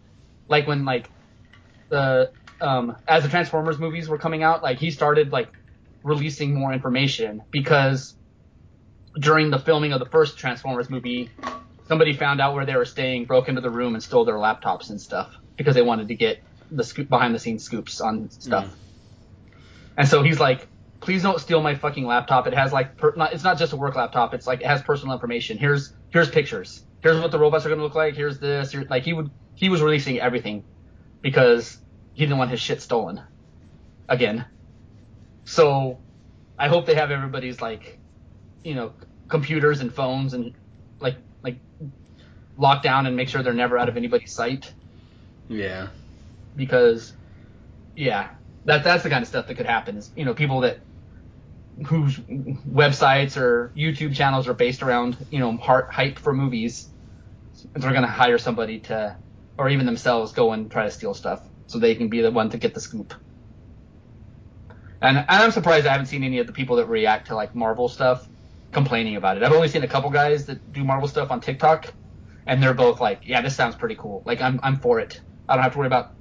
Like 0.48 0.68
when 0.68 0.84
like 0.84 1.10
the 1.90 2.32
um, 2.60 2.96
as 3.08 3.24
the 3.24 3.30
Transformers 3.30 3.78
movies 3.78 4.10
were 4.10 4.18
coming 4.18 4.42
out, 4.42 4.64
like 4.64 4.80
he 4.80 4.90
started 4.90 5.32
like 5.32 5.50
releasing 6.04 6.54
more 6.54 6.74
information 6.74 7.44
because 7.52 8.16
during 9.20 9.52
the 9.52 9.60
filming 9.60 9.94
of 9.94 10.00
the 10.00 10.08
first 10.08 10.38
Transformers 10.38 10.90
movie, 10.90 11.30
somebody 11.88 12.14
found 12.14 12.42
out 12.42 12.54
where 12.54 12.66
they 12.66 12.76
were 12.76 12.86
staying, 12.86 13.26
broke 13.26 13.50
into 13.50 13.62
the 13.62 13.70
room, 13.70 13.94
and 13.94 14.04
stole 14.04 14.26
their 14.26 14.36
laptops 14.36 14.90
and 14.90 15.00
stuff 15.00 15.36
because 15.58 15.76
they 15.76 15.82
wanted 15.82 16.08
to 16.08 16.16
get 16.16 16.42
the 16.72 16.84
scoop 16.84 17.10
behind 17.10 17.36
the 17.36 17.40
scenes 17.40 17.64
scoops 17.64 18.02
on 18.02 18.30
stuff. 18.30 18.66
Mm. 18.66 18.74
And 19.98 20.08
so 20.08 20.24
he's 20.24 20.40
like, 20.40 20.68
please 21.02 21.22
don't 21.22 21.40
steal 21.40 21.62
my 21.62 21.76
fucking 21.76 22.06
laptop. 22.06 22.48
It 22.48 22.54
has 22.54 22.74
like, 22.74 22.98
per, 22.98 23.14
not, 23.16 23.34
it's 23.34 23.44
not 23.44 23.58
just 23.58 23.74
a 23.74 23.76
work 23.76 23.96
laptop. 23.96 24.34
It's 24.34 24.48
like, 24.48 24.62
it 24.62 24.68
has 24.68 24.82
personal 24.82 25.14
information. 25.14 25.58
Here's, 25.58 25.94
here's 26.10 26.30
pictures. 26.30 26.84
Here's 27.02 27.20
what 27.20 27.32
the 27.32 27.40
robots 27.40 27.66
are 27.66 27.70
going 27.70 27.80
to 27.80 27.84
look 27.84 27.96
like. 27.96 28.16
Here's 28.16 28.40
this. 28.40 28.72
Here, 28.72 28.86
like 28.90 29.04
he 29.04 29.14
would, 29.14 29.30
he 29.56 29.70
was 29.70 29.82
releasing 29.82 30.20
everything 30.20 30.64
because 31.22 31.78
he 32.14 32.26
didn't 32.26 32.38
want 32.38 32.50
his 32.50 32.60
shit 32.60 32.82
stolen 32.82 33.22
again. 34.08 34.46
So 35.46 36.00
I 36.58 36.70
hope 36.70 36.86
they 36.86 36.96
have 36.96 37.12
everybody's 37.12 37.62
like, 37.62 38.00
you 38.64 38.76
know, 38.76 38.94
computers 39.28 39.82
and 39.82 39.94
phones 39.94 40.34
and 40.34 40.54
like 41.00 41.18
locked 42.58 42.84
down 42.84 43.06
and 43.08 43.16
make 43.16 43.30
sure 43.30 43.42
they're 43.44 43.54
never 43.54 43.78
out 43.78 43.90
of 43.90 43.98
anybody's 43.98 44.32
sight 44.32 44.72
Yeah. 45.48 45.88
because 46.56 47.14
yeah, 47.96 48.30
that 48.66 48.84
that's 48.84 49.04
the 49.04 49.10
kind 49.10 49.22
of 49.22 49.28
stuff 49.28 49.48
that 49.48 49.56
could 49.56 49.66
happen 49.66 49.98
is 49.98 50.12
you 50.16 50.26
know 50.26 50.34
people 50.34 50.62
that 50.62 50.80
whose 51.88 52.18
websites 52.18 53.36
or 53.38 53.72
YouTube 53.76 54.16
channels 54.16 54.48
are 54.48 54.54
based 54.54 54.84
around 54.84 55.18
you 55.32 55.40
know 55.40 55.58
heart 55.58 55.92
hype 55.92 56.20
for 56.20 56.34
movies, 56.34 56.90
they're 57.74 57.94
gonna 57.94 58.08
hire 58.08 58.38
somebody 58.38 58.80
to 58.80 59.16
or 59.58 59.70
even 59.70 59.86
themselves 59.86 60.32
go 60.34 60.52
and 60.54 60.72
try 60.72 60.84
to 60.86 60.92
steal 60.92 61.14
stuff 61.14 61.42
so 61.68 61.80
they 61.80 61.96
can 61.96 62.10
be 62.10 62.22
the 62.22 62.32
one 62.32 62.50
to 62.50 62.58
get 62.58 62.74
the 62.74 62.80
scoop. 62.80 63.14
And, 65.02 65.18
and 65.18 65.26
I'm 65.30 65.52
surprised 65.52 65.86
I 65.86 65.92
haven't 65.92 66.08
seen 66.08 66.24
any 66.24 66.40
of 66.40 66.48
the 66.48 66.54
people 66.54 66.78
that 66.78 66.86
react 66.88 67.28
to 67.28 67.36
like 67.36 67.54
Marvel 67.54 67.90
stuff 67.90 68.28
complaining 68.72 69.16
about 69.18 69.38
it. 69.38 69.44
I've 69.44 69.52
only 69.52 69.68
seen 69.68 69.84
a 69.84 69.88
couple 69.88 70.10
guys 70.10 70.46
that 70.46 70.72
do 70.72 70.84
Marvel 70.84 71.08
stuff 71.08 71.30
on 71.30 71.42
TikTok, 71.42 71.94
and 72.46 72.62
they're 72.62 72.74
both 72.74 73.02
like, 73.02 73.22
"Yeah, 73.26 73.42
this 73.42 73.56
sounds 73.56 73.76
pretty 73.76 73.96
cool. 73.96 74.24
Like 74.26 74.42
I'm 74.42 74.60
I'm 74.64 74.78
for 74.78 75.00
it. 75.00 75.22
I 75.48 75.56
don't 75.56 75.64
have 75.64 75.74
to 75.74 75.78
worry 75.80 75.88
about 75.88 76.12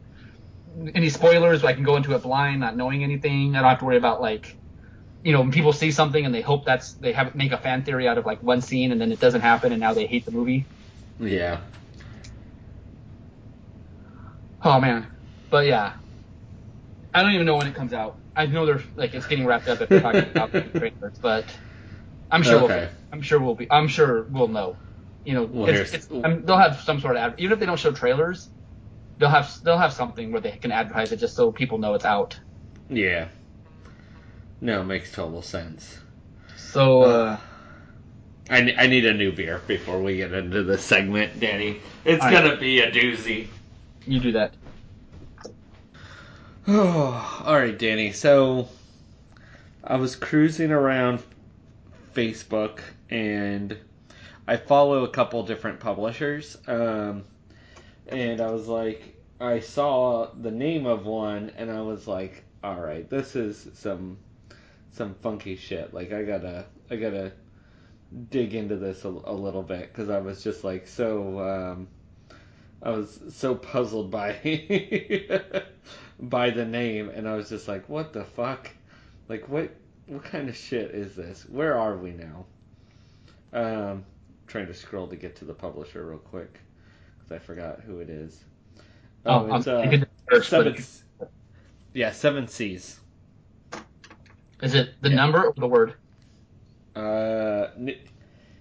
any 0.94 1.08
spoilers. 1.08 1.64
I 1.64 1.72
can 1.74 1.84
go 1.84 1.96
into 1.96 2.14
it 2.14 2.22
blind, 2.22 2.60
not 2.60 2.76
knowing 2.76 3.02
anything. 3.04 3.54
I 3.56 3.60
don't 3.60 3.68
have 3.70 3.78
to 3.80 3.84
worry 3.84 3.96
about 3.96 4.20
like, 4.20 4.58
you 5.22 5.32
know, 5.32 5.40
when 5.40 5.52
people 5.52 5.72
see 5.72 5.90
something 5.92 6.24
and 6.24 6.34
they 6.34 6.42
hope 6.42 6.64
that's 6.66 6.94
they 6.94 7.12
have 7.12 7.34
make 7.34 7.52
a 7.52 7.58
fan 7.58 7.84
theory 7.84 8.08
out 8.08 8.18
of 8.18 8.26
like 8.26 8.42
one 8.42 8.60
scene 8.62 8.92
and 8.92 9.00
then 9.00 9.12
it 9.12 9.20
doesn't 9.20 9.42
happen 9.42 9.72
and 9.72 9.80
now 9.80 9.94
they 9.94 10.06
hate 10.06 10.26
the 10.26 10.32
movie. 10.32 10.68
Yeah. 11.18 11.60
Oh 14.62 14.80
man, 14.80 15.08
but 15.50 15.66
yeah, 15.66 15.94
I 17.14 17.22
don't 17.22 17.32
even 17.32 17.46
know 17.46 17.56
when 17.56 17.66
it 17.66 17.74
comes 17.74 17.92
out. 17.92 18.20
I 18.34 18.46
know 18.46 18.64
they're 18.66 18.82
like 18.94 19.14
it's 19.14 19.26
getting 19.26 19.46
wrapped 19.46 19.68
up 19.68 19.80
if 19.80 19.90
they're 19.90 19.98
talking 19.98 20.28
about 20.30 20.52
the 20.64 20.70
trailers, 20.70 21.18
but 21.20 21.58
I'm 22.30 22.42
sure 22.42 22.58
Okay. 22.58 22.60
we'll 22.60 22.90
I'm 23.12 23.22
sure 23.22 23.40
we'll 23.40 23.56
be 23.56 23.70
I'm 23.70 23.88
sure 23.88 24.24
we'll 24.30 24.48
know. 24.48 24.80
You 25.24 25.34
know, 25.34 25.44
Well, 25.44 25.68
it's, 25.68 25.92
it's, 25.92 26.08
I 26.10 26.28
mean, 26.28 26.44
they'll 26.44 26.58
have 26.58 26.80
some 26.80 27.00
sort 27.00 27.16
of 27.16 27.22
ad, 27.22 27.34
even 27.38 27.52
if 27.52 27.60
they 27.60 27.66
don't 27.66 27.78
show 27.78 27.92
trailers, 27.92 28.48
they'll 29.18 29.28
have 29.28 29.52
they'll 29.62 29.78
have 29.78 29.92
something 29.92 30.32
where 30.32 30.40
they 30.40 30.52
can 30.52 30.72
advertise 30.72 31.12
it 31.12 31.18
just 31.18 31.36
so 31.36 31.52
people 31.52 31.78
know 31.78 31.94
it's 31.94 32.04
out. 32.04 32.38
Yeah. 32.88 33.28
No, 34.60 34.80
it 34.80 34.84
makes 34.84 35.12
total 35.12 35.42
sense. 35.42 35.98
So 36.56 37.02
uh, 37.02 37.36
I, 38.50 38.74
I 38.78 38.86
need 38.86 39.06
a 39.06 39.14
new 39.14 39.32
beer 39.32 39.60
before 39.66 40.00
we 40.00 40.16
get 40.16 40.32
into 40.32 40.62
this 40.62 40.84
segment, 40.84 41.38
Danny. 41.38 41.80
It's 42.04 42.22
right. 42.22 42.32
gonna 42.32 42.56
be 42.56 42.80
a 42.80 42.90
doozy. 42.90 43.48
you 44.06 44.20
do 44.20 44.32
that. 44.32 44.54
Oh, 46.66 47.42
all 47.46 47.56
right, 47.56 47.78
Danny. 47.78 48.12
So 48.12 48.68
I 49.84 49.96
was 49.96 50.16
cruising 50.16 50.70
around 50.70 51.22
Facebook 52.14 52.80
and 53.10 53.76
I 54.46 54.56
follow 54.56 55.04
a 55.04 55.08
couple 55.08 55.42
different 55.44 55.80
publishers. 55.80 56.56
Um, 56.66 57.24
and 58.08 58.40
I 58.40 58.50
was 58.50 58.66
like, 58.66 59.16
I 59.40 59.60
saw 59.60 60.30
the 60.34 60.50
name 60.50 60.86
of 60.86 61.06
one, 61.06 61.52
and 61.56 61.70
I 61.70 61.80
was 61.80 62.06
like, 62.06 62.44
all 62.62 62.80
right, 62.80 63.08
this 63.08 63.36
is 63.36 63.68
some 63.74 64.18
some 64.92 65.14
funky 65.22 65.56
shit. 65.56 65.92
Like 65.94 66.12
I 66.12 66.22
gotta 66.22 66.66
I 66.90 66.96
gotta 66.96 67.32
dig 68.30 68.54
into 68.54 68.76
this 68.76 69.04
a, 69.04 69.08
a 69.08 69.32
little 69.32 69.62
bit 69.62 69.92
because 69.92 70.10
I 70.10 70.18
was 70.18 70.42
just 70.42 70.64
like 70.64 70.86
so. 70.86 71.40
Um, 71.40 71.88
I 72.82 72.90
was 72.90 73.20
so 73.30 73.54
puzzled 73.54 74.10
by 74.10 74.32
by 76.20 76.50
the 76.50 76.64
name, 76.64 77.08
and 77.08 77.28
I 77.28 77.34
was 77.34 77.48
just 77.48 77.68
like, 77.68 77.88
"What 77.88 78.12
the 78.12 78.24
fuck? 78.24 78.70
Like, 79.28 79.48
what 79.48 79.70
what 80.06 80.24
kind 80.24 80.48
of 80.48 80.56
shit 80.56 80.90
is 80.92 81.14
this? 81.14 81.46
Where 81.48 81.78
are 81.78 81.96
we 81.96 82.10
now?" 82.12 82.44
Um, 83.52 84.04
trying 84.46 84.66
to 84.66 84.74
scroll 84.74 85.06
to 85.08 85.16
get 85.16 85.36
to 85.36 85.44
the 85.44 85.54
publisher 85.54 86.06
real 86.06 86.18
quick 86.18 86.60
because 87.18 87.32
I 87.32 87.38
forgot 87.38 87.80
who 87.80 88.00
it 88.00 88.10
is. 88.10 88.44
Oh, 89.24 89.48
I'm 89.50 89.56
it's 89.56 89.66
uh, 89.68 90.04
search, 90.30 90.48
seven. 90.48 90.76
Yeah, 91.94 92.10
seven 92.12 92.48
C's. 92.48 93.00
is 94.62 94.74
it 94.74 94.94
the 95.00 95.10
Yeah. 95.10 95.16
number 95.16 95.44
or 95.44 95.54
the 95.56 95.68
word? 95.68 95.94
Uh, 96.96 97.68
n- 97.78 97.96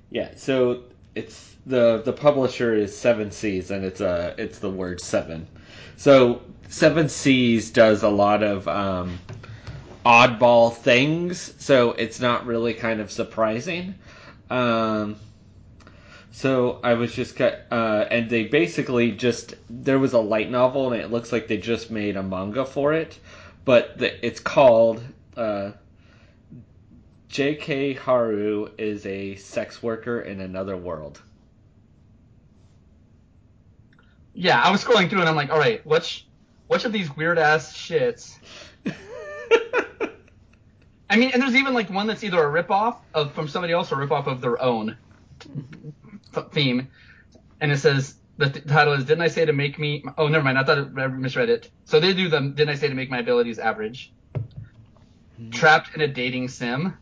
yeah. 0.10 0.30
So 0.36 0.84
it's 1.16 1.56
the 1.66 2.02
the 2.04 2.14
publisher 2.14 2.74
is 2.74 2.96
Seven 2.98 3.32
Seas, 3.32 3.72
and 3.72 3.84
it's 3.84 4.02
uh 4.02 4.34
it's 4.38 4.60
the 4.60 4.70
word 4.70 5.02
seven. 5.02 5.48
So 5.98 6.42
Seven 6.70 7.10
Seas 7.10 7.70
does 7.72 8.04
a 8.04 8.10
lot 8.10 8.44
of 8.44 8.68
um, 8.68 9.20
oddball 10.06 10.74
things, 10.76 11.54
so 11.60 11.92
it's 11.92 12.20
not 12.20 12.46
really 12.46 12.74
kind 12.74 13.02
of 13.02 13.12
surprising. 13.12 13.96
Um, 14.50 15.18
so 16.32 16.80
I 16.84 16.94
was 16.94 17.14
just 17.14 17.40
uh, 17.40 18.06
and 18.10 18.30
they 18.30 18.46
basically 18.46 19.12
just 19.12 19.56
there 19.70 20.00
was 20.00 20.14
a 20.14 20.20
light 20.20 20.50
novel, 20.50 20.94
and 20.94 21.02
it 21.02 21.12
looks 21.12 21.32
like 21.32 21.48
they 21.48 21.58
just 21.58 21.92
made 21.92 22.16
a 22.16 22.24
manga 22.24 22.66
for 22.66 22.94
it, 22.94 23.20
but 23.66 23.98
the, 23.98 24.26
it's 24.26 24.40
called. 24.40 25.04
Uh, 25.36 25.72
J.K. 27.32 27.94
Haru 27.94 28.68
is 28.78 29.06
a 29.06 29.36
sex 29.36 29.82
worker 29.82 30.20
in 30.20 30.42
another 30.42 30.76
world. 30.76 31.22
Yeah, 34.34 34.62
I 34.62 34.70
was 34.70 34.84
scrolling 34.84 35.10
through 35.10 35.22
and 35.22 35.30
I'm 35.30 35.38
like, 35.38 35.50
all 35.50 35.58
right, 35.58 35.86
which 35.86 36.26
which 36.68 36.84
of 36.84 36.92
these 36.92 37.16
weird 37.16 37.38
ass 37.38 37.74
shits? 37.74 38.38
I 41.10 41.16
mean, 41.16 41.32
and 41.34 41.42
there's 41.42 41.56
even 41.56 41.74
like 41.74 41.90
one 41.90 42.08
that's 42.08 42.24
either 42.24 42.44
a 42.44 42.64
ripoff 42.64 42.98
of 43.14 43.34
from 43.34 43.48
somebody 43.48 43.72
else 43.72 43.94
or 43.94 44.02
a 44.02 44.08
ripoff 44.08 44.28
of 44.28 44.42
their 44.42 44.62
own 44.62 44.98
theme, 46.32 46.88
and 47.60 47.72
it 47.72 47.78
says 47.78 48.16
the 48.38 48.50
th- 48.50 48.66
title 48.68 48.94
is 48.94 49.06
"Didn't 49.06 49.22
I 49.22 49.28
say 49.28 49.46
to 49.46 49.54
make 49.54 49.78
me?" 49.80 50.04
Oh, 50.18 50.28
never 50.28 50.44
mind. 50.44 50.58
I 50.58 50.64
thought 50.64 50.78
I 50.98 51.08
misread 51.08 51.50
it. 51.50 51.70
So 51.86 52.00
they 52.00 52.14
do 52.14 52.30
them. 52.30 52.54
Didn't 52.54 52.70
I 52.70 52.76
say 52.76 52.88
to 52.88 52.96
make 52.96 53.10
my 53.10 53.20
abilities 53.20 53.60
average? 53.60 54.12
Hmm. 55.38 55.50
Trapped 55.52 55.96
in 55.96 56.02
a 56.02 56.08
dating 56.08 56.48
sim 56.48 56.98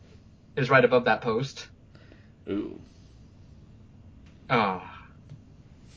is 0.56 0.70
right 0.70 0.84
above 0.84 1.06
that 1.06 1.22
post. 1.22 1.68
Ooh. 2.50 2.80
Ah. 4.50 4.82
Oh. 4.82 5.08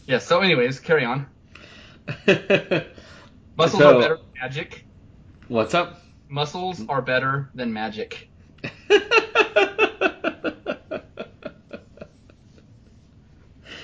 Yeah. 0.07 0.19
So, 0.19 0.41
anyways, 0.41 0.81
carry 0.81 1.05
on. 1.05 1.27
Muscles 3.57 3.81
So- 3.83 3.97
are 3.97 4.01
better 4.01 4.17
than 4.17 4.27
magic. 4.41 4.85
What's 5.49 5.75
up? 5.75 6.01
Muscles 6.29 6.83
are 6.89 7.03
better 7.03 7.51
than 7.55 7.73
magic. 7.73 8.29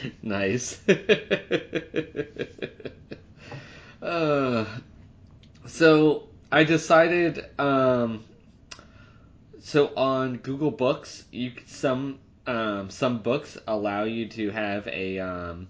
nice. 0.22 0.80
uh, 4.03 4.64
so 5.66 6.28
I 6.51 6.64
decided. 6.64 7.44
Um, 7.59 8.24
so 9.61 9.92
on 9.96 10.38
Google 10.38 10.70
Books, 10.70 11.24
you 11.30 11.53
some 11.66 12.18
um, 12.46 12.90
some 12.90 13.18
books 13.18 13.59
allow 13.66 14.05
you 14.05 14.28
to 14.28 14.51
have 14.51 14.86
a 14.88 15.18
um, 15.18 15.68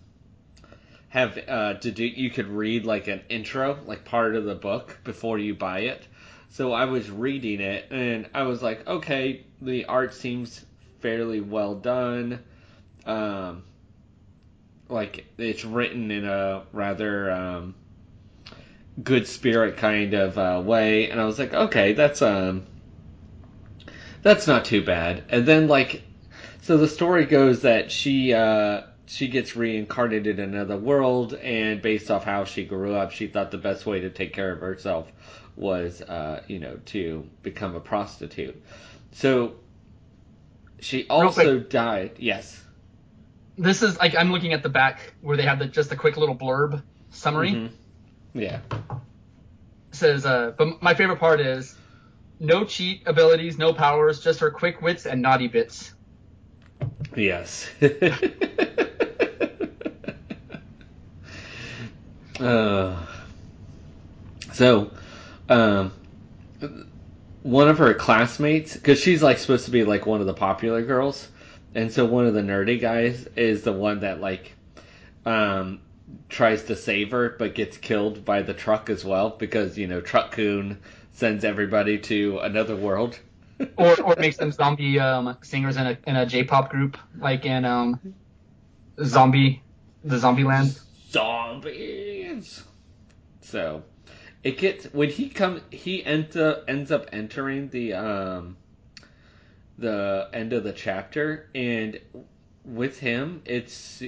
have 1.08 1.38
uh, 1.48 1.74
to 1.74 1.90
do. 1.90 2.04
You 2.04 2.30
could 2.30 2.48
read 2.48 2.86
like 2.86 3.08
an 3.08 3.22
intro, 3.28 3.78
like 3.86 4.04
part 4.04 4.36
of 4.36 4.44
the 4.44 4.54
book 4.54 4.98
before 5.04 5.38
you 5.38 5.54
buy 5.54 5.80
it. 5.80 6.06
So 6.50 6.72
I 6.72 6.86
was 6.86 7.10
reading 7.10 7.60
it, 7.60 7.86
and 7.90 8.28
I 8.32 8.44
was 8.44 8.62
like, 8.62 8.86
okay, 8.86 9.44
the 9.60 9.86
art 9.86 10.14
seems 10.14 10.64
fairly 11.00 11.40
well 11.40 11.74
done. 11.74 12.42
Um, 13.04 13.64
like 14.88 15.26
it's 15.36 15.64
written 15.64 16.10
in 16.10 16.24
a 16.24 16.64
rather 16.72 17.30
um, 17.30 17.74
good 19.02 19.26
spirit 19.26 19.76
kind 19.76 20.14
of 20.14 20.38
uh, 20.38 20.62
way, 20.64 21.10
and 21.10 21.20
I 21.20 21.24
was 21.24 21.38
like, 21.38 21.52
okay, 21.52 21.92
that's 21.92 22.22
um, 22.22 22.66
that's 24.22 24.46
not 24.46 24.64
too 24.64 24.84
bad. 24.84 25.24
And 25.28 25.46
then 25.46 25.68
like, 25.68 26.02
so 26.62 26.76
the 26.76 26.88
story 26.88 27.26
goes 27.26 27.62
that 27.62 27.90
she 27.90 28.32
uh, 28.32 28.82
she 29.06 29.28
gets 29.28 29.56
reincarnated 29.56 30.38
in 30.38 30.54
another 30.54 30.76
world, 30.76 31.34
and 31.34 31.80
based 31.82 32.10
off 32.10 32.24
how 32.24 32.44
she 32.44 32.64
grew 32.64 32.94
up, 32.94 33.12
she 33.12 33.26
thought 33.26 33.50
the 33.50 33.58
best 33.58 33.86
way 33.86 34.00
to 34.00 34.10
take 34.10 34.32
care 34.32 34.52
of 34.52 34.60
herself 34.60 35.10
was 35.56 36.00
uh, 36.02 36.42
you 36.46 36.58
know 36.58 36.78
to 36.86 37.28
become 37.42 37.74
a 37.74 37.80
prostitute. 37.80 38.62
So 39.12 39.54
she 40.80 41.06
also 41.08 41.58
died. 41.58 42.12
Yes. 42.18 42.62
This 43.58 43.82
is 43.82 43.98
like 43.98 44.14
I'm 44.16 44.30
looking 44.32 44.52
at 44.52 44.62
the 44.62 44.68
back 44.68 45.14
where 45.20 45.36
they 45.36 45.42
have 45.42 45.58
the, 45.58 45.66
just 45.66 45.90
a 45.92 45.96
quick 45.96 46.16
little 46.16 46.36
blurb 46.36 46.82
summary. 47.10 47.50
Mhm. 47.50 47.70
Yeah. 48.34 48.60
It 48.70 49.94
says, 49.96 50.24
uh, 50.24 50.52
but 50.56 50.80
my 50.80 50.94
favorite 50.94 51.18
part 51.18 51.40
is 51.40 51.76
no 52.38 52.64
cheat 52.64 53.02
abilities, 53.06 53.58
no 53.58 53.72
powers, 53.72 54.20
just 54.20 54.40
her 54.40 54.50
quick 54.50 54.80
wits 54.80 55.06
and 55.06 55.20
naughty 55.22 55.48
bits. 55.48 55.92
Yes. 57.16 57.68
uh, 62.40 62.96
So, 64.52 64.90
um, 65.48 65.92
one 67.42 67.68
of 67.68 67.78
her 67.78 67.94
classmates, 67.94 68.74
because 68.74 69.00
she's 69.00 69.22
like 69.22 69.38
supposed 69.38 69.64
to 69.66 69.70
be 69.70 69.84
like 69.84 70.04
one 70.06 70.20
of 70.20 70.26
the 70.26 70.34
popular 70.34 70.82
girls, 70.82 71.28
and 71.74 71.92
so 71.92 72.04
one 72.04 72.26
of 72.26 72.34
the 72.34 72.40
nerdy 72.40 72.80
guys 72.80 73.26
is 73.36 73.62
the 73.62 73.72
one 73.72 74.00
that 74.00 74.20
like, 74.20 74.54
um, 75.26 75.80
tries 76.28 76.64
to 76.64 76.76
save 76.76 77.10
her 77.10 77.36
but 77.38 77.54
gets 77.54 77.76
killed 77.76 78.24
by 78.24 78.42
the 78.42 78.54
truck 78.54 78.90
as 78.90 79.04
well 79.04 79.30
because 79.30 79.76
you 79.76 79.86
know 79.86 80.00
Truck-kun 80.00 80.78
sends 81.12 81.44
everybody 81.44 81.98
to 81.98 82.38
another 82.38 82.76
world. 82.76 83.18
or 83.76 84.00
or 84.02 84.16
makes 84.16 84.36
them 84.36 84.52
zombie 84.52 85.00
um, 85.00 85.36
singers 85.42 85.76
in 85.76 85.86
a 85.86 85.98
in 86.06 86.16
a 86.16 86.24
J-pop 86.24 86.70
group 86.70 86.96
like 87.18 87.44
in 87.44 87.64
um, 87.64 88.14
zombie 89.04 89.62
the 90.04 90.18
zombie 90.18 90.44
land. 90.44 90.78
Zombies. 91.10 92.62
So 93.40 93.82
it 94.44 94.58
gets 94.58 94.86
when 94.86 95.08
he 95.08 95.28
comes 95.28 95.62
he 95.70 96.04
enter, 96.04 96.62
ends 96.68 96.92
up 96.92 97.08
entering 97.12 97.68
the 97.68 97.94
um 97.94 98.56
the 99.78 100.28
end 100.32 100.52
of 100.52 100.64
the 100.64 100.72
chapter 100.72 101.48
and 101.54 102.00
with 102.64 102.98
him 102.98 103.40
it's 103.44 104.02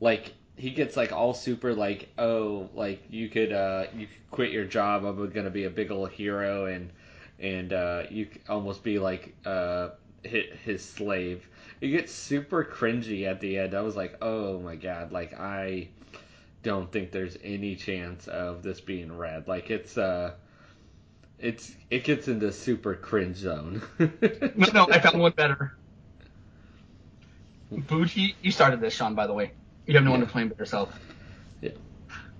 like 0.00 0.32
he 0.56 0.70
gets 0.70 0.96
like 0.96 1.12
all 1.12 1.34
super 1.34 1.74
like 1.74 2.08
oh 2.18 2.68
like 2.74 3.02
you 3.10 3.28
could 3.28 3.52
uh 3.52 3.84
you 3.94 4.06
could 4.06 4.30
quit 4.30 4.50
your 4.50 4.64
job 4.64 5.04
i'm 5.04 5.30
gonna 5.30 5.50
be 5.50 5.64
a 5.64 5.70
big 5.70 5.90
old 5.90 6.10
hero 6.10 6.66
and 6.66 6.90
and 7.38 7.72
uh 7.72 8.02
you 8.10 8.26
almost 8.48 8.82
be 8.82 8.98
like 8.98 9.34
uh 9.44 9.88
his, 10.26 10.44
his 10.64 10.84
slave. 10.84 11.48
It 11.80 11.88
gets 11.88 12.12
super 12.12 12.64
cringy 12.64 13.26
at 13.26 13.40
the 13.40 13.58
end. 13.58 13.74
I 13.74 13.80
was 13.80 13.96
like 13.96 14.16
oh 14.22 14.58
my 14.60 14.76
god 14.76 15.12
like 15.12 15.38
i 15.38 15.88
don't 16.62 16.90
think 16.90 17.12
there's 17.12 17.36
any 17.44 17.76
chance 17.76 18.26
of 18.26 18.62
this 18.62 18.80
being 18.80 19.16
read. 19.16 19.46
Like 19.46 19.70
it's 19.70 19.96
uh 19.98 20.32
it's 21.38 21.72
it 21.90 22.04
gets 22.04 22.28
into 22.28 22.50
super 22.52 22.94
cringe 22.94 23.36
zone 23.36 23.82
No, 23.98 24.66
no, 24.72 24.88
I 24.90 25.00
found 25.00 25.20
one 25.20 25.32
better. 25.36 25.72
Hmm. 27.70 27.80
Bougie, 27.80 28.36
you 28.40 28.50
started 28.50 28.80
this, 28.80 28.94
Sean. 28.94 29.14
By 29.14 29.26
the 29.26 29.34
way, 29.34 29.52
you 29.86 29.94
have 29.96 30.04
no 30.04 30.12
one 30.12 30.20
to 30.20 30.26
Yeah. 30.26 30.32
blame 30.32 30.48
but 30.48 30.58
yourself. 30.58 30.98
Yeah. 31.60 31.70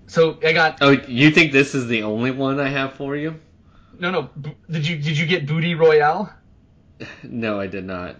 So 0.07 0.39
I 0.43 0.53
got 0.53 0.77
oh 0.81 0.91
you 0.91 1.31
think 1.31 1.51
this 1.51 1.75
is 1.75 1.87
the 1.87 2.03
only 2.03 2.31
one 2.31 2.59
i 2.59 2.69
have 2.69 2.93
for 2.93 3.15
you 3.15 3.39
no, 3.99 4.11
no. 4.11 4.29
B- 4.39 4.55
did 4.69 4.87
you 4.87 4.97
did 4.97 5.17
you 5.17 5.25
get 5.25 5.47
Booty 5.47 5.75
Royale? 5.75 6.31
no 7.23 7.59
i 7.59 7.67
did 7.67 7.85
not 7.85 8.15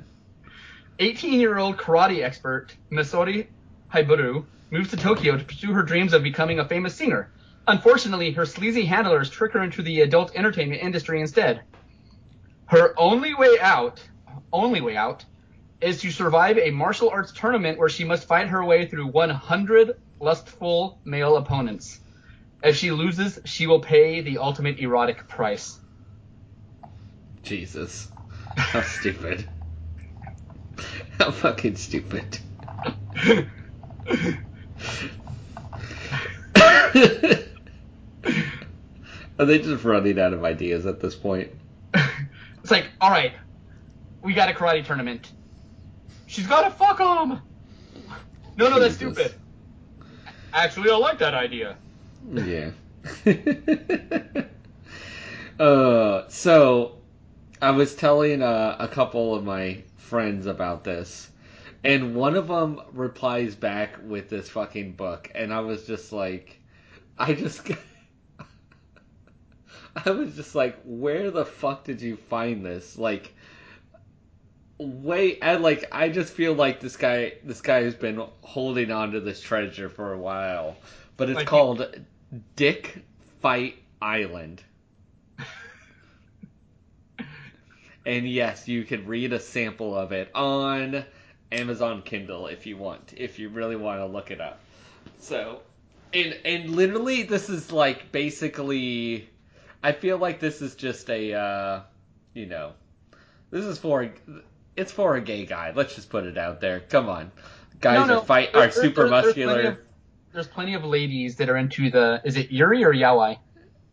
18-year-old 0.99 1.77
karate 1.77 2.23
expert 2.23 2.75
Misori 2.91 3.47
Haiburu 3.93 4.45
moves 4.71 4.89
to 4.89 4.97
Tokyo 4.97 5.37
to 5.37 5.43
pursue 5.45 5.71
her 5.73 5.83
dreams 5.83 6.13
of 6.13 6.23
becoming 6.23 6.59
a 6.59 6.67
famous 6.67 6.95
singer. 6.95 7.31
Unfortunately, 7.67 8.31
her 8.31 8.45
sleazy 8.45 8.85
handlers 8.85 9.29
trick 9.29 9.51
her 9.51 9.61
into 9.61 9.81
the 9.81 10.01
adult 10.01 10.33
entertainment 10.35 10.81
industry 10.81 11.19
instead. 11.19 11.61
Her 12.67 12.93
only 12.97 13.33
way 13.33 13.59
out, 13.59 14.01
only 14.53 14.79
way 14.79 14.95
out, 14.95 15.25
is 15.81 15.99
to 16.01 16.11
survive 16.11 16.57
a 16.57 16.71
martial 16.71 17.09
arts 17.09 17.33
tournament 17.33 17.77
where 17.77 17.89
she 17.89 18.05
must 18.05 18.27
fight 18.27 18.47
her 18.47 18.63
way 18.63 18.87
through 18.87 19.07
100 19.07 19.95
lustful 20.21 21.01
male 21.03 21.35
opponents. 21.35 21.99
If 22.63 22.77
she 22.77 22.91
loses, 22.91 23.37
she 23.43 23.67
will 23.67 23.81
pay 23.81 24.21
the 24.21 24.37
ultimate 24.37 24.79
erotic 24.79 25.27
price. 25.27 25.77
Jesus. 27.43 28.07
How 28.55 28.81
stupid. 28.81 29.47
How 31.19 31.31
fucking 31.31 31.75
stupid. 31.75 32.39
Are 39.39 39.45
they 39.45 39.59
just 39.59 39.83
running 39.83 40.19
out 40.19 40.33
of 40.33 40.43
ideas 40.43 40.85
at 40.85 40.99
this 40.99 41.15
point? 41.15 41.51
it's 41.93 42.71
like, 42.71 42.87
all 42.99 43.11
right, 43.11 43.33
we 44.23 44.33
got 44.33 44.49
a 44.49 44.53
karate 44.53 44.85
tournament. 44.85 45.31
She's 46.25 46.47
got 46.47 46.63
to 46.63 46.71
fuck 46.71 46.99
him. 46.99 47.39
No, 48.57 48.69
no, 48.69 48.79
that's 48.79 48.95
stupid. 48.95 49.33
Actually, 50.53 50.89
I 50.89 50.95
like 50.95 51.19
that 51.19 51.35
idea. 51.35 51.77
Yeah. 52.33 52.71
uh, 55.59 56.27
so, 56.29 56.97
I 57.61 57.71
was 57.71 57.95
telling 57.95 58.41
uh, 58.41 58.75
a 58.79 58.87
couple 58.87 59.35
of 59.35 59.43
my 59.43 59.83
friends 59.97 60.47
about 60.47 60.83
this, 60.83 61.29
and 61.83 62.15
one 62.15 62.35
of 62.35 62.47
them 62.47 62.81
replies 62.91 63.55
back 63.55 63.97
with 64.03 64.29
this 64.29 64.49
fucking 64.49 64.93
book, 64.93 65.29
and 65.35 65.53
I 65.53 65.59
was 65.59 65.85
just 65.85 66.11
like, 66.11 66.59
I 67.19 67.33
just. 67.33 67.69
I 70.05 70.11
was 70.11 70.35
just 70.35 70.55
like, 70.55 70.77
where 70.83 71.31
the 71.31 71.45
fuck 71.45 71.83
did 71.83 72.01
you 72.01 72.17
find 72.17 72.65
this? 72.65 72.97
Like, 72.97 73.33
wait, 74.77 75.39
and 75.41 75.63
like, 75.63 75.85
I 75.91 76.09
just 76.09 76.33
feel 76.33 76.53
like 76.53 76.79
this 76.79 76.97
guy, 76.97 77.33
this 77.43 77.61
guy 77.61 77.83
has 77.83 77.95
been 77.95 78.21
holding 78.41 78.91
on 78.91 79.11
to 79.13 79.19
this 79.19 79.41
treasure 79.41 79.89
for 79.89 80.13
a 80.13 80.17
while, 80.17 80.75
but 81.15 81.29
it's 81.29 81.37
Like- 81.37 81.47
called 81.47 81.95
Dick 82.55 83.03
Fight 83.41 83.77
Island. 84.01 84.63
and 88.05 88.29
yes, 88.29 88.67
you 88.67 88.83
can 88.83 89.07
read 89.07 89.33
a 89.33 89.39
sample 89.39 89.97
of 89.97 90.11
it 90.11 90.29
on 90.35 91.05
Amazon 91.51 92.01
Kindle 92.03 92.47
if 92.47 92.65
you 92.65 92.77
want, 92.77 93.13
if 93.17 93.39
you 93.39 93.49
really 93.49 93.75
want 93.75 93.99
to 93.99 94.05
look 94.05 94.31
it 94.31 94.41
up. 94.41 94.59
So, 95.19 95.61
and 96.13 96.37
and 96.45 96.69
literally, 96.69 97.23
this 97.23 97.49
is 97.49 97.71
like 97.71 98.11
basically, 98.11 99.29
I 99.87 99.93
feel 99.93 100.17
like 100.17 100.39
this 100.41 100.61
is 100.61 100.75
just 100.75 101.09
a, 101.09 101.33
uh, 101.33 101.81
you 102.33 102.45
know, 102.45 102.73
this 103.51 103.63
is 103.63 103.77
for, 103.77 104.11
it's 104.75 104.91
for 104.91 105.15
a 105.15 105.21
gay 105.21 105.45
guy. 105.45 105.71
Let's 105.73 105.95
just 105.95 106.09
put 106.09 106.25
it 106.25 106.37
out 106.37 106.59
there. 106.59 106.81
Come 106.81 107.07
on, 107.07 107.31
guys 107.79 107.99
No, 107.99 108.15
no, 108.15 108.19
are 108.19 108.25
fight 108.25 108.53
are 108.53 108.69
super 108.69 109.07
there- 109.07 109.21
there's 109.21 109.33
plenty 109.33 109.45
muscular. 109.45 109.69
of- 109.71 109.77
There's 110.33 110.47
plenty 110.47 110.73
of 110.73 110.83
ladies 110.83 111.37
that 111.37 111.49
are 111.49 111.55
into 111.57 111.89
the. 111.89 112.21
Is 112.25 112.35
it 112.35 112.51
Yuri 112.51 112.83
or 112.83 112.93
Yaoi? 112.93 113.37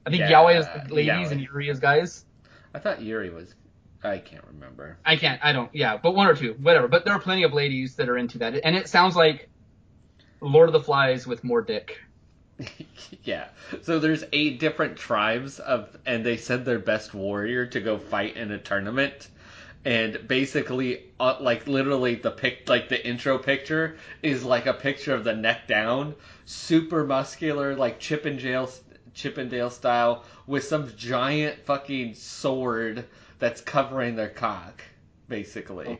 I 0.04 0.10
think 0.10 0.20
Yeah, 0.20 0.32
Yaoi 0.32 0.58
is 0.58 0.90
ladies 0.90 1.28
yaoi. 1.28 1.30
and 1.30 1.40
Yuri 1.40 1.68
is 1.70 1.78
guys. 1.78 2.24
I 2.74 2.80
thought 2.80 3.00
Yuri 3.00 3.30
was. 3.30 3.54
I 4.02 4.18
can't 4.18 4.44
remember. 4.48 4.98
I 5.06 5.14
can't. 5.16 5.40
I 5.42 5.52
don't. 5.52 5.70
Yeah, 5.74 5.96
but 5.96 6.14
one 6.14 6.26
or 6.26 6.34
two, 6.34 6.54
whatever. 6.60 6.88
But 6.88 7.04
there 7.06 7.14
are 7.14 7.20
plenty 7.20 7.44
of 7.44 7.54
ladies 7.54 7.94
that 7.96 8.08
are 8.10 8.18
into 8.18 8.38
that, 8.38 8.60
and 8.64 8.74
it 8.76 8.88
sounds 8.88 9.14
like 9.16 9.48
Lord 10.40 10.68
of 10.68 10.72
the 10.74 10.80
Flies 10.80 11.26
with 11.26 11.44
more 11.44 11.62
dick. 11.62 11.98
yeah. 13.24 13.48
So 13.82 13.98
there's 13.98 14.24
eight 14.32 14.60
different 14.60 14.96
tribes 14.96 15.58
of, 15.58 15.96
and 16.06 16.24
they 16.24 16.36
send 16.36 16.64
their 16.64 16.78
best 16.78 17.14
warrior 17.14 17.66
to 17.66 17.80
go 17.80 17.98
fight 17.98 18.36
in 18.36 18.50
a 18.52 18.58
tournament. 18.58 19.28
And 19.84 20.26
basically, 20.26 21.04
uh, 21.20 21.36
like 21.40 21.66
literally, 21.66 22.14
the 22.14 22.30
pic, 22.30 22.68
like 22.68 22.88
the 22.88 23.06
intro 23.06 23.38
picture 23.38 23.96
is 24.22 24.42
like 24.44 24.66
a 24.66 24.72
picture 24.72 25.14
of 25.14 25.24
the 25.24 25.34
neck 25.34 25.66
down, 25.68 26.14
super 26.46 27.04
muscular, 27.04 27.74
like 27.74 28.00
Chip 28.00 28.24
and 28.24 28.38
Chippendale, 28.38 28.70
Chippendale 29.12 29.70
style, 29.70 30.24
with 30.46 30.64
some 30.64 30.90
giant 30.96 31.66
fucking 31.66 32.14
sword 32.14 33.04
that's 33.38 33.60
covering 33.60 34.16
their 34.16 34.30
cock, 34.30 34.82
basically, 35.28 35.98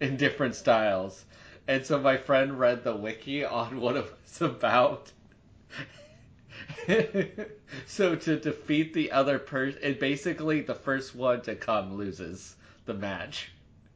in 0.00 0.16
different 0.16 0.54
styles. 0.54 1.24
And 1.68 1.84
so 1.84 2.00
my 2.00 2.16
friend 2.16 2.58
read 2.58 2.84
the 2.84 2.96
wiki 2.96 3.44
on 3.44 3.80
what 3.80 3.96
it 3.96 4.10
was 4.22 4.40
about. 4.40 5.12
so 7.86 8.16
to 8.16 8.36
defeat 8.38 8.94
the 8.94 9.12
other 9.12 9.38
person, 9.38 9.80
it 9.82 10.00
basically 10.00 10.62
the 10.62 10.74
first 10.74 11.14
one 11.14 11.42
to 11.42 11.54
come 11.54 11.96
loses 11.96 12.54
the 12.86 12.94
match. 12.94 13.50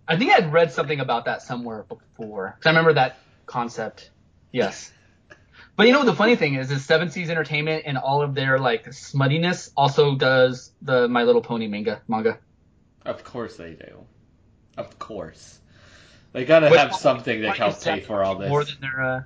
I 0.07 0.17
think 0.17 0.33
I'd 0.33 0.53
read 0.53 0.71
something 0.73 1.01
about 1.01 1.25
that 1.25 1.43
somewhere 1.43 1.85
before. 1.85 2.57
'Cause 2.61 2.67
I 2.67 2.71
remember 2.71 2.93
that 2.95 3.19
concept. 3.47 4.11
Yes. 4.53 4.93
But 5.77 5.89
you 5.89 5.93
know 5.93 6.05
the 6.05 6.15
funny 6.15 6.37
thing 6.37 6.55
is, 6.55 6.71
is 6.71 6.85
Seven 6.85 7.11
Seas 7.11 7.31
Entertainment 7.31 7.83
and 7.87 7.99
all 7.99 8.23
of 8.23 8.33
their 8.37 8.61
like 8.61 8.85
smuttiness 8.91 9.71
also 9.77 10.15
does 10.15 10.71
the 10.83 11.09
My 11.09 11.25
Little 11.25 11.41
Pony 11.43 11.67
manga 11.67 12.01
manga. 12.07 12.39
Of 13.05 13.25
course 13.25 13.57
they 13.57 13.73
do. 13.73 14.05
Of 14.77 15.01
course. 15.01 15.59
They 16.33 16.45
gotta 16.45 16.71
Which- 16.71 16.79
have 16.79 16.95
something 16.95 17.41
that 17.41 17.49
Like, 17.49 17.57
helps 17.59 17.83
pay 17.83 17.99
for 18.01 18.23
all 18.23 18.37
this. 18.37 18.51
More 18.51 18.63
than 18.65 18.77
their 18.81 19.03
uh, 19.03 19.23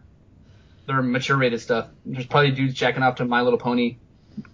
their 0.89 1.03
mature 1.03 1.37
rated 1.37 1.61
stuff. 1.61 1.89
There's 2.05 2.27
probably 2.27 2.51
dudes 2.51 2.75
jacking 2.75 3.03
off 3.03 3.17
to 3.17 3.25
My 3.25 3.43
Little 3.43 3.59
Pony 3.59 3.99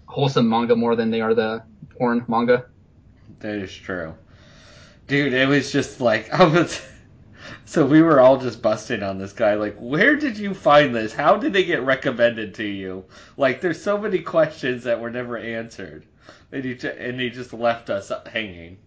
wholesome 0.05 0.47
manga 0.49 0.75
more 0.75 0.95
than 0.95 1.09
they 1.09 1.21
are 1.21 1.33
the 1.33 1.63
porn 1.97 2.23
manga. 2.27 2.65
That 3.39 3.55
is 3.55 3.73
true. 3.73 4.13
Dude, 5.07 5.33
it 5.33 5.47
was 5.47 5.71
just 5.71 6.01
like 6.01 6.31
I 6.39 6.43
was 6.43 6.85
so 7.65 7.85
we 7.85 8.01
were 8.01 8.19
all 8.19 8.37
just 8.37 8.61
busting 8.61 9.01
on 9.03 9.17
this 9.17 9.33
guy 9.33 9.55
like 9.55 9.75
where 9.77 10.15
did 10.15 10.37
you 10.37 10.53
find 10.53 10.93
this? 10.93 11.13
How 11.13 11.37
did 11.37 11.53
they 11.53 11.63
get 11.63 11.83
recommended 11.83 12.53
to 12.55 12.63
you? 12.65 13.05
Like 13.37 13.61
there's 13.61 13.81
so 13.81 13.97
many 13.97 14.19
questions 14.19 14.83
that 14.83 14.99
were 14.99 15.11
never 15.11 15.37
answered. 15.37 16.05
And 16.51 16.63
he, 16.63 16.75
ju- 16.75 16.89
and 16.89 17.19
he 17.19 17.29
just 17.29 17.53
left 17.53 17.89
us 17.89 18.11
hanging. 18.27 18.77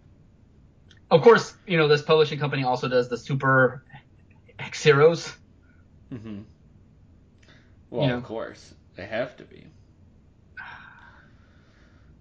Of 1.11 1.23
course, 1.23 1.55
you 1.67 1.79
know 1.79 1.89
this 1.89 2.03
publishing 2.03 2.39
company 2.39 2.65
also 2.65 2.89
does 2.89 3.09
the 3.09 3.17
Super 3.17 3.85
X 4.59 4.83
Heroes. 4.83 5.33
hmm 6.11 6.41
Well, 7.91 8.03
You 8.03 8.09
know. 8.09 8.19
of 8.19 8.25
course. 8.25 8.75
They 8.97 9.07
have 9.07 9.37
to 9.37 9.45
be. 9.45 9.65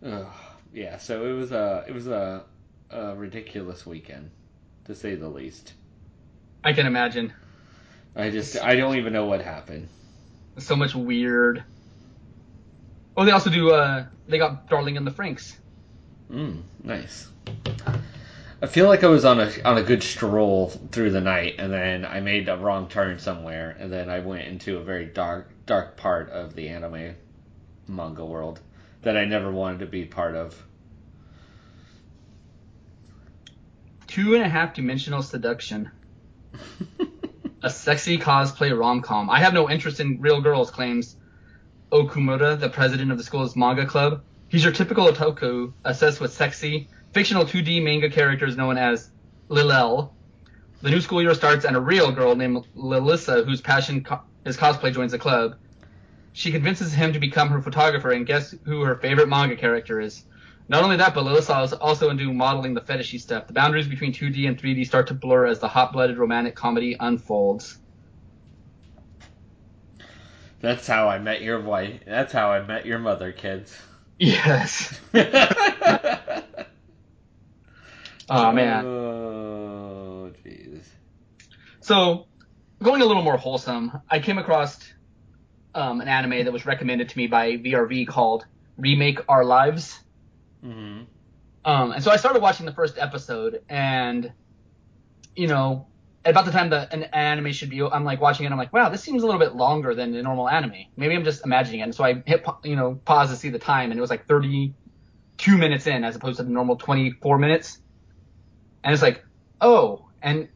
Ugh, 0.06 0.28
yeah, 0.74 0.98
so 0.98 1.26
it 1.26 1.34
was 1.34 1.52
a 1.52 1.84
it 1.88 1.92
was 1.92 2.08
a, 2.08 2.44
a 2.92 3.16
ridiculous 3.16 3.86
weekend, 3.86 4.30
to 4.86 4.94
say 4.94 5.16
the 5.16 5.28
least. 5.28 5.74
I 6.64 6.74
can 6.74 6.86
imagine. 6.86 7.34
I 8.16 8.30
just 8.30 8.58
I 8.58 8.76
don't 8.76 8.98
even 8.98 9.12
know 9.14 9.26
what 9.26 9.42
happened. 9.42 9.88
So 10.60 10.76
much 10.76 10.94
weird. 10.94 11.64
Oh, 13.16 13.26
they 13.26 13.32
also 13.32 13.50
do. 13.50 13.72
Uh, 13.72 14.06
they 14.28 14.38
got 14.38 14.70
Darling 14.70 14.96
in 14.96 15.06
the 15.06 15.12
Franxx. 15.12 15.56
Mm, 16.32 16.62
nice. 16.84 17.28
I 18.62 18.68
feel 18.68 18.88
like 18.88 19.04
I 19.04 19.08
was 19.08 19.26
on 19.26 19.40
a 19.40 19.52
on 19.64 19.78
a 19.78 19.84
good 19.84 20.04
stroll 20.04 20.70
through 20.92 21.12
the 21.12 21.22
night, 21.22 21.56
and 21.58 21.74
then 21.74 22.06
I 22.06 22.20
made 22.20 22.50
a 22.50 22.58
wrong 22.58 22.88
turn 22.88 23.18
somewhere, 23.18 23.76
and 23.80 23.92
then 23.92 24.10
I 24.10 24.20
went 24.20 24.48
into 24.48 24.78
a 24.78 24.84
very 24.84 25.06
dark 25.06 25.50
dark 25.68 25.98
part 25.98 26.30
of 26.30 26.56
the 26.56 26.70
anime 26.70 27.16
manga 27.88 28.26
world 28.26 28.62
that 29.04 29.16
I 29.16 29.26
never 29.26 29.52
wanted 29.52 29.80
to 29.80 29.86
be 29.86 30.06
part 30.06 30.36
of. 30.36 30.66
Two 34.08 34.34
and 34.34 34.44
a 34.44 34.50
half 34.50 34.74
dimensional 34.74 35.22
seduction. 35.22 35.92
a 37.62 37.70
sexy 37.70 38.18
cosplay 38.18 38.78
rom 38.78 39.02
com. 39.02 39.30
I 39.30 39.40
have 39.40 39.54
no 39.54 39.70
interest 39.70 40.00
in 40.00 40.22
real 40.22 40.42
girls, 40.42 40.72
claims 40.72 41.18
Okumura, 41.92 42.60
the 42.60 42.70
president 42.70 43.12
of 43.12 43.18
the 43.18 43.24
school's 43.24 43.56
manga 43.56 43.86
club. 43.86 44.24
He's 44.48 44.64
your 44.64 44.74
typical 44.74 45.08
otaku, 45.08 45.74
obsessed 45.84 46.22
with 46.22 46.34
sexy, 46.34 46.90
fictional 47.12 47.46
2D 47.46 47.84
manga 47.84 48.10
characters 48.10 48.56
known 48.56 48.78
as 48.78 49.12
Liliel. 49.50 50.14
The 50.82 50.90
new 50.90 51.02
school 51.02 51.22
year 51.22 51.34
starts, 51.34 51.66
and 51.66 51.76
a 51.76 51.82
real 51.82 52.12
girl 52.12 52.36
named 52.36 52.66
Lilissa, 52.76 53.46
whose 53.46 53.62
passion 53.62 54.04
co- 54.04 54.22
is 54.48 54.58
cosplay, 54.58 54.94
joins 54.94 55.12
the 55.12 55.20
club. 55.20 55.56
She 56.34 56.52
convinces 56.52 56.94
him 56.94 57.14
to 57.14 57.20
become 57.20 57.50
her 57.50 57.62
photographer, 57.62 58.12
and 58.12 58.26
guess 58.26 58.54
who 58.66 58.82
her 58.82 58.96
favorite 58.96 59.28
manga 59.28 59.56
character 59.56 60.00
is? 60.00 60.24
Not 60.70 60.84
only 60.84 60.98
that, 60.98 61.16
but 61.16 61.24
Lilissa 61.24 61.64
is 61.64 61.74
also 61.74 62.10
into 62.10 62.32
modeling 62.34 62.74
the 62.74 62.82
fetishy 62.82 63.20
stuff. 63.20 63.48
The 63.48 63.54
boundaries 63.54 63.88
between 63.88 64.14
2D 64.14 64.48
and 64.48 64.60
3D 64.60 64.86
start 64.86 65.08
to 65.08 65.14
blur 65.14 65.48
as 65.48 65.60
the 65.60 65.68
hot-blooded 65.68 66.18
romantic 66.18 66.56
comedy 66.56 66.96
unfolds. 67.00 67.78
That's 70.60 70.86
how 70.88 71.08
I 71.08 71.20
met 71.20 71.42
your 71.42 71.62
wife. 71.62 72.02
That's 72.06 72.34
how 72.34 72.52
I 72.52 72.62
met 72.66 72.86
your 72.86 73.00
mother, 73.00 73.32
kids. 73.32 73.76
Yes. 74.20 75.00
oh 78.30 78.52
man. 78.52 78.86
Oh 78.86 80.32
jeez. 80.44 80.84
So, 81.80 82.27
going 82.84 83.02
a 83.02 83.06
little 83.06 83.24
more 83.24 83.38
wholesome, 83.38 83.92
I 84.10 84.20
came 84.20 84.38
across 84.38 84.78
um, 85.74 86.02
an 86.02 86.08
anime 86.08 86.46
that 86.46 86.54
was 86.54 86.66
recommended 86.66 87.10
to 87.10 87.18
me 87.18 87.28
by 87.28 87.58
VRV 87.58 88.08
called 88.08 88.46
Remake 88.78 89.20
Our 89.30 89.46
Lives. 89.46 90.00
hmm 90.62 91.04
Um, 91.66 91.92
and 91.92 92.04
so 92.04 92.12
I 92.12 92.18
started 92.18 92.42
watching 92.42 92.66
the 92.66 92.74
first 92.74 92.98
episode, 92.98 93.60
and 93.70 94.34
you 95.36 95.48
know, 95.48 95.90
about 96.26 96.46
the 96.46 96.52
time 96.52 96.70
that 96.72 96.94
an 96.94 97.04
anime 97.06 97.52
should 97.54 97.70
be, 97.70 97.82
I'm 97.82 98.04
like 98.04 98.20
watching 98.22 98.46
it. 98.46 98.52
I'm 98.52 98.58
like, 98.58 98.74
wow, 98.74 98.90
this 98.90 99.04
seems 99.04 99.24
a 99.24 99.26
little 99.26 99.40
bit 99.40 99.56
longer 99.56 99.96
than 99.96 100.14
a 100.16 100.24
normal 100.24 100.50
anime. 100.50 100.86
Maybe 100.98 101.16
I'm 101.16 101.24
just 101.24 101.46
imagining 101.46 101.82
it. 101.82 101.84
And 101.84 101.96
so 101.96 102.04
I 102.04 102.24
hit, 102.26 102.46
you 102.64 102.76
know, 102.76 102.96
pause 103.06 103.30
to 103.30 103.36
see 103.38 103.50
the 103.50 103.60
time, 103.60 103.92
and 103.92 103.98
it 103.98 104.02
was 104.02 104.10
like 104.10 104.28
32 104.28 105.58
minutes 105.58 105.88
in, 105.88 106.04
as 106.04 106.16
opposed 106.16 106.38
to 106.38 106.44
the 106.44 106.50
normal 106.52 106.78
24 106.78 107.38
minutes. 107.40 107.80
And 108.84 108.94
it's 108.94 109.02
like, 109.02 109.24
oh, 109.62 110.10
and 110.22 110.50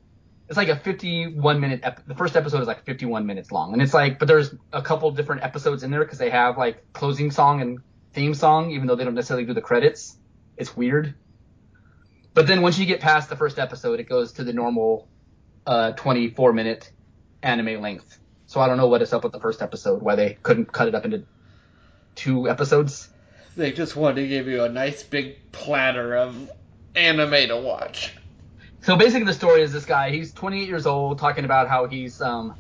it's 0.52 0.58
like 0.58 0.68
a 0.68 0.76
51 0.76 1.62
minute. 1.62 1.80
Ep- 1.82 2.06
the 2.06 2.14
first 2.14 2.36
episode 2.36 2.60
is 2.60 2.68
like 2.68 2.84
51 2.84 3.26
minutes 3.26 3.54
long, 3.54 3.72
and 3.72 3.82
it's 3.82 3.94
like, 3.94 4.20
but 4.20 4.28
there's 4.28 4.54
a 4.74 4.82
couple 4.82 5.10
different 5.12 5.44
episodes 5.44 5.82
in 5.82 5.92
there 5.92 6.04
because 6.04 6.20
they 6.20 6.30
have 6.30 6.58
like 6.58 6.92
closing 6.92 7.32
song 7.32 7.62
and 7.62 7.80
theme 8.12 8.34
song, 8.34 8.72
even 8.72 8.86
though 8.86 8.96
they 8.96 9.06
don't 9.06 9.14
necessarily 9.14 9.46
do 9.46 9.54
the 9.54 9.62
credits. 9.62 10.18
It's 10.58 10.76
weird. 10.76 11.16
But 12.34 12.48
then 12.48 12.62
once 12.62 12.78
you 12.78 12.86
get 12.86 13.00
past 13.00 13.30
the 13.30 13.38
first 13.38 13.60
episode, 13.60 14.02
it 14.02 14.10
goes 14.10 14.34
to 14.34 14.44
the 14.44 14.52
normal 14.52 15.08
uh, 15.66 15.94
24 15.94 16.52
minute 16.52 16.92
anime 17.42 17.80
length. 17.80 18.20
So 18.46 18.60
I 18.60 18.68
don't 18.68 18.76
know 18.76 18.88
what 18.88 19.02
is 19.02 19.14
up 19.14 19.24
with 19.24 19.32
the 19.32 19.40
first 19.40 19.62
episode, 19.62 20.02
why 20.02 20.16
they 20.16 20.34
couldn't 20.44 20.70
cut 20.74 20.90
it 20.90 20.96
up 20.96 21.06
into 21.06 21.24
two 22.16 22.50
episodes. 22.50 23.08
They 23.56 23.72
just 23.72 23.96
wanted 23.96 24.24
to 24.24 24.28
give 24.28 24.48
you 24.48 24.66
a 24.66 24.70
nice 24.70 25.02
big 25.02 25.54
platter 25.54 26.18
of 26.18 26.52
anime 26.94 27.48
to 27.48 27.56
watch. 27.56 28.18
So 28.82 28.96
basically, 28.96 29.26
the 29.26 29.34
story 29.34 29.62
is 29.62 29.72
this 29.72 29.86
guy. 29.86 30.10
He's 30.10 30.34
28 30.34 30.68
years 30.68 30.88
old, 30.88 31.20
talking 31.20 31.46
about 31.46 31.70
how 31.70 31.86
he's 31.88 32.20
um, 32.20 32.56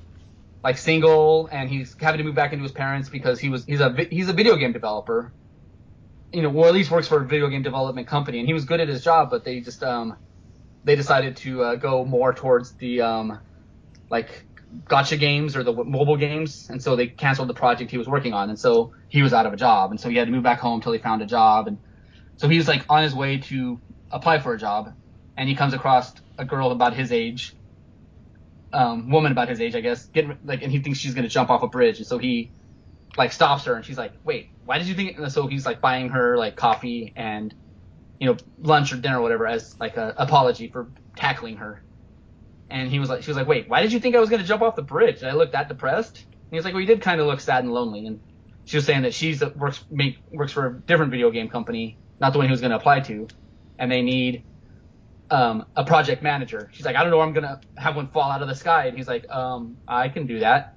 like 0.63 0.77
single 0.77 1.49
and 1.51 1.69
he's 1.69 1.95
having 1.99 2.19
to 2.19 2.23
move 2.23 2.35
back 2.35 2.53
into 2.53 2.63
his 2.63 2.71
parents 2.71 3.09
because 3.09 3.39
he 3.39 3.49
was 3.49 3.65
he's 3.65 3.79
a 3.79 3.91
he's 4.09 4.29
a 4.29 4.33
video 4.33 4.55
game 4.55 4.71
developer. 4.71 5.33
You 6.31 6.43
know, 6.43 6.51
or 6.51 6.67
at 6.67 6.73
least 6.73 6.91
works 6.91 7.07
for 7.07 7.21
a 7.21 7.27
video 7.27 7.49
game 7.49 7.63
development 7.63 8.07
company, 8.07 8.39
and 8.39 8.47
he 8.47 8.53
was 8.53 8.65
good 8.65 8.79
at 8.79 8.87
his 8.87 9.03
job, 9.03 9.29
but 9.29 9.43
they 9.43 9.59
just 9.59 9.83
um, 9.83 10.15
they 10.83 10.95
decided 10.95 11.37
to 11.37 11.63
uh, 11.63 11.75
go 11.75 12.05
more 12.05 12.33
towards 12.33 12.73
the 12.73 13.01
um, 13.01 13.39
like 14.09 14.45
gotcha 14.87 15.17
games 15.17 15.57
or 15.57 15.63
the 15.63 15.73
mobile 15.73 16.17
games, 16.17 16.69
and 16.69 16.81
so 16.81 16.95
they 16.95 17.07
canceled 17.07 17.49
the 17.49 17.53
project 17.53 17.91
he 17.91 17.97
was 17.97 18.07
working 18.07 18.33
on, 18.33 18.49
and 18.49 18.59
so 18.59 18.93
he 19.09 19.23
was 19.23 19.33
out 19.33 19.45
of 19.45 19.53
a 19.53 19.57
job, 19.57 19.91
and 19.91 19.99
so 19.99 20.07
he 20.07 20.15
had 20.15 20.25
to 20.27 20.31
move 20.31 20.43
back 20.43 20.59
home 20.59 20.75
until 20.75 20.93
he 20.93 20.99
found 20.99 21.21
a 21.21 21.25
job, 21.25 21.67
and 21.67 21.79
so 22.37 22.47
he's 22.47 22.67
like 22.67 22.85
on 22.87 23.03
his 23.03 23.13
way 23.13 23.39
to 23.39 23.81
apply 24.11 24.39
for 24.39 24.53
a 24.53 24.57
job, 24.57 24.93
and 25.37 25.47
he 25.47 25.55
comes 25.55 25.73
across 25.73 26.13
a 26.37 26.45
girl 26.45 26.71
about 26.71 26.93
his 26.93 27.11
age, 27.11 27.55
um, 28.73 29.09
woman 29.09 29.31
about 29.31 29.49
his 29.49 29.59
age, 29.61 29.75
I 29.75 29.81
guess, 29.81 30.05
getting 30.07 30.37
like, 30.43 30.61
and 30.61 30.71
he 30.71 30.79
thinks 30.79 30.99
she's 30.99 31.13
gonna 31.13 31.27
jump 31.27 31.49
off 31.49 31.63
a 31.63 31.67
bridge, 31.67 31.97
and 31.97 32.07
so 32.07 32.17
he 32.17 32.51
like 33.17 33.31
stops 33.31 33.65
her, 33.65 33.75
and 33.75 33.85
she's 33.85 33.97
like, 33.97 34.13
"Wait, 34.23 34.49
why 34.65 34.77
did 34.77 34.87
you 34.87 34.95
think?" 34.95 35.17
And 35.17 35.31
so 35.31 35.47
he's 35.47 35.65
like 35.65 35.81
buying 35.81 36.09
her 36.09 36.37
like 36.37 36.55
coffee 36.55 37.13
and 37.15 37.53
you 38.19 38.27
know 38.27 38.37
lunch 38.59 38.93
or 38.93 38.97
dinner 38.97 39.19
or 39.19 39.21
whatever 39.21 39.47
as 39.47 39.75
like 39.79 39.97
a 39.97 40.13
apology 40.17 40.69
for 40.69 40.91
tackling 41.15 41.57
her. 41.57 41.83
And 42.69 42.89
he 42.89 42.99
was 42.99 43.09
like, 43.09 43.23
she 43.23 43.29
was 43.29 43.37
like, 43.37 43.47
"Wait, 43.47 43.67
why 43.69 43.81
did 43.81 43.91
you 43.91 43.99
think 43.99 44.15
I 44.15 44.19
was 44.19 44.29
gonna 44.29 44.43
jump 44.43 44.61
off 44.61 44.75
the 44.75 44.81
bridge? 44.81 45.19
Did 45.19 45.29
I 45.29 45.33
look 45.33 45.51
that 45.53 45.67
depressed?" 45.67 46.17
And 46.17 46.51
he 46.51 46.55
was 46.55 46.65
like, 46.65 46.73
"Well, 46.73 46.81
you 46.81 46.87
did 46.87 47.01
kind 47.01 47.19
of 47.19 47.27
look 47.27 47.41
sad 47.41 47.63
and 47.63 47.73
lonely." 47.73 48.05
And 48.05 48.21
she 48.65 48.77
was 48.77 48.85
saying 48.85 49.01
that 49.01 49.13
she's 49.13 49.43
works 49.55 49.83
make 49.89 50.17
works 50.31 50.53
for 50.53 50.67
a 50.67 50.81
different 50.81 51.11
video 51.11 51.31
game 51.31 51.49
company, 51.49 51.99
not 52.19 52.31
the 52.31 52.39
one 52.39 52.47
he 52.47 52.51
was 52.51 52.61
gonna 52.61 52.77
apply 52.77 53.01
to, 53.01 53.27
and 53.77 53.91
they 53.91 54.01
need 54.01 54.45
um, 55.31 55.65
a 55.77 55.83
project 55.83 56.21
manager. 56.21 56.69
She's 56.73 56.85
like, 56.85 56.97
I 56.97 57.01
don't 57.01 57.09
know 57.09 57.21
I'm 57.21 57.33
gonna 57.33 57.61
have 57.77 57.95
one 57.95 58.09
fall 58.09 58.29
out 58.29 58.41
of 58.41 58.49
the 58.49 58.55
sky, 58.55 58.85
and 58.87 58.97
he's 58.97 59.07
like, 59.07 59.27
um, 59.31 59.77
I 59.87 60.09
can 60.09 60.27
do 60.27 60.39
that. 60.39 60.75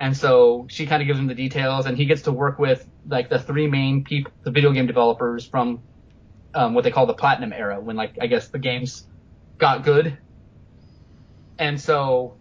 And 0.00 0.16
so 0.16 0.66
she 0.68 0.86
kind 0.86 1.02
of 1.02 1.06
gives 1.06 1.18
him 1.20 1.28
the 1.28 1.34
details, 1.34 1.86
and 1.86 1.96
he 1.96 2.06
gets 2.06 2.22
to 2.22 2.32
work 2.32 2.58
with 2.58 2.88
like 3.06 3.28
the 3.28 3.38
three 3.38 3.68
main 3.68 4.02
people, 4.02 4.32
the 4.42 4.50
video 4.50 4.72
game 4.72 4.86
developers 4.86 5.46
from 5.46 5.82
um, 6.54 6.72
what 6.74 6.82
they 6.82 6.90
call 6.90 7.06
the 7.06 7.14
platinum 7.14 7.52
era, 7.52 7.78
when 7.78 7.94
like 7.94 8.16
I 8.20 8.26
guess 8.26 8.48
the 8.48 8.58
games 8.58 9.06
got 9.58 9.84
good. 9.84 10.16
And 11.58 11.80
so, 11.80 12.36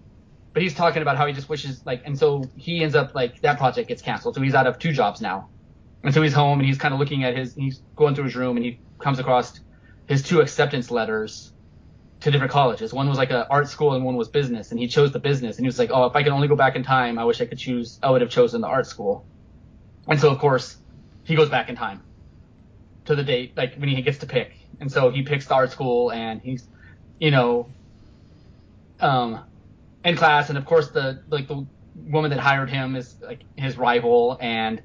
but 0.54 0.64
he's 0.64 0.74
talking 0.74 1.02
about 1.02 1.18
how 1.18 1.28
he 1.28 1.34
just 1.34 1.50
wishes 1.50 1.86
like, 1.86 2.04
and 2.06 2.18
so 2.18 2.50
he 2.56 2.84
ends 2.84 2.96
up 2.96 3.14
like 3.14 3.42
that 3.42 3.58
project 3.58 3.90
gets 3.90 4.02
canceled, 4.02 4.36
so 4.36 4.42
he's 4.42 4.56
out 4.56 4.66
of 4.66 4.80
two 4.80 4.94
jobs 4.94 5.20
now. 5.20 5.50
And 6.04 6.14
so 6.14 6.22
he's 6.22 6.34
home 6.34 6.60
and 6.60 6.68
he's 6.68 6.78
kind 6.78 6.94
of 6.94 7.00
looking 7.00 7.24
at 7.24 7.38
his, 7.38 7.54
he's 7.54 7.82
going 7.96 8.14
through 8.14 8.26
his 8.26 8.36
room 8.36 8.58
and 8.58 8.66
he 8.66 8.80
comes 9.00 9.20
across 9.20 9.60
his 10.08 10.24
two 10.24 10.42
acceptance 10.42 10.92
letters 10.92 11.52
to 12.22 12.32
different 12.32 12.52
colleges. 12.52 12.94
One 12.94 13.10
was 13.10 13.18
like 13.18 13.32
an 13.32 13.46
art 13.50 13.68
school 13.68 13.94
and 13.94 14.06
one 14.06 14.16
was 14.16 14.30
business, 14.30 14.72
and 14.72 14.80
he 14.80 14.88
chose 14.88 15.12
the 15.12 15.20
business. 15.20 15.58
And 15.58 15.66
he 15.66 15.68
was 15.68 15.78
like, 15.78 15.92
"Oh, 15.92 16.06
if 16.06 16.16
I 16.16 16.24
could 16.24 16.32
only 16.32 16.48
go 16.48 16.56
back 16.56 16.76
in 16.76 16.84
time, 16.84 17.20
I 17.20 17.26
wish 17.26 17.42
I 17.42 17.46
could 17.46 17.58
choose. 17.58 18.00
I 18.02 18.12
would 18.12 18.22
have 18.22 18.30
chosen 18.30 18.62
the 18.62 18.68
art 18.68 18.88
school." 18.88 19.26
And 20.08 20.20
so, 20.20 20.30
of 20.30 20.40
course, 20.40 20.78
he 21.24 21.36
goes 21.36 21.50
back 21.50 21.70
in 21.70 21.76
time 21.76 22.02
to 23.06 23.16
the 23.16 23.24
date, 23.24 23.58
like 23.58 23.76
when 23.76 23.90
he 23.90 24.02
gets 24.02 24.20
to 24.20 24.26
pick. 24.26 24.54
And 24.80 24.92
so 24.92 25.10
he 25.10 25.24
picks 25.24 25.48
the 25.48 25.56
art 25.56 25.72
school, 25.72 26.12
and 26.12 26.42
he's, 26.42 26.68
you 27.20 27.32
know, 27.32 27.70
um, 29.00 29.44
in 30.06 30.16
class. 30.16 30.50
And 30.50 30.58
of 30.58 30.66
course, 30.66 30.90
the 30.90 31.22
like 31.30 31.48
the 31.48 31.66
woman 31.96 32.32
that 32.32 32.40
hired 32.40 32.70
him 32.70 32.96
is 32.96 33.16
like 33.22 33.42
his 33.58 33.78
rival, 33.78 34.38
and 34.40 34.82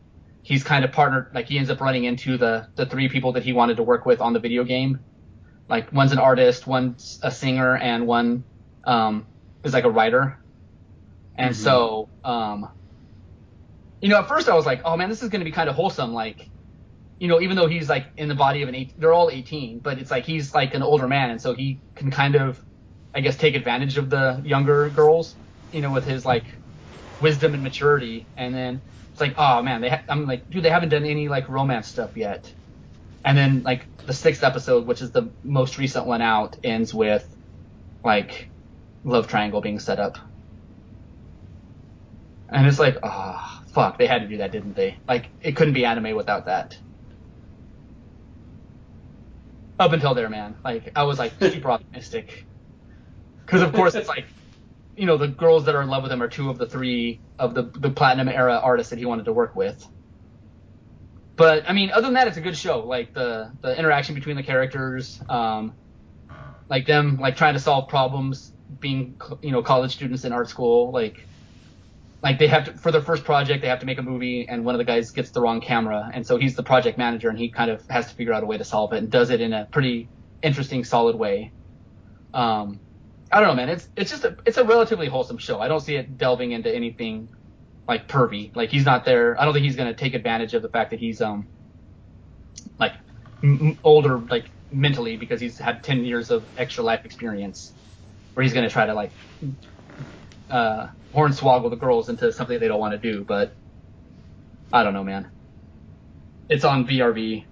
he's 0.48 0.64
kind 0.64 0.84
of 0.84 0.92
partnered. 0.92 1.28
Like 1.34 1.48
he 1.48 1.58
ends 1.58 1.70
up 1.70 1.80
running 1.82 2.04
into 2.04 2.38
the 2.38 2.68
the 2.76 2.86
three 2.86 3.08
people 3.10 3.34
that 3.34 3.44
he 3.44 3.54
wanted 3.54 3.78
to 3.78 3.84
work 3.84 4.06
with 4.06 4.20
on 4.22 4.34
the 4.34 4.40
video 4.40 4.64
game 4.64 5.00
like 5.68 5.92
one's 5.92 6.12
an 6.12 6.18
artist, 6.18 6.66
one's 6.66 7.18
a 7.22 7.30
singer, 7.30 7.76
and 7.76 8.06
one 8.06 8.46
um, 8.84 9.28
is 9.64 9.74
like 9.74 9.84
a 9.84 9.90
writer. 9.90 10.38
And 11.36 11.54
Mhm. 11.54 11.56
so, 11.56 12.10
um, 12.24 12.68
you 14.00 14.08
know, 14.08 14.18
at 14.18 14.28
first 14.28 14.48
I 14.48 14.54
was 14.54 14.66
like, 14.66 14.82
oh 14.84 14.96
man, 14.96 15.08
this 15.08 15.22
is 15.22 15.28
going 15.28 15.40
to 15.40 15.44
be 15.44 15.50
kind 15.52 15.68
of 15.68 15.74
wholesome. 15.74 16.12
Like, 16.12 16.48
you 17.20 17.28
know, 17.28 17.40
even 17.40 17.56
though 17.56 17.68
he's 17.68 17.88
like 17.88 18.12
in 18.16 18.28
the 18.28 18.36
body 18.36 18.62
of 18.62 18.68
an 18.70 18.74
eight, 18.74 18.94
they're 18.98 19.12
all 19.14 19.30
18, 19.30 19.80
but 19.80 19.98
it's 19.98 20.10
like 20.10 20.26
he's 20.26 20.54
like 20.54 20.74
an 20.74 20.82
older 20.82 21.08
man, 21.08 21.30
and 21.30 21.40
so 21.42 21.54
he 21.54 21.82
can 21.96 22.10
kind 22.10 22.36
of, 22.36 22.64
I 23.14 23.20
guess, 23.20 23.36
take 23.38 23.56
advantage 23.56 23.98
of 23.98 24.10
the 24.10 24.42
younger 24.44 24.90
girls, 24.90 25.36
you 25.72 25.82
know, 25.82 25.92
with 25.92 26.04
his 26.06 26.26
like 26.26 26.46
wisdom 27.20 27.54
and 27.54 27.62
maturity. 27.62 28.30
And 28.36 28.54
then 28.54 28.82
it's 29.18 29.20
like, 29.20 29.34
oh 29.36 29.62
man, 29.62 29.80
they 29.80 29.88
ha- 29.88 30.04
I'm 30.08 30.26
like, 30.26 30.48
dude, 30.48 30.62
they 30.62 30.70
haven't 30.70 30.90
done 30.90 31.04
any 31.04 31.28
like 31.28 31.48
romance 31.48 31.88
stuff 31.88 32.16
yet. 32.16 32.52
And 33.24 33.36
then 33.36 33.62
like 33.64 33.84
the 34.06 34.14
sixth 34.14 34.44
episode, 34.44 34.86
which 34.86 35.02
is 35.02 35.10
the 35.10 35.28
most 35.42 35.76
recent 35.76 36.06
one 36.06 36.22
out, 36.22 36.56
ends 36.62 36.94
with 36.94 37.26
like 38.04 38.48
love 39.04 39.26
triangle 39.26 39.60
being 39.60 39.80
set 39.80 39.98
up. 39.98 40.18
And 42.48 42.66
it's 42.66 42.78
like, 42.78 42.98
oh 43.02 43.62
fuck, 43.72 43.98
they 43.98 44.06
had 44.06 44.22
to 44.22 44.28
do 44.28 44.36
that, 44.38 44.52
didn't 44.52 44.74
they? 44.74 44.96
Like 45.08 45.26
it 45.42 45.56
couldn't 45.56 45.74
be 45.74 45.84
anime 45.84 46.14
without 46.14 46.46
that. 46.46 46.78
up 49.78 49.92
until 49.92 50.14
there, 50.14 50.28
man. 50.28 50.56
Like 50.64 50.92
I 50.96 51.04
was 51.04 51.18
like 51.18 51.32
super 51.40 51.70
optimistic, 51.70 52.44
because 53.44 53.62
of 53.62 53.72
course 53.72 53.94
it's 53.94 54.08
like, 54.08 54.26
you 54.98 55.06
know, 55.06 55.16
the 55.16 55.28
girls 55.28 55.64
that 55.66 55.74
are 55.74 55.82
in 55.82 55.88
love 55.88 56.02
with 56.02 56.10
him 56.10 56.22
are 56.22 56.28
two 56.28 56.50
of 56.50 56.58
the 56.58 56.66
three 56.66 57.20
of 57.38 57.54
the 57.54 57.62
the 57.62 57.90
platinum 57.90 58.28
era 58.28 58.60
artists 58.62 58.90
that 58.90 58.98
he 58.98 59.06
wanted 59.06 59.26
to 59.26 59.32
work 59.32 59.54
with. 59.54 59.86
But 61.36 61.68
I 61.68 61.72
mean, 61.72 61.90
other 61.90 62.02
than 62.02 62.14
that, 62.14 62.26
it's 62.26 62.36
a 62.36 62.40
good 62.40 62.56
show. 62.56 62.80
Like 62.80 63.14
the 63.14 63.52
the 63.60 63.78
interaction 63.78 64.16
between 64.16 64.36
the 64.36 64.42
characters, 64.42 65.20
um, 65.28 65.72
like 66.68 66.86
them 66.86 67.18
like 67.18 67.36
trying 67.36 67.54
to 67.54 67.60
solve 67.60 67.88
problems, 67.88 68.52
being 68.80 69.20
you 69.40 69.52
know 69.52 69.62
college 69.62 69.92
students 69.92 70.24
in 70.24 70.32
art 70.32 70.48
school, 70.48 70.90
like 70.90 71.24
like 72.22 72.38
they 72.40 72.48
have 72.48 72.64
to 72.64 72.72
for 72.72 72.90
their 72.90 73.00
first 73.00 73.24
project 73.24 73.62
they 73.62 73.68
have 73.68 73.80
to 73.80 73.86
make 73.86 73.98
a 73.98 74.02
movie 74.02 74.48
and 74.48 74.64
one 74.64 74.74
of 74.74 74.78
the 74.78 74.84
guys 74.84 75.12
gets 75.12 75.30
the 75.30 75.40
wrong 75.40 75.60
camera 75.60 76.10
and 76.12 76.26
so 76.26 76.36
he's 76.36 76.56
the 76.56 76.62
project 76.62 76.98
manager 76.98 77.28
and 77.28 77.38
he 77.38 77.48
kind 77.48 77.70
of 77.70 77.86
has 77.88 78.08
to 78.08 78.14
figure 78.14 78.32
out 78.32 78.42
a 78.42 78.46
way 78.46 78.58
to 78.58 78.64
solve 78.64 78.92
it 78.92 78.98
and 78.98 79.10
does 79.10 79.30
it 79.30 79.40
in 79.40 79.52
a 79.52 79.66
pretty 79.66 80.08
interesting 80.42 80.82
solid 80.82 81.14
way 81.14 81.52
um 82.34 82.80
i 83.32 83.40
don't 83.40 83.48
know 83.48 83.54
man. 83.54 83.68
It's 83.70 83.88
it's 83.96 84.10
just 84.10 84.24
a 84.24 84.36
it's 84.46 84.58
a 84.58 84.64
relatively 84.64 85.08
wholesome 85.08 85.38
show. 85.38 85.60
I 85.60 85.68
don't 85.68 85.80
see 85.80 85.96
it 85.96 86.18
delving 86.18 86.52
into 86.52 86.74
anything 86.74 87.30
like 87.88 88.08
pervy. 88.08 88.54
Like 88.56 88.70
he's 88.70 88.86
not 88.86 89.04
there. 89.04 89.40
I 89.40 89.44
don't 89.44 89.54
think 89.54 89.64
he's 89.64 89.76
to 89.88 89.94
take 89.94 90.14
advantage 90.14 90.54
of 90.54 90.62
the 90.62 90.68
fact 90.70 90.90
that 90.90 91.00
he's 91.00 91.20
um 91.20 91.48
like 92.80 92.94
m- 93.44 93.78
older 93.84 94.20
like 94.30 94.52
mentally 94.72 95.16
because 95.16 95.40
he's 95.40 95.58
had 95.58 95.82
10 95.84 96.04
years 96.04 96.30
of 96.30 96.48
extra 96.56 96.84
life 96.84 97.02
experience 97.04 97.74
where 98.34 98.44
he's 98.44 98.54
to 98.68 98.72
try 98.72 98.86
to 98.86 98.94
like 98.94 99.14
uh 100.50 100.88
hornswoggle 101.14 101.70
the 101.70 101.76
girls 101.76 102.08
into 102.10 102.32
something 102.32 102.60
they 102.60 102.68
don't 102.68 102.80
want 102.80 103.00
to 103.00 103.12
do, 103.12 103.24
but 103.26 103.56
I 104.72 104.84
don't 104.84 104.94
know, 104.94 105.04
man. 105.04 105.30
It's 106.48 106.64
on 106.64 106.86
VRV, 106.86 107.46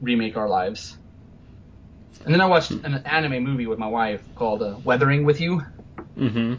Remake 0.00 0.36
Our 0.36 0.48
Lives. 0.48 0.98
And 2.24 2.34
then 2.34 2.40
I 2.40 2.46
watched 2.46 2.70
an 2.70 3.02
anime 3.04 3.44
movie 3.44 3.66
with 3.66 3.78
my 3.78 3.88
wife 3.88 4.22
called 4.34 4.62
uh, 4.62 4.76
Weathering 4.84 5.24
with 5.24 5.40
You. 5.40 5.62
Mm-hmm. 6.16 6.54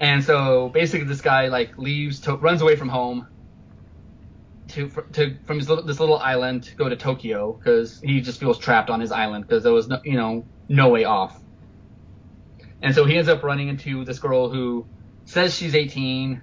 And 0.00 0.24
so 0.24 0.68
basically, 0.68 1.06
this 1.06 1.20
guy 1.20 1.48
like 1.48 1.78
leaves, 1.78 2.20
to- 2.20 2.36
runs 2.36 2.60
away 2.60 2.76
from 2.76 2.88
home 2.88 3.26
to 4.68 4.90
to 5.12 5.36
from 5.44 5.58
his 5.58 5.68
little, 5.68 5.84
this 5.84 6.00
little 6.00 6.18
island 6.18 6.64
to 6.64 6.74
go 6.74 6.88
to 6.88 6.96
Tokyo 6.96 7.52
because 7.52 8.00
he 8.00 8.20
just 8.20 8.40
feels 8.40 8.58
trapped 8.58 8.90
on 8.90 9.00
his 9.00 9.12
island 9.12 9.46
because 9.46 9.62
there 9.62 9.72
was 9.72 9.88
no 9.88 10.00
you 10.04 10.16
know 10.16 10.44
no 10.68 10.88
way 10.88 11.04
off. 11.04 11.38
And 12.80 12.94
so 12.94 13.04
he 13.04 13.16
ends 13.16 13.28
up 13.28 13.42
running 13.42 13.68
into 13.68 14.04
this 14.04 14.18
girl 14.18 14.48
who 14.48 14.86
says 15.24 15.54
she's 15.54 15.74
18, 15.74 16.42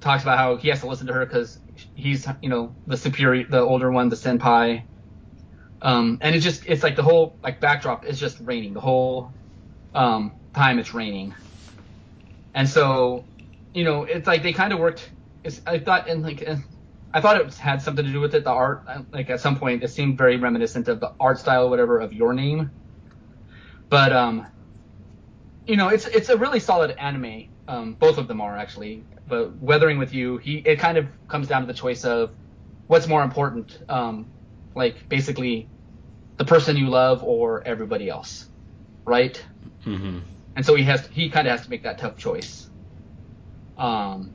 talks 0.00 0.22
about 0.22 0.38
how 0.38 0.56
he 0.56 0.68
has 0.68 0.80
to 0.80 0.88
listen 0.88 1.06
to 1.06 1.12
her 1.12 1.24
because 1.24 1.58
he's, 1.94 2.26
you 2.42 2.48
know, 2.48 2.74
the 2.86 2.96
superior, 2.96 3.46
the 3.48 3.60
older 3.60 3.90
one, 3.90 4.08
the 4.08 4.16
senpai. 4.16 4.82
Um, 5.82 6.18
and 6.20 6.34
it's 6.34 6.44
just, 6.44 6.66
it's 6.66 6.82
like 6.82 6.96
the 6.96 7.02
whole, 7.02 7.36
like, 7.42 7.60
backdrop 7.60 8.04
is 8.04 8.20
just 8.20 8.38
raining. 8.40 8.74
The 8.74 8.80
whole 8.80 9.32
um, 9.94 10.32
time 10.54 10.78
it's 10.78 10.92
raining. 10.92 11.34
And 12.54 12.68
so, 12.68 13.24
you 13.72 13.84
know, 13.84 14.04
it's 14.04 14.26
like 14.26 14.42
they 14.42 14.52
kind 14.52 14.72
of 14.72 14.78
worked, 14.78 15.10
I 15.66 15.78
thought, 15.78 16.08
and 16.08 16.22
like, 16.22 16.46
I 17.12 17.20
thought 17.20 17.40
it 17.40 17.54
had 17.54 17.80
something 17.82 18.04
to 18.04 18.12
do 18.12 18.20
with 18.20 18.34
it, 18.34 18.44
the 18.44 18.50
art. 18.50 18.84
Like, 19.12 19.30
at 19.30 19.40
some 19.40 19.58
point, 19.58 19.82
it 19.82 19.88
seemed 19.88 20.18
very 20.18 20.36
reminiscent 20.36 20.88
of 20.88 21.00
the 21.00 21.12
art 21.18 21.38
style 21.38 21.66
or 21.66 21.70
whatever 21.70 21.98
of 21.98 22.12
Your 22.12 22.32
Name. 22.32 22.70
But, 23.88 24.12
um, 24.12 24.46
you 25.66 25.76
know, 25.76 25.88
it's 25.88 26.06
it's 26.06 26.28
a 26.28 26.36
really 26.36 26.60
solid 26.60 26.92
anime. 26.92 27.48
Um, 27.68 27.94
both 27.94 28.18
of 28.18 28.28
them 28.28 28.40
are 28.40 28.56
actually. 28.56 29.04
But 29.28 29.56
Weathering 29.58 29.98
with 29.98 30.12
You, 30.12 30.38
he 30.38 30.58
it 30.58 30.78
kind 30.80 30.98
of 30.98 31.06
comes 31.28 31.48
down 31.48 31.60
to 31.62 31.66
the 31.66 31.74
choice 31.74 32.04
of 32.04 32.30
what's 32.88 33.06
more 33.06 33.22
important. 33.22 33.78
Um, 33.88 34.26
like 34.74 35.08
basically, 35.08 35.68
the 36.36 36.44
person 36.44 36.76
you 36.76 36.88
love 36.88 37.22
or 37.22 37.62
everybody 37.66 38.08
else, 38.08 38.48
right? 39.04 39.42
Mm-hmm. 39.84 40.20
And 40.56 40.66
so 40.66 40.74
he 40.74 40.84
has 40.84 41.06
he 41.08 41.30
kind 41.30 41.46
of 41.46 41.52
has 41.52 41.64
to 41.64 41.70
make 41.70 41.82
that 41.84 41.98
tough 41.98 42.16
choice. 42.16 42.68
Um, 43.78 44.32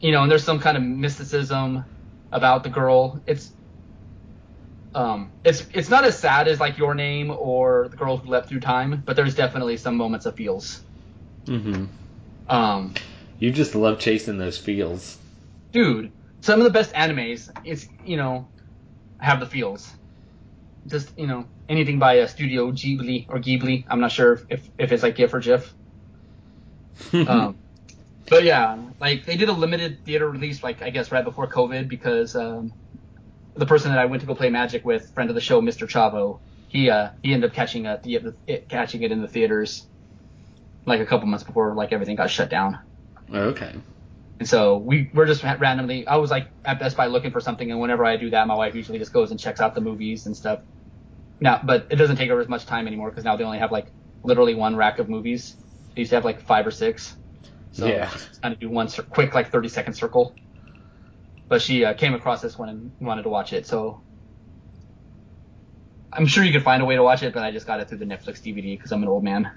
you 0.00 0.12
know, 0.12 0.22
and 0.22 0.30
there's 0.30 0.44
some 0.44 0.60
kind 0.60 0.76
of 0.76 0.82
mysticism 0.82 1.84
about 2.30 2.62
the 2.62 2.68
girl. 2.68 3.20
It's 3.26 3.52
um, 4.94 5.32
it's 5.44 5.66
it's 5.72 5.88
not 5.88 6.04
as 6.04 6.18
sad 6.18 6.46
as 6.46 6.60
like 6.60 6.78
Your 6.78 6.94
Name 6.94 7.30
or 7.30 7.88
The 7.88 7.96
Girl 7.96 8.16
Who 8.16 8.30
Leapt 8.30 8.48
Through 8.48 8.60
Time, 8.60 9.02
but 9.04 9.16
there's 9.16 9.34
definitely 9.34 9.76
some 9.76 9.96
moments 9.96 10.26
of 10.26 10.36
feels. 10.36 10.82
Mm-hmm. 11.46 11.86
Um, 12.48 12.94
you 13.38 13.50
just 13.50 13.74
love 13.74 13.98
chasing 13.98 14.38
those 14.38 14.58
feels, 14.58 15.18
dude. 15.72 16.12
Some 16.40 16.60
of 16.60 16.64
the 16.64 16.70
best 16.70 16.92
animes, 16.92 17.50
it's 17.64 17.88
you 18.04 18.16
know, 18.16 18.48
have 19.24 19.40
the 19.40 19.46
feels. 19.46 19.90
Just 20.86 21.18
you 21.18 21.26
know, 21.26 21.46
anything 21.68 21.98
by 21.98 22.14
a 22.14 22.28
Studio 22.28 22.70
Ghibli 22.70 23.26
or 23.28 23.38
Ghibli. 23.38 23.84
I'm 23.88 24.00
not 24.00 24.12
sure 24.12 24.42
if 24.48 24.68
if 24.78 24.92
it's 24.92 25.02
like 25.02 25.16
GIF 25.16 25.32
or 25.32 25.40
GIF. 25.40 25.72
um, 27.28 27.56
but 28.28 28.44
yeah, 28.44 28.78
like 29.00 29.24
they 29.24 29.36
did 29.36 29.48
a 29.48 29.52
limited 29.52 30.04
theater 30.04 30.28
release, 30.28 30.62
like 30.62 30.82
I 30.82 30.90
guess 30.90 31.10
right 31.10 31.24
before 31.24 31.46
COVID, 31.46 31.88
because 31.88 32.36
um, 32.36 32.72
the 33.54 33.66
person 33.66 33.90
that 33.90 33.98
I 33.98 34.04
went 34.06 34.20
to 34.20 34.26
go 34.26 34.34
play 34.34 34.50
Magic 34.50 34.84
with, 34.84 35.10
friend 35.14 35.30
of 35.30 35.34
the 35.34 35.40
show, 35.40 35.60
Mr. 35.60 35.88
Chavo, 35.88 36.38
he 36.68 36.90
uh, 36.90 37.10
he 37.22 37.32
ended 37.32 37.50
up 37.50 37.56
catching 37.56 37.86
a, 37.86 38.00
it, 38.46 38.68
catching 38.68 39.02
it 39.02 39.12
in 39.12 39.22
the 39.22 39.28
theaters 39.28 39.86
like 40.86 41.00
a 41.00 41.06
couple 41.06 41.26
months 41.26 41.44
before 41.44 41.74
like 41.74 41.92
everything 41.92 42.16
got 42.16 42.30
shut 42.30 42.50
down. 42.50 42.78
Okay. 43.32 43.74
And 44.40 44.48
so 44.48 44.78
we 44.78 45.10
we're 45.14 45.26
just 45.26 45.42
randomly. 45.42 46.06
I 46.06 46.16
was 46.16 46.30
like 46.30 46.48
at 46.64 46.78
Best 46.78 46.96
Buy 46.96 47.06
looking 47.06 47.30
for 47.30 47.40
something, 47.40 47.70
and 47.70 47.80
whenever 47.80 48.04
I 48.04 48.16
do 48.16 48.30
that, 48.30 48.46
my 48.46 48.56
wife 48.56 48.74
usually 48.74 48.98
just 48.98 49.12
goes 49.12 49.30
and 49.30 49.38
checks 49.38 49.60
out 49.60 49.74
the 49.74 49.80
movies 49.80 50.26
and 50.26 50.36
stuff. 50.36 50.60
Now, 51.40 51.60
but 51.62 51.86
it 51.90 51.96
doesn't 51.96 52.16
take 52.16 52.30
her 52.30 52.40
as 52.40 52.48
much 52.48 52.66
time 52.66 52.86
anymore 52.86 53.10
because 53.10 53.24
now 53.24 53.36
they 53.36 53.44
only 53.44 53.58
have 53.58 53.70
like 53.70 53.86
literally 54.22 54.54
one 54.54 54.76
rack 54.76 54.98
of 54.98 55.08
movies. 55.08 55.56
They 55.94 56.00
used 56.00 56.10
to 56.10 56.16
have 56.16 56.24
like 56.24 56.40
five 56.40 56.66
or 56.66 56.70
six. 56.70 57.16
So 57.72 57.86
yeah. 57.86 58.10
kind 58.40 58.54
of 58.54 58.60
do 58.60 58.70
one 58.70 58.88
quick 59.10 59.34
like 59.34 59.50
30 59.50 59.68
second 59.68 59.94
circle. 59.94 60.34
But 61.48 61.60
she 61.60 61.84
uh, 61.84 61.94
came 61.94 62.14
across 62.14 62.40
this 62.40 62.56
one 62.56 62.68
and 62.68 62.92
wanted 63.00 63.22
to 63.22 63.28
watch 63.28 63.52
it, 63.52 63.66
so 63.66 64.00
I'm 66.16 66.26
sure 66.26 66.44
you 66.44 66.52
could 66.52 66.62
find 66.62 66.80
a 66.82 66.84
way 66.84 66.96
to 66.96 67.02
watch 67.02 67.22
it, 67.22 67.34
but 67.34 67.42
I 67.42 67.50
just 67.50 67.66
got 67.66 67.80
it 67.80 67.88
through 67.88 67.98
the 67.98 68.04
Netflix 68.04 68.40
DVD 68.40 68.76
because 68.78 68.92
I'm 68.92 69.02
an 69.02 69.08
old 69.08 69.24
man. 69.24 69.50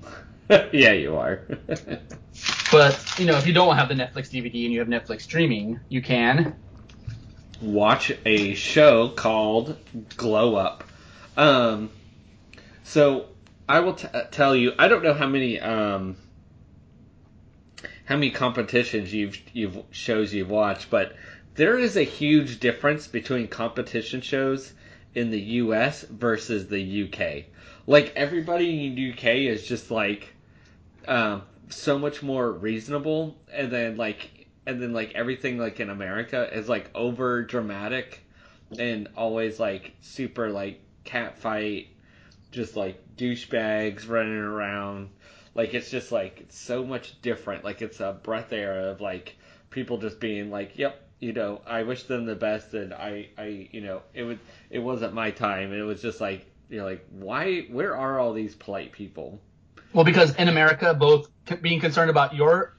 yeah, 0.72 0.92
you 0.92 1.16
are. 1.16 1.46
but 2.70 3.18
you 3.18 3.26
know, 3.26 3.36
if 3.36 3.46
you 3.46 3.52
don't 3.52 3.76
have 3.76 3.88
the 3.88 3.94
Netflix 3.94 4.30
DVD 4.30 4.64
and 4.64 4.72
you 4.72 4.78
have 4.80 4.88
Netflix 4.88 5.22
streaming, 5.22 5.80
you 5.88 6.02
can 6.02 6.56
watch 7.60 8.12
a 8.24 8.54
show 8.54 9.08
called 9.08 9.76
Glow 10.16 10.54
Up. 10.54 10.84
Um, 11.36 11.90
so 12.84 13.26
I 13.68 13.80
will 13.80 13.94
t- 13.94 14.08
tell 14.30 14.54
you, 14.54 14.72
I 14.78 14.88
don't 14.88 15.02
know 15.02 15.14
how 15.14 15.26
many 15.26 15.60
um, 15.60 16.16
how 18.04 18.16
many 18.16 18.30
competitions 18.30 19.12
you've 19.12 19.38
you've 19.52 19.82
shows 19.90 20.32
you've 20.32 20.50
watched, 20.50 20.90
but 20.90 21.14
there 21.54 21.78
is 21.78 21.96
a 21.96 22.02
huge 22.02 22.60
difference 22.60 23.06
between 23.06 23.48
competition 23.48 24.20
shows 24.20 24.72
in 25.14 25.30
the 25.30 25.40
U.S. 25.40 26.02
versus 26.02 26.68
the 26.68 26.80
U.K. 26.80 27.46
Like 27.86 28.12
everybody 28.14 28.86
in 28.86 28.94
the 28.94 29.12
UK 29.12 29.24
is 29.52 29.66
just 29.66 29.90
like 29.90 30.34
um, 31.06 31.42
so 31.70 31.98
much 31.98 32.22
more 32.22 32.52
reasonable, 32.52 33.36
and 33.52 33.70
then 33.70 33.96
like 33.96 34.46
and 34.66 34.80
then 34.80 34.92
like 34.92 35.14
everything 35.14 35.58
like 35.58 35.80
in 35.80 35.90
America 35.90 36.48
is 36.56 36.68
like 36.68 36.90
over 36.94 37.42
dramatic 37.42 38.24
and 38.78 39.08
always 39.16 39.58
like 39.58 39.92
super 40.00 40.50
like 40.50 40.80
cat 41.04 41.38
fight, 41.38 41.88
just 42.50 42.76
like 42.76 43.16
douchebags 43.16 44.08
running 44.08 44.34
around. 44.36 45.10
Like 45.54 45.74
it's 45.74 45.90
just 45.90 46.12
like 46.12 46.40
it's 46.40 46.58
so 46.58 46.84
much 46.84 47.20
different. 47.22 47.64
Like 47.64 47.82
it's 47.82 48.00
a 48.00 48.18
breath 48.22 48.52
air 48.52 48.90
of 48.90 49.00
like 49.00 49.36
people 49.70 49.98
just 49.98 50.20
being 50.20 50.50
like, 50.50 50.78
"Yep, 50.78 51.00
you 51.20 51.32
know, 51.32 51.60
I 51.66 51.82
wish 51.82 52.04
them 52.04 52.26
the 52.26 52.36
best," 52.36 52.74
and 52.74 52.94
I, 52.94 53.28
I, 53.36 53.68
you 53.72 53.80
know, 53.80 54.02
it 54.14 54.22
would, 54.22 54.38
it 54.70 54.78
wasn't 54.78 55.14
my 55.14 55.30
time. 55.30 55.72
It 55.72 55.82
was 55.82 56.00
just 56.00 56.20
like, 56.20 56.46
you're 56.68 56.84
like, 56.84 57.04
why? 57.10 57.62
Where 57.70 57.96
are 57.96 58.18
all 58.18 58.32
these 58.32 58.54
polite 58.54 58.92
people? 58.92 59.40
Well, 59.92 60.04
because 60.04 60.34
in 60.36 60.48
America, 60.48 60.94
both 60.94 61.30
being 61.56 61.80
concerned 61.80 62.10
about 62.10 62.34
your 62.34 62.74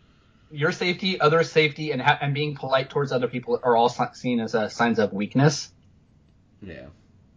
your 0.52 0.72
safety, 0.72 1.20
other 1.20 1.44
safety, 1.44 1.92
and 1.92 2.02
ha- 2.02 2.18
and 2.22 2.34
being 2.34 2.56
polite 2.56 2.90
towards 2.90 3.12
other 3.12 3.28
people 3.28 3.60
are 3.64 3.76
all 3.76 3.90
seen 3.90 4.40
as 4.40 4.56
uh, 4.56 4.70
signs 4.70 5.00
of 5.00 5.14
weakness. 5.14 5.72
Yeah. 6.62 6.88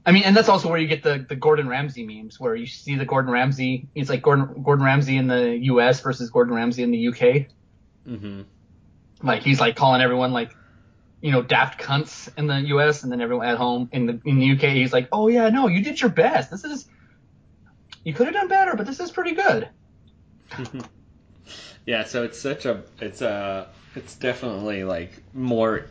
I 0.05 0.11
mean, 0.11 0.25
and 0.25 0.37
that's 0.37 0.49
also 0.49 0.69
where 0.69 0.79
you 0.79 0.89
get 0.89 1.03
the, 1.03 1.25
the 1.29 1.37
Gordon 1.37 1.69
Ramsay 1.69 2.05
memes, 2.05 2.41
where 2.41 2.57
you 2.57 2.67
see 2.67 2.97
the 2.97 3.05
Gordon 3.05 3.31
Ramsay. 3.31 3.87
It's 3.95 4.11
like 4.11 4.23
Gordon 4.23 4.63
Gordon 4.63 4.85
Ramsay 4.85 5.17
in 5.17 5.29
the 5.29 5.57
U.S. 5.65 6.01
versus 6.01 6.31
Gordon 6.31 6.55
Ramsay 6.55 6.83
in 6.83 6.91
the 6.91 6.99
U.K. 6.99 7.49
Mm-hmm. 8.09 8.43
Like 9.23 9.43
he's 9.43 9.61
like 9.61 9.77
calling 9.77 10.01
everyone 10.03 10.33
like, 10.33 10.57
you 11.21 11.31
know, 11.31 11.43
daft 11.43 11.81
cunts 11.81 12.29
in 12.37 12.49
the 12.49 12.61
U.S. 12.63 13.05
and 13.05 13.13
then 13.13 13.21
everyone 13.21 13.47
at 13.47 13.59
home 13.59 13.89
in 13.93 14.07
the 14.07 14.21
in 14.25 14.41
the 14.41 14.47
U.K. 14.47 14.75
He's 14.75 14.93
like, 14.93 15.09
oh 15.13 15.29
yeah, 15.29 15.49
no, 15.51 15.69
you 15.69 15.83
did 15.85 16.01
your 16.01 16.11
best. 16.11 16.51
This 16.51 16.65
is 16.65 16.89
you 18.03 18.13
could 18.13 18.27
have 18.27 18.35
done 18.35 18.49
better, 18.49 18.75
but 18.75 18.87
this 18.87 18.99
is 18.99 19.13
pretty 19.13 19.35
good. 19.35 19.69
yeah, 21.87 22.05
so 22.05 22.25
it's 22.25 22.41
such 22.41 22.67
a 22.67 22.83
it's 23.01 23.23
a 23.23 23.69
it's 23.95 24.17
definitely 24.17 24.85
like 24.85 25.11
more 25.35 25.87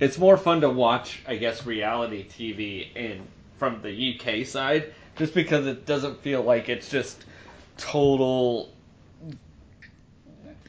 it's 0.00 0.18
more 0.18 0.36
fun 0.36 0.60
to 0.62 0.70
watch, 0.70 1.22
I 1.26 1.36
guess, 1.36 1.66
reality 1.66 2.26
TV 2.28 2.94
in 2.96 3.26
from 3.58 3.80
the 3.82 4.18
UK 4.18 4.46
side 4.46 4.92
just 5.16 5.34
because 5.34 5.66
it 5.66 5.86
doesn't 5.86 6.20
feel 6.22 6.42
like 6.42 6.68
it's 6.68 6.88
just 6.88 7.24
total 7.76 8.72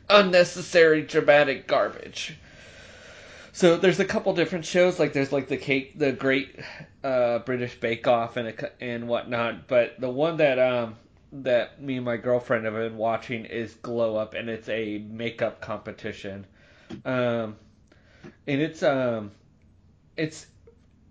unnecessary 0.10 1.02
dramatic 1.02 1.68
garbage. 1.68 2.38
So 3.52 3.78
there's 3.78 4.00
a 4.00 4.06
couple 4.06 4.34
different 4.34 4.66
shows, 4.66 5.00
like 5.00 5.14
there's 5.14 5.32
like 5.32 5.48
the 5.48 5.58
cake, 5.58 5.98
the 5.98 6.12
Great 6.12 6.60
uh, 7.04 7.40
British 7.40 7.80
Bake 7.80 8.08
Off 8.08 8.38
and 8.38 8.50
a, 8.50 8.84
and 8.84 9.08
whatnot. 9.08 9.68
But 9.68 10.00
the 10.00 10.10
one 10.10 10.38
that 10.38 10.60
um 10.60 10.98
that 11.44 11.82
me 11.82 11.98
and 11.98 12.06
my 12.06 12.18
girlfriend 12.18 12.66
have 12.66 12.74
been 12.74 12.98
watching 12.98 13.46
is 13.46 13.74
Glow 13.76 14.16
Up, 14.16 14.34
and 14.34 14.50
it's 14.50 14.70
a 14.70 15.00
makeup 15.00 15.62
competition. 15.62 16.46
Um, 17.04 17.58
and 18.48 18.62
it's 18.62 18.84
um, 18.84 19.32
it's 20.16 20.46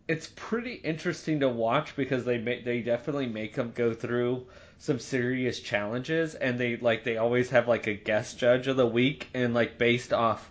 it's 0.06 0.28
pretty 0.36 0.74
interesting 0.74 1.40
to 1.40 1.48
watch 1.48 1.96
because 1.96 2.24
they 2.24 2.38
they 2.38 2.80
definitely 2.80 3.26
make 3.26 3.54
them 3.54 3.72
go 3.74 3.92
through 3.92 4.46
some 4.78 4.98
serious 4.98 5.60
challenges, 5.60 6.34
and 6.34 6.58
they 6.58 6.76
like 6.76 7.04
they 7.04 7.16
always 7.16 7.50
have 7.50 7.68
like 7.68 7.86
a 7.86 7.94
guest 7.94 8.38
judge 8.38 8.66
of 8.66 8.76
the 8.76 8.86
week, 8.86 9.28
and 9.34 9.54
like 9.54 9.78
based 9.78 10.12
off 10.12 10.50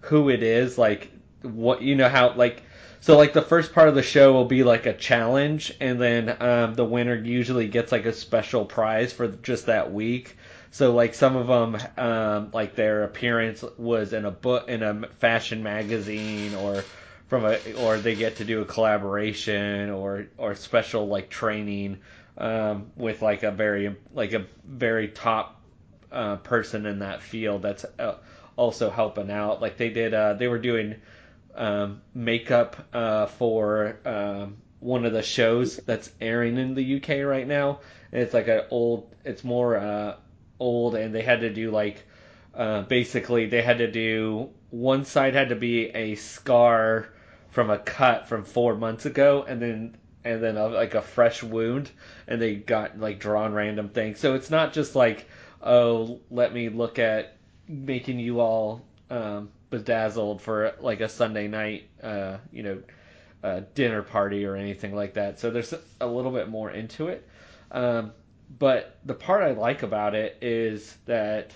who 0.00 0.28
it 0.28 0.42
is, 0.42 0.78
like 0.78 1.10
what 1.42 1.82
you 1.82 1.94
know 1.94 2.08
how 2.08 2.34
like 2.34 2.62
so 3.00 3.16
like 3.16 3.32
the 3.32 3.42
first 3.42 3.72
part 3.72 3.88
of 3.88 3.94
the 3.94 4.02
show 4.02 4.32
will 4.32 4.46
be 4.46 4.64
like 4.64 4.86
a 4.86 4.94
challenge, 4.94 5.72
and 5.80 6.00
then 6.00 6.36
um, 6.40 6.74
the 6.74 6.84
winner 6.84 7.14
usually 7.14 7.68
gets 7.68 7.92
like 7.92 8.06
a 8.06 8.12
special 8.12 8.64
prize 8.64 9.12
for 9.12 9.28
just 9.28 9.66
that 9.66 9.92
week. 9.92 10.36
So 10.70 10.94
like 10.94 11.14
some 11.14 11.36
of 11.36 11.46
them, 11.46 11.78
um, 11.98 12.50
like 12.52 12.74
their 12.74 13.04
appearance 13.04 13.62
was 13.76 14.12
in 14.12 14.24
a 14.24 14.30
book 14.30 14.68
in 14.68 14.82
a 14.82 15.06
fashion 15.20 15.62
magazine, 15.62 16.54
or 16.54 16.84
from 17.28 17.44
a, 17.44 17.72
or 17.74 17.98
they 17.98 18.14
get 18.14 18.36
to 18.36 18.44
do 18.44 18.62
a 18.62 18.64
collaboration, 18.64 19.90
or 19.90 20.26
or 20.38 20.54
special 20.54 21.06
like 21.06 21.30
training 21.30 21.98
um, 22.38 22.90
with 22.96 23.22
like 23.22 23.42
a 23.42 23.50
very 23.50 23.94
like 24.14 24.32
a 24.32 24.46
very 24.66 25.08
top 25.08 25.60
uh, 26.10 26.36
person 26.36 26.86
in 26.86 27.00
that 27.00 27.22
field 27.22 27.62
that's 27.62 27.84
uh, 27.98 28.16
also 28.56 28.90
helping 28.90 29.30
out. 29.30 29.60
Like 29.60 29.76
they 29.76 29.90
did, 29.90 30.14
uh, 30.14 30.34
they 30.34 30.48
were 30.48 30.58
doing 30.58 30.96
um, 31.56 32.02
makeup 32.14 32.76
uh, 32.92 33.26
for 33.26 33.98
um, 34.04 34.56
one 34.80 35.04
of 35.04 35.12
the 35.12 35.22
shows 35.22 35.76
that's 35.78 36.10
airing 36.20 36.58
in 36.58 36.74
the 36.74 36.96
UK 36.96 37.24
right 37.26 37.46
now. 37.46 37.80
And 38.12 38.22
it's 38.22 38.34
like 38.34 38.48
an 38.48 38.62
old, 38.70 39.14
it's 39.24 39.44
more 39.44 39.76
uh, 39.76 40.16
old, 40.58 40.94
and 40.94 41.14
they 41.14 41.22
had 41.22 41.40
to 41.40 41.52
do 41.52 41.70
like 41.70 42.04
uh, 42.54 42.82
basically 42.82 43.46
they 43.46 43.62
had 43.62 43.78
to 43.78 43.90
do 43.90 44.50
one 44.70 45.04
side 45.04 45.34
had 45.34 45.48
to 45.48 45.56
be 45.56 45.86
a 45.86 46.14
scar 46.16 47.08
from 47.50 47.70
a 47.70 47.78
cut 47.78 48.28
from 48.28 48.44
four 48.44 48.74
months 48.74 49.06
ago, 49.06 49.44
and 49.46 49.60
then 49.60 49.96
and 50.24 50.42
then 50.42 50.56
a, 50.56 50.68
like 50.68 50.94
a 50.94 51.02
fresh 51.02 51.42
wound, 51.42 51.90
and 52.26 52.40
they 52.40 52.54
got 52.54 52.98
like 52.98 53.18
drawn 53.18 53.52
random 53.52 53.88
things. 53.88 54.18
So 54.20 54.34
it's 54.34 54.50
not 54.50 54.72
just 54.72 54.94
like 54.94 55.28
oh 55.62 56.20
let 56.30 56.52
me 56.52 56.68
look 56.68 56.98
at 56.98 57.36
making 57.68 58.18
you 58.18 58.40
all 58.40 58.82
um, 59.10 59.50
bedazzled 59.70 60.42
for 60.42 60.74
like 60.80 61.00
a 61.00 61.08
Sunday 61.08 61.48
night, 61.48 61.88
uh, 62.02 62.38
you 62.52 62.62
know, 62.62 62.82
dinner 63.74 64.02
party 64.02 64.46
or 64.46 64.56
anything 64.56 64.94
like 64.94 65.14
that. 65.14 65.38
So 65.38 65.50
there's 65.50 65.74
a 66.00 66.06
little 66.06 66.30
bit 66.30 66.48
more 66.48 66.70
into 66.70 67.08
it. 67.08 67.28
Um, 67.70 68.12
but 68.58 68.98
the 69.04 69.14
part 69.14 69.42
I 69.42 69.52
like 69.52 69.82
about 69.82 70.14
it 70.14 70.38
is 70.40 70.96
that 71.06 71.52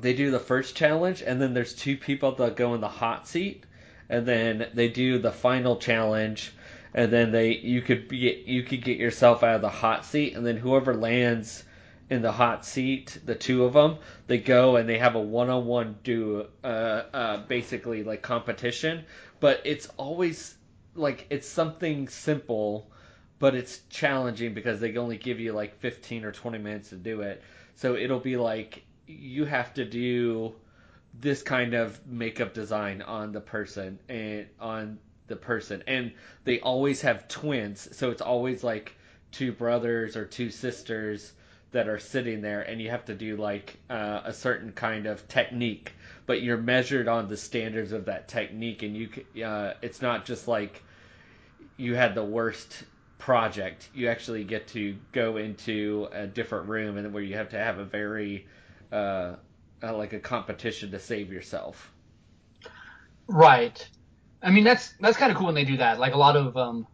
they 0.00 0.14
do 0.14 0.30
the 0.30 0.38
first 0.38 0.76
challenge, 0.76 1.22
and 1.22 1.40
then 1.40 1.54
there's 1.54 1.74
two 1.74 1.96
people 1.96 2.32
that 2.32 2.56
go 2.56 2.74
in 2.74 2.80
the 2.80 2.88
hot 2.88 3.26
seat, 3.28 3.64
and 4.08 4.26
then 4.26 4.68
they 4.74 4.88
do 4.88 5.18
the 5.18 5.32
final 5.32 5.76
challenge, 5.76 6.52
and 6.94 7.12
then 7.12 7.32
they 7.32 7.56
you 7.56 7.82
could 7.82 8.08
be 8.08 8.42
you 8.46 8.62
could 8.62 8.82
get 8.82 8.96
yourself 8.96 9.42
out 9.42 9.56
of 9.56 9.60
the 9.60 9.68
hot 9.68 10.04
seat, 10.04 10.34
and 10.34 10.46
then 10.46 10.56
whoever 10.56 10.94
lands 10.94 11.64
in 12.10 12.22
the 12.22 12.32
hot 12.32 12.64
seat, 12.64 13.18
the 13.26 13.34
two 13.34 13.64
of 13.64 13.74
them, 13.74 13.98
they 14.26 14.38
go 14.38 14.76
and 14.76 14.88
they 14.88 14.98
have 14.98 15.14
a 15.14 15.20
one-on-one 15.20 15.98
do 16.02 16.46
uh, 16.64 16.66
uh, 17.12 17.36
basically 17.46 18.02
like 18.02 18.22
competition, 18.22 19.04
but 19.40 19.60
it's 19.64 19.88
always 19.98 20.56
like 20.94 21.26
it's 21.30 21.46
something 21.46 22.08
simple, 22.08 22.90
but 23.38 23.54
it's 23.54 23.80
challenging 23.90 24.54
because 24.54 24.80
they 24.80 24.96
only 24.96 25.18
give 25.18 25.38
you 25.38 25.52
like 25.52 25.78
15 25.80 26.24
or 26.24 26.32
20 26.32 26.58
minutes 26.58 26.88
to 26.90 26.96
do 26.96 27.20
it. 27.20 27.42
So 27.74 27.94
it'll 27.94 28.20
be 28.20 28.36
like 28.36 28.82
you 29.06 29.44
have 29.44 29.74
to 29.74 29.84
do 29.84 30.54
this 31.20 31.42
kind 31.42 31.74
of 31.74 32.06
makeup 32.06 32.54
design 32.54 33.02
on 33.02 33.32
the 33.32 33.40
person 33.40 33.98
and 34.08 34.46
on 34.60 34.98
the 35.26 35.36
person. 35.36 35.82
And 35.86 36.12
they 36.44 36.60
always 36.60 37.02
have 37.02 37.28
twins 37.28 37.94
so 37.96 38.10
it's 38.10 38.22
always 38.22 38.64
like 38.64 38.94
two 39.30 39.52
brothers 39.52 40.16
or 40.16 40.24
two 40.24 40.50
sisters 40.50 41.32
that 41.70 41.88
are 41.88 41.98
sitting 41.98 42.40
there, 42.40 42.62
and 42.62 42.80
you 42.80 42.90
have 42.90 43.04
to 43.06 43.14
do 43.14 43.36
like 43.36 43.78
uh, 43.90 44.22
a 44.24 44.32
certain 44.32 44.72
kind 44.72 45.06
of 45.06 45.26
technique, 45.28 45.92
but 46.26 46.42
you're 46.42 46.56
measured 46.56 47.08
on 47.08 47.28
the 47.28 47.36
standards 47.36 47.92
of 47.92 48.06
that 48.06 48.28
technique, 48.28 48.82
and 48.82 48.96
you 48.96 49.44
uh, 49.44 49.74
it's 49.82 50.00
not 50.00 50.24
just 50.24 50.48
like 50.48 50.82
you 51.76 51.94
had 51.94 52.14
the 52.14 52.24
worst 52.24 52.84
project. 53.18 53.88
You 53.94 54.08
actually 54.08 54.44
get 54.44 54.68
to 54.68 54.96
go 55.12 55.36
into 55.36 56.08
a 56.12 56.26
different 56.26 56.68
room, 56.68 56.96
and 56.96 57.12
where 57.12 57.22
you 57.22 57.36
have 57.36 57.50
to 57.50 57.58
have 57.58 57.78
a 57.78 57.84
very 57.84 58.46
uh, 58.90 59.34
uh, 59.82 59.96
like 59.96 60.14
a 60.14 60.20
competition 60.20 60.90
to 60.92 60.98
save 60.98 61.32
yourself. 61.32 61.92
Right. 63.26 63.86
I 64.42 64.50
mean 64.50 64.64
that's 64.64 64.94
that's 65.00 65.18
kind 65.18 65.30
of 65.30 65.36
cool 65.36 65.46
when 65.46 65.54
they 65.54 65.64
do 65.64 65.76
that. 65.78 65.98
Like 65.98 66.14
a 66.14 66.18
lot 66.18 66.36
of 66.36 66.56
um, 66.56 66.86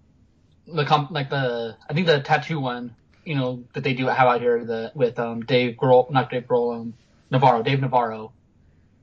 the 0.67 0.85
comp 0.85 1.13
like 1.13 1.31
the 1.31 1.77
I 1.89 1.93
think 1.93 2.09
the 2.09 2.21
tattoo 2.21 2.59
one 2.59 2.97
you 3.25 3.35
know 3.35 3.65
that 3.75 3.85
they 3.85 3.95
do 3.95 4.07
have 4.07 4.29
out 4.29 4.41
here 4.41 4.65
the 4.65 4.93
with 4.95 5.19
um 5.19 5.43
Dave 5.43 5.77
Grohl, 5.77 6.11
not 6.11 6.31
Dave 6.31 6.45
Grohl, 6.45 6.81
um, 6.81 6.95
Navarro, 7.31 7.63
Dave 7.63 7.81
Navarro. 7.81 8.33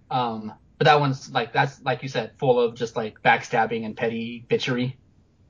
Um, 0.10 0.54
but 0.78 0.86
that 0.86 1.00
one's 1.00 1.32
like 1.32 1.54
that's 1.54 1.82
like 1.84 2.04
you 2.04 2.10
said, 2.10 2.32
full 2.38 2.60
of 2.60 2.76
just 2.76 2.96
like 2.96 3.22
backstabbing 3.22 3.86
and 3.86 3.96
petty 3.96 4.46
bitchery 4.50 4.96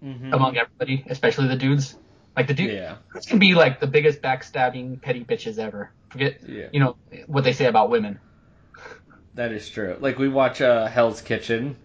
mm-hmm. 0.04 0.34
among 0.34 0.58
everybody, 0.58 1.06
especially 1.10 1.48
the 1.48 1.56
dudes. 1.56 1.98
Like 2.36 2.48
the 2.48 2.54
dude, 2.54 2.72
yeah. 2.72 2.96
can 3.28 3.40
be 3.40 3.56
like 3.56 3.80
the 3.80 3.88
biggest 3.88 4.22
backstabbing 4.22 5.02
petty 5.02 5.24
bitches 5.26 5.58
ever. 5.58 5.92
Forget, 6.10 6.40
yeah. 6.48 6.68
you 6.72 6.80
know 6.80 6.96
what 7.28 7.44
they 7.44 7.54
say 7.54 7.66
about 7.66 7.90
women. 7.90 8.20
That 9.36 9.52
is 9.52 9.70
true. 9.70 9.98
Like 10.00 10.18
we 10.18 10.30
watch 10.30 10.62
uh, 10.62 10.88
Hell's 10.88 11.22
Kitchen, 11.22 11.76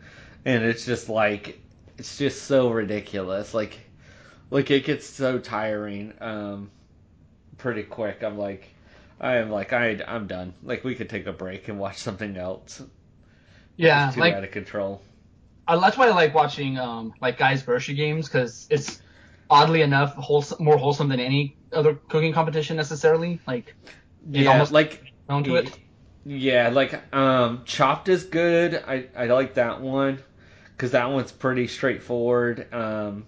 and 0.45 0.65
it's 0.65 0.85
just 0.85 1.09
like 1.09 1.61
it's 1.99 2.19
just 2.19 2.43
so 2.45 2.71
ridiculous. 2.71 3.55
Like, 3.55 3.79
like 4.51 4.71
it 4.71 4.85
gets 4.85 5.07
so 5.07 5.39
tiring. 5.39 6.13
Um, 6.21 6.71
pretty 7.59 7.83
quick. 7.83 8.23
I'm 8.23 8.39
like, 8.39 8.69
I 9.21 9.37
am 9.37 9.51
like, 9.51 9.73
I 9.73 9.99
I'm 10.07 10.27
done. 10.27 10.55
Like 10.63 10.85
we 10.85 10.95
could 10.95 11.09
take 11.09 11.27
a 11.27 11.33
break 11.33 11.69
and 11.69 11.79
watch 11.79 11.99
something 11.99 12.37
else. 12.37 12.83
Yeah, 13.77 14.11
too 14.11 14.21
like, 14.21 14.35
out 14.35 14.45
of 14.45 14.51
control. 14.51 15.03
Uh, 15.69 15.79
that's 15.81 15.97
why 15.97 16.07
I 16.07 16.11
like 16.11 16.35
watching 16.35 16.79
um 16.79 17.13
like 17.21 17.39
guys 17.39 17.63
grocery 17.63 17.95
games 17.95 18.29
because 18.29 18.67
it's 18.71 19.01
oddly 19.51 19.83
enough 19.83 20.15
wholesome, 20.15 20.65
more 20.65 20.77
wholesome 20.77 21.09
than 21.09 21.21
any 21.21 21.57
other 21.73 21.95
cooking 21.95 22.33
competition 22.33 22.77
necessarily. 22.77 23.41
Like 23.47 23.75
yeah, 24.29 24.51
almost 24.53 24.73
like 24.73 25.03
known 25.29 25.45
to 25.45 25.57
it. 25.57 25.79
Yeah, 26.25 26.71
like 26.71 27.15
um 27.15 27.63
Chopped 27.65 28.09
is 28.09 28.25
good. 28.25 28.75
I 28.75 29.07
I 29.17 29.27
like 29.27 29.55
that 29.55 29.81
one 29.81 30.23
because 30.77 30.93
that 30.93 31.11
one's 31.11 31.33
pretty 31.33 31.67
straightforward. 31.69 32.73
Um, 32.73 33.27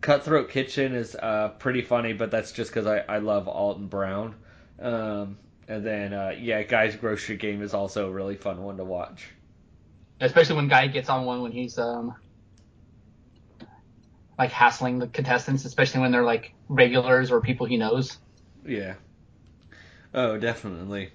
Cutthroat 0.00 0.50
Kitchen 0.50 0.94
is 0.94 1.14
uh, 1.14 1.48
pretty 1.58 1.82
funny, 1.82 2.12
but 2.12 2.30
that's 2.30 2.52
just 2.52 2.70
because 2.70 2.86
I, 2.86 2.98
I 2.98 3.18
love 3.18 3.48
Alton 3.48 3.86
Brown. 3.86 4.34
Um, 4.80 5.38
and 5.68 5.84
then, 5.84 6.12
uh, 6.12 6.32
yeah, 6.38 6.62
Guy's 6.62 6.96
Grocery 6.96 7.36
Game 7.36 7.62
is 7.62 7.74
also 7.74 8.08
a 8.08 8.12
really 8.12 8.36
fun 8.36 8.62
one 8.62 8.76
to 8.76 8.84
watch. 8.84 9.26
Especially 10.20 10.56
when 10.56 10.68
Guy 10.68 10.86
gets 10.86 11.08
on 11.08 11.24
one 11.24 11.42
when 11.42 11.52
he's 11.52 11.78
um, 11.78 12.14
like 14.38 14.50
hassling 14.50 14.98
the 14.98 15.08
contestants, 15.08 15.64
especially 15.64 16.00
when 16.00 16.12
they're 16.12 16.24
like 16.24 16.52
regulars 16.68 17.30
or 17.30 17.40
people 17.40 17.66
he 17.66 17.76
knows. 17.76 18.18
Yeah. 18.64 18.94
Oh, 20.14 20.38
definitely. 20.38 21.10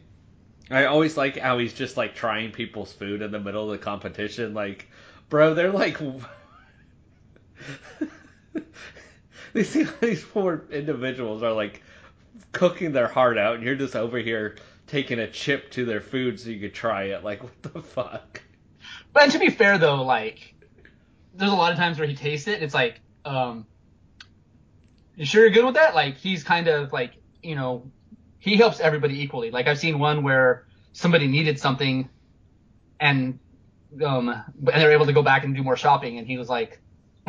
I 0.69 0.85
always 0.85 1.17
like 1.17 1.37
how 1.37 1.57
he's 1.57 1.73
just 1.73 1.97
like 1.97 2.15
trying 2.15 2.51
people's 2.51 2.93
food 2.93 3.21
in 3.21 3.31
the 3.31 3.39
middle 3.39 3.71
of 3.71 3.79
the 3.79 3.83
competition. 3.83 4.53
Like, 4.53 4.87
bro, 5.29 5.53
they're 5.53 5.71
like. 5.71 5.99
these 9.53 9.91
these 9.99 10.23
poor 10.23 10.65
individuals 10.71 11.43
are 11.43 11.53
like 11.53 11.81
cooking 12.51 12.91
their 12.91 13.07
heart 13.07 13.37
out, 13.37 13.55
and 13.55 13.63
you're 13.63 13.75
just 13.75 13.95
over 13.95 14.17
here 14.17 14.57
taking 14.87 15.19
a 15.19 15.29
chip 15.29 15.71
to 15.71 15.85
their 15.85 16.01
food 16.01 16.39
so 16.39 16.49
you 16.49 16.59
could 16.59 16.73
try 16.73 17.03
it. 17.03 17.23
Like, 17.23 17.43
what 17.43 17.61
the 17.63 17.81
fuck? 17.81 18.41
But 19.13 19.31
to 19.31 19.39
be 19.39 19.49
fair 19.49 19.77
though, 19.77 20.03
like, 20.03 20.55
there's 21.33 21.51
a 21.51 21.55
lot 21.55 21.71
of 21.71 21.77
times 21.77 21.99
where 21.99 22.07
he 22.07 22.15
tastes 22.15 22.47
it, 22.47 22.55
and 22.55 22.63
it's 22.63 22.73
like, 22.73 22.99
um, 23.25 23.65
you 25.15 25.25
sure 25.25 25.41
you're 25.41 25.51
good 25.51 25.65
with 25.65 25.75
that? 25.75 25.95
Like, 25.95 26.17
he's 26.17 26.43
kind 26.43 26.67
of 26.67 26.91
like, 26.91 27.13
you 27.41 27.55
know, 27.55 27.89
he 28.39 28.55
helps 28.55 28.79
everybody 28.79 29.21
equally. 29.21 29.51
Like, 29.51 29.67
I've 29.67 29.79
seen 29.79 29.99
one 29.99 30.23
where 30.23 30.65
somebody 30.93 31.27
needed 31.27 31.59
something, 31.59 32.09
and 32.99 33.39
um, 34.05 34.29
and 34.29 34.67
they're 34.67 34.93
able 34.93 35.05
to 35.05 35.13
go 35.13 35.21
back 35.21 35.43
and 35.43 35.55
do 35.55 35.63
more 35.63 35.75
shopping, 35.75 36.17
and 36.17 36.27
he 36.27 36.37
was 36.37 36.49
like, 36.49 36.79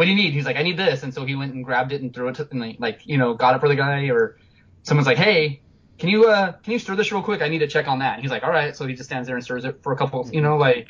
what 0.02 0.06
do 0.06 0.10
you 0.10 0.16
need? 0.16 0.32
He's 0.32 0.44
like, 0.44 0.56
I 0.56 0.62
need 0.64 0.76
this. 0.76 1.04
And 1.04 1.14
so 1.14 1.24
he 1.24 1.36
went 1.36 1.54
and 1.54 1.64
grabbed 1.64 1.92
it 1.92 2.02
and 2.02 2.12
threw 2.12 2.26
it 2.26 2.34
to, 2.34 2.48
and 2.50 2.74
like, 2.80 3.02
you 3.04 3.18
know, 3.18 3.34
got 3.34 3.54
it 3.54 3.60
for 3.60 3.68
the 3.68 3.76
guy 3.76 4.08
or 4.10 4.36
someone's 4.82 5.06
like, 5.06 5.16
Hey, 5.16 5.62
can 6.00 6.08
you, 6.08 6.24
uh, 6.28 6.50
can 6.64 6.72
you 6.72 6.80
stir 6.80 6.96
this 6.96 7.12
real 7.12 7.22
quick? 7.22 7.40
I 7.40 7.46
need 7.48 7.60
to 7.60 7.68
check 7.68 7.86
on 7.86 8.00
that. 8.00 8.14
And 8.14 8.22
he's 8.22 8.32
like, 8.32 8.42
all 8.42 8.50
right. 8.50 8.74
So 8.76 8.84
he 8.88 8.94
just 8.94 9.08
stands 9.08 9.28
there 9.28 9.36
and 9.36 9.44
stirs 9.44 9.64
it 9.64 9.76
for 9.84 9.92
a 9.92 9.96
couple, 9.96 10.28
you 10.32 10.40
know, 10.40 10.56
like 10.56 10.88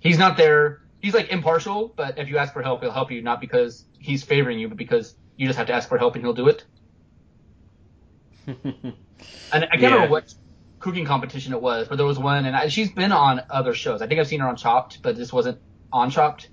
he's 0.00 0.18
not 0.18 0.36
there. 0.36 0.80
He's 0.98 1.14
like 1.14 1.28
impartial, 1.30 1.94
but 1.96 2.18
if 2.18 2.28
you 2.28 2.38
ask 2.38 2.52
for 2.52 2.62
help, 2.62 2.82
he'll 2.82 2.90
help 2.90 3.12
you, 3.12 3.22
not 3.22 3.40
because 3.40 3.86
he's 4.00 4.24
favoring 4.24 4.58
you, 4.58 4.68
but 4.68 4.78
because 4.78 5.14
you 5.36 5.46
just 5.46 5.58
have 5.58 5.68
to 5.68 5.72
ask 5.74 5.88
for 5.88 5.98
help 5.98 6.16
and 6.16 6.24
he'll 6.24 6.34
do 6.34 6.48
it. 6.48 6.64
and 8.46 8.96
I 9.52 9.60
can't 9.60 9.82
Yeah. 9.82 9.88
remember 9.92 10.10
what 10.10 10.34
cooking 10.80 11.04
competition 11.04 11.52
it 11.52 11.62
was, 11.62 11.86
but 11.88 11.96
there 11.98 12.06
was 12.06 12.18
one, 12.18 12.46
and 12.46 12.56
I, 12.56 12.68
she's 12.68 12.90
been 12.92 13.12
on 13.12 13.42
other 13.50 13.74
shows. 13.74 14.02
I 14.02 14.08
think 14.08 14.20
I've 14.20 14.26
seen 14.28 14.40
her 14.40 14.48
on 14.48 14.56
Chopped, 14.56 14.98
but 15.02 15.16
this 15.16 15.32
wasn't 15.32 15.60
on 15.92 16.10
Chopped. 16.10 16.50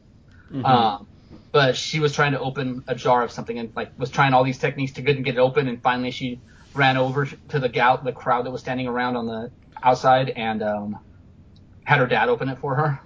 Mhm. 0.52 0.66
Um, 0.66 1.08
but 1.52 1.76
she 1.76 2.00
was 2.00 2.14
trying 2.14 2.32
to 2.34 2.40
open 2.40 2.84
a 2.88 2.96
jar 2.96 3.24
of 3.24 3.32
something 3.32 3.58
and 3.60 3.72
like 3.76 3.92
was 3.98 4.10
trying 4.10 4.34
all 4.34 4.44
these 4.44 4.58
techniques 4.58 4.94
to 4.94 5.02
get 5.02 5.16
and 5.16 5.26
get 5.26 5.36
it 5.36 5.40
open, 5.40 5.68
and 5.68 5.82
finally 5.82 6.12
she 6.12 6.40
ran 6.74 6.98
over 6.98 7.26
to 7.26 7.60
the 7.60 7.70
gal, 7.70 7.98
the 8.04 8.14
crowd 8.14 8.46
that 8.46 8.52
was 8.52 8.62
standing 8.62 8.88
around 8.88 9.16
on 9.18 9.28
the 9.28 9.52
outside, 9.84 10.30
and 10.30 10.64
um, 10.64 10.98
had 11.84 12.00
her 12.00 12.08
dad 12.08 12.30
open 12.30 12.50
it 12.50 12.58
for 12.60 12.76
her. 12.76 13.00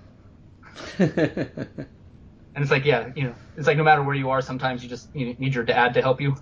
And 2.55 2.61
it's 2.63 2.71
like, 2.71 2.85
yeah, 2.85 3.11
you 3.17 3.23
know, 3.23 3.35
it's 3.57 3.67
like 3.67 3.75
no 3.75 3.83
matter 3.83 4.01
where 4.01 4.15
you 4.15 4.29
are, 4.29 4.41
sometimes 4.41 4.81
you 4.81 4.87
just 4.87 5.13
you 5.13 5.33
need 5.33 5.53
your 5.53 5.65
dad 5.65 5.93
to 5.95 6.01
help 6.01 6.21
you. 6.21 6.37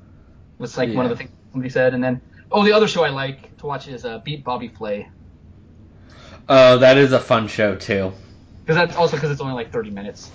Was 0.59 0.77
like 0.77 0.93
one 0.93 1.05
of 1.05 1.09
the 1.09 1.15
things 1.17 1.31
somebody 1.51 1.71
said. 1.71 1.95
And 1.95 2.03
then, 2.03 2.21
oh, 2.51 2.63
the 2.63 2.73
other 2.73 2.87
show 2.87 3.03
I 3.03 3.09
like 3.09 3.57
to 3.57 3.65
watch 3.65 3.87
is 3.87 4.05
uh, 4.05 4.19
Beat 4.23 4.43
Bobby 4.43 4.67
Flay, 4.67 5.09
Oh, 6.47 6.77
that 6.77 6.97
is 6.97 7.13
a 7.13 7.19
fun 7.19 7.47
show 7.47 7.75
too. 7.75 8.11
because 8.63 8.75
that's 8.75 8.95
also 8.95 9.17
because 9.17 9.31
it's 9.31 9.41
only 9.41 9.55
like 9.55 9.71
30 9.71 9.89
minutes. 9.89 10.29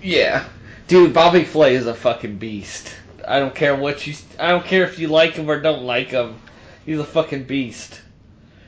Yeah, 0.00 0.44
dude, 0.90 1.14
Bobby 1.14 1.44
Flay 1.44 1.76
is 1.76 1.86
a 1.86 1.94
fucking 1.94 2.36
beast. 2.36 2.92
I 3.26 3.38
don't 3.38 3.54
care 3.54 3.76
what 3.76 4.06
you. 4.06 4.14
I 4.38 4.48
don't 4.48 4.64
care 4.64 4.82
if 4.82 4.98
you 4.98 5.06
like 5.06 5.34
him 5.34 5.48
or 5.48 5.60
don't 5.60 5.84
like 5.84 6.08
him. 6.08 6.38
He's 6.84 6.98
a 6.98 7.04
fucking 7.04 7.44
beast. 7.44 8.02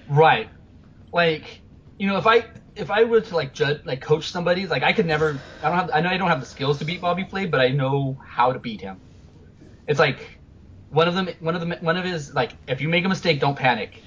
Right. 0.09 0.49
Like, 1.13 1.61
you 1.99 2.07
know, 2.07 2.17
if 2.19 2.27
I 2.27 2.47
if 2.77 2.91
I 2.91 3.05
were 3.05 3.21
to 3.21 3.35
like 3.35 3.53
judge 3.53 3.85
like 3.85 4.01
coach 4.01 4.31
somebody, 4.31 4.67
like 4.67 4.85
I 4.85 4.93
could 4.93 5.07
never. 5.07 5.41
I 5.63 5.69
don't 5.69 5.79
have. 5.79 5.91
I 5.93 6.01
know 6.01 6.11
I 6.11 6.17
don't 6.17 6.29
have 6.29 6.41
the 6.41 6.47
skills 6.47 6.79
to 6.79 6.85
beat 6.85 7.01
Bobby 7.01 7.25
Flay, 7.25 7.47
but 7.47 7.61
I 7.61 7.69
know 7.69 8.17
how 8.25 8.53
to 8.53 8.59
beat 8.61 8.81
him. 8.81 9.01
It's 9.89 9.99
like 9.99 10.39
one 10.91 11.09
of 11.09 11.15
them. 11.15 11.29
One 11.41 11.57
of 11.57 11.61
them. 11.61 11.75
One 11.81 11.97
of 11.97 12.05
his 12.05 12.33
like, 12.33 12.53
if 12.69 12.81
you 12.81 12.89
make 12.89 13.05
a 13.05 13.09
mistake, 13.09 13.41
don't 13.41 13.57
panic. 13.57 14.01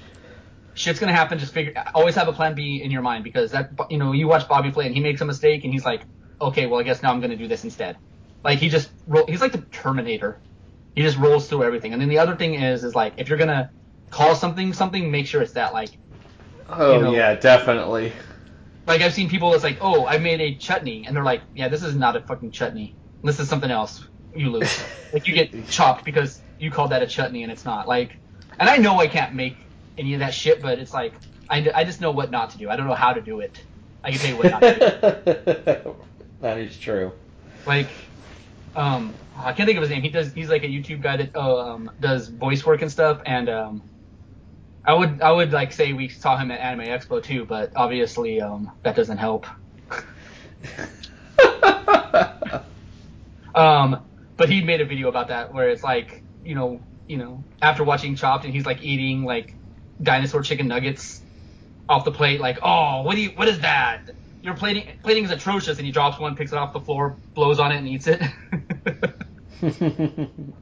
Shit's 0.73 0.99
gonna 0.99 1.13
happen. 1.13 1.37
Just 1.37 1.53
figure. 1.53 1.73
Always 1.93 2.15
have 2.15 2.29
a 2.29 2.33
plan 2.33 2.55
B 2.55 2.81
in 2.81 2.91
your 2.91 3.01
mind 3.01 3.25
because 3.25 3.51
that. 3.51 3.71
You 3.89 3.97
know, 3.97 4.13
you 4.13 4.29
watch 4.29 4.47
Bobby 4.47 4.71
Flay 4.71 4.85
and 4.85 4.95
he 4.95 5.01
makes 5.01 5.19
a 5.19 5.25
mistake 5.25 5.65
and 5.65 5.73
he's 5.73 5.83
like, 5.83 6.03
okay, 6.41 6.65
well 6.65 6.79
I 6.79 6.83
guess 6.83 7.01
now 7.03 7.11
I'm 7.11 7.21
gonna 7.21 7.35
do 7.35 7.47
this 7.47 7.63
instead. 7.63 7.97
Like 8.43 8.59
he 8.59 8.69
just 8.69 8.89
roll. 9.07 9.25
He's 9.27 9.41
like 9.41 9.51
the 9.51 9.61
Terminator. 9.71 10.39
He 10.95 11.01
just 11.01 11.17
rolls 11.17 11.47
through 11.49 11.63
everything. 11.63 11.93
And 11.93 12.01
then 12.01 12.09
the 12.09 12.19
other 12.19 12.35
thing 12.35 12.55
is, 12.55 12.83
is 12.83 12.95
like 12.95 13.13
if 13.17 13.27
you're 13.29 13.37
gonna 13.37 13.71
call 14.11 14.35
something 14.35 14.71
something, 14.73 15.09
make 15.11 15.27
sure 15.27 15.41
it's 15.41 15.53
that. 15.53 15.73
Like 15.73 15.89
Oh 16.69 16.97
You 16.97 17.03
know- 17.03 17.13
yeah, 17.13 17.35
definitely. 17.35 18.11
like 18.87 19.01
I've 19.01 19.13
seen 19.13 19.29
people 19.29 19.51
that's 19.51 19.63
like, 19.63 19.77
oh, 19.81 20.05
I 20.05 20.17
made 20.17 20.41
a 20.41 20.55
chutney, 20.55 21.05
and 21.05 21.15
they're 21.15 21.23
like, 21.23 21.41
yeah, 21.53 21.67
this 21.67 21.83
is 21.83 21.95
not 21.95 22.15
a 22.15 22.21
fucking 22.21 22.51
chutney. 22.51 22.95
This 23.23 23.39
is 23.39 23.49
something 23.49 23.71
else. 23.71 24.07
You 24.35 24.51
lose. 24.51 24.83
like 25.13 25.27
you 25.27 25.33
get 25.33 25.67
chopped 25.69 26.05
because 26.05 26.41
you 26.59 26.71
called 26.71 26.91
that 26.91 27.01
a 27.01 27.07
chutney 27.07 27.43
and 27.43 27.51
it's 27.51 27.65
not. 27.65 27.87
Like, 27.87 28.17
and 28.59 28.69
I 28.69 28.77
know 28.77 28.99
I 28.99 29.07
can't 29.07 29.33
make 29.33 29.57
any 29.97 30.13
of 30.13 30.19
that 30.19 30.33
shit, 30.33 30.61
but 30.61 30.79
it's 30.79 30.93
like 30.93 31.13
I, 31.49 31.69
I 31.73 31.83
just 31.83 32.01
know 32.01 32.11
what 32.11 32.31
not 32.31 32.51
to 32.51 32.57
do. 32.57 32.69
I 32.69 32.75
don't 32.75 32.87
know 32.87 32.93
how 32.95 33.13
to 33.13 33.21
do 33.21 33.39
it. 33.39 33.63
I 34.03 34.11
can 34.11 34.19
tell 34.19 34.29
you 34.29 34.37
what 34.37 34.51
not 34.51 34.61
to 34.61 35.83
do. 35.83 35.95
that 36.41 36.57
is 36.57 36.77
true. 36.77 37.11
Like, 37.65 37.89
um, 38.75 39.13
I 39.37 39.53
can't 39.53 39.67
think 39.67 39.77
of 39.77 39.81
his 39.81 39.89
name. 39.89 40.01
He 40.01 40.09
does. 40.09 40.33
He's 40.33 40.49
like 40.49 40.63
a 40.63 40.67
YouTube 40.67 41.01
guy 41.01 41.17
that 41.17 41.35
um, 41.35 41.91
does 41.99 42.27
voice 42.27 42.65
work 42.65 42.81
and 42.81 42.91
stuff. 42.91 43.21
And 43.25 43.49
um, 43.49 43.81
I 44.83 44.93
would 44.93 45.21
I 45.21 45.31
would 45.31 45.51
like 45.51 45.71
say 45.71 45.93
we 45.93 46.09
saw 46.09 46.37
him 46.37 46.51
at 46.51 46.59
Anime 46.59 46.87
Expo 46.87 47.23
too, 47.23 47.45
but 47.45 47.71
obviously 47.75 48.41
um, 48.41 48.71
that 48.83 48.95
doesn't 48.95 49.17
help. 49.17 49.45
Um, 53.55 54.05
but 54.35 54.49
he 54.49 54.61
made 54.61 54.81
a 54.81 54.85
video 54.85 55.07
about 55.07 55.29
that 55.29 55.53
where 55.53 55.69
it's 55.69 55.83
like, 55.83 56.21
you 56.43 56.55
know, 56.55 56.81
you 57.07 57.17
know, 57.17 57.43
after 57.61 57.83
watching 57.83 58.15
Chopped 58.15 58.43
and 58.43 58.53
he's 58.53 58.65
like 58.65 58.83
eating 58.83 59.23
like 59.23 59.55
dinosaur 60.03 60.41
chicken 60.41 60.67
nuggets 60.67 61.21
off 61.87 62.03
the 62.03 62.11
plate, 62.11 62.41
like, 62.41 62.59
oh, 62.61 63.01
what 63.03 63.15
do 63.15 63.21
you, 63.21 63.29
what 63.29 63.47
is 63.47 63.61
that? 63.61 64.09
Your 64.45 64.53
plating, 64.53 64.83
plating 65.01 65.23
is 65.25 65.31
atrocious, 65.31 65.79
and 65.79 65.87
he 65.87 65.91
drops 65.91 66.19
one, 66.19 66.35
picks 66.35 66.51
it 66.51 66.59
off 66.59 66.71
the 66.71 66.79
floor, 66.79 67.17
blows 67.33 67.59
on 67.59 67.71
it, 67.71 67.77
and 67.77 67.87
eats 67.87 68.05
it. 68.05 68.21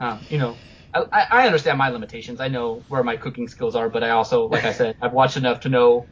um, 0.00 0.26
you 0.28 0.38
know, 0.38 0.58
I, 0.92 1.26
I 1.30 1.46
understand 1.46 1.78
my 1.78 1.90
limitations. 1.90 2.40
I 2.40 2.48
know 2.48 2.84
where 2.88 3.04
my 3.04 3.16
cooking 3.16 3.46
skills 3.46 3.76
are, 3.76 3.88
but 3.88 4.02
I 4.02 4.10
also, 4.10 4.48
like 4.48 4.64
I 4.64 4.72
said, 4.72 4.96
I've 5.00 5.12
watched 5.12 5.36
enough 5.36 5.60
to 5.60 5.68
know 5.68 6.08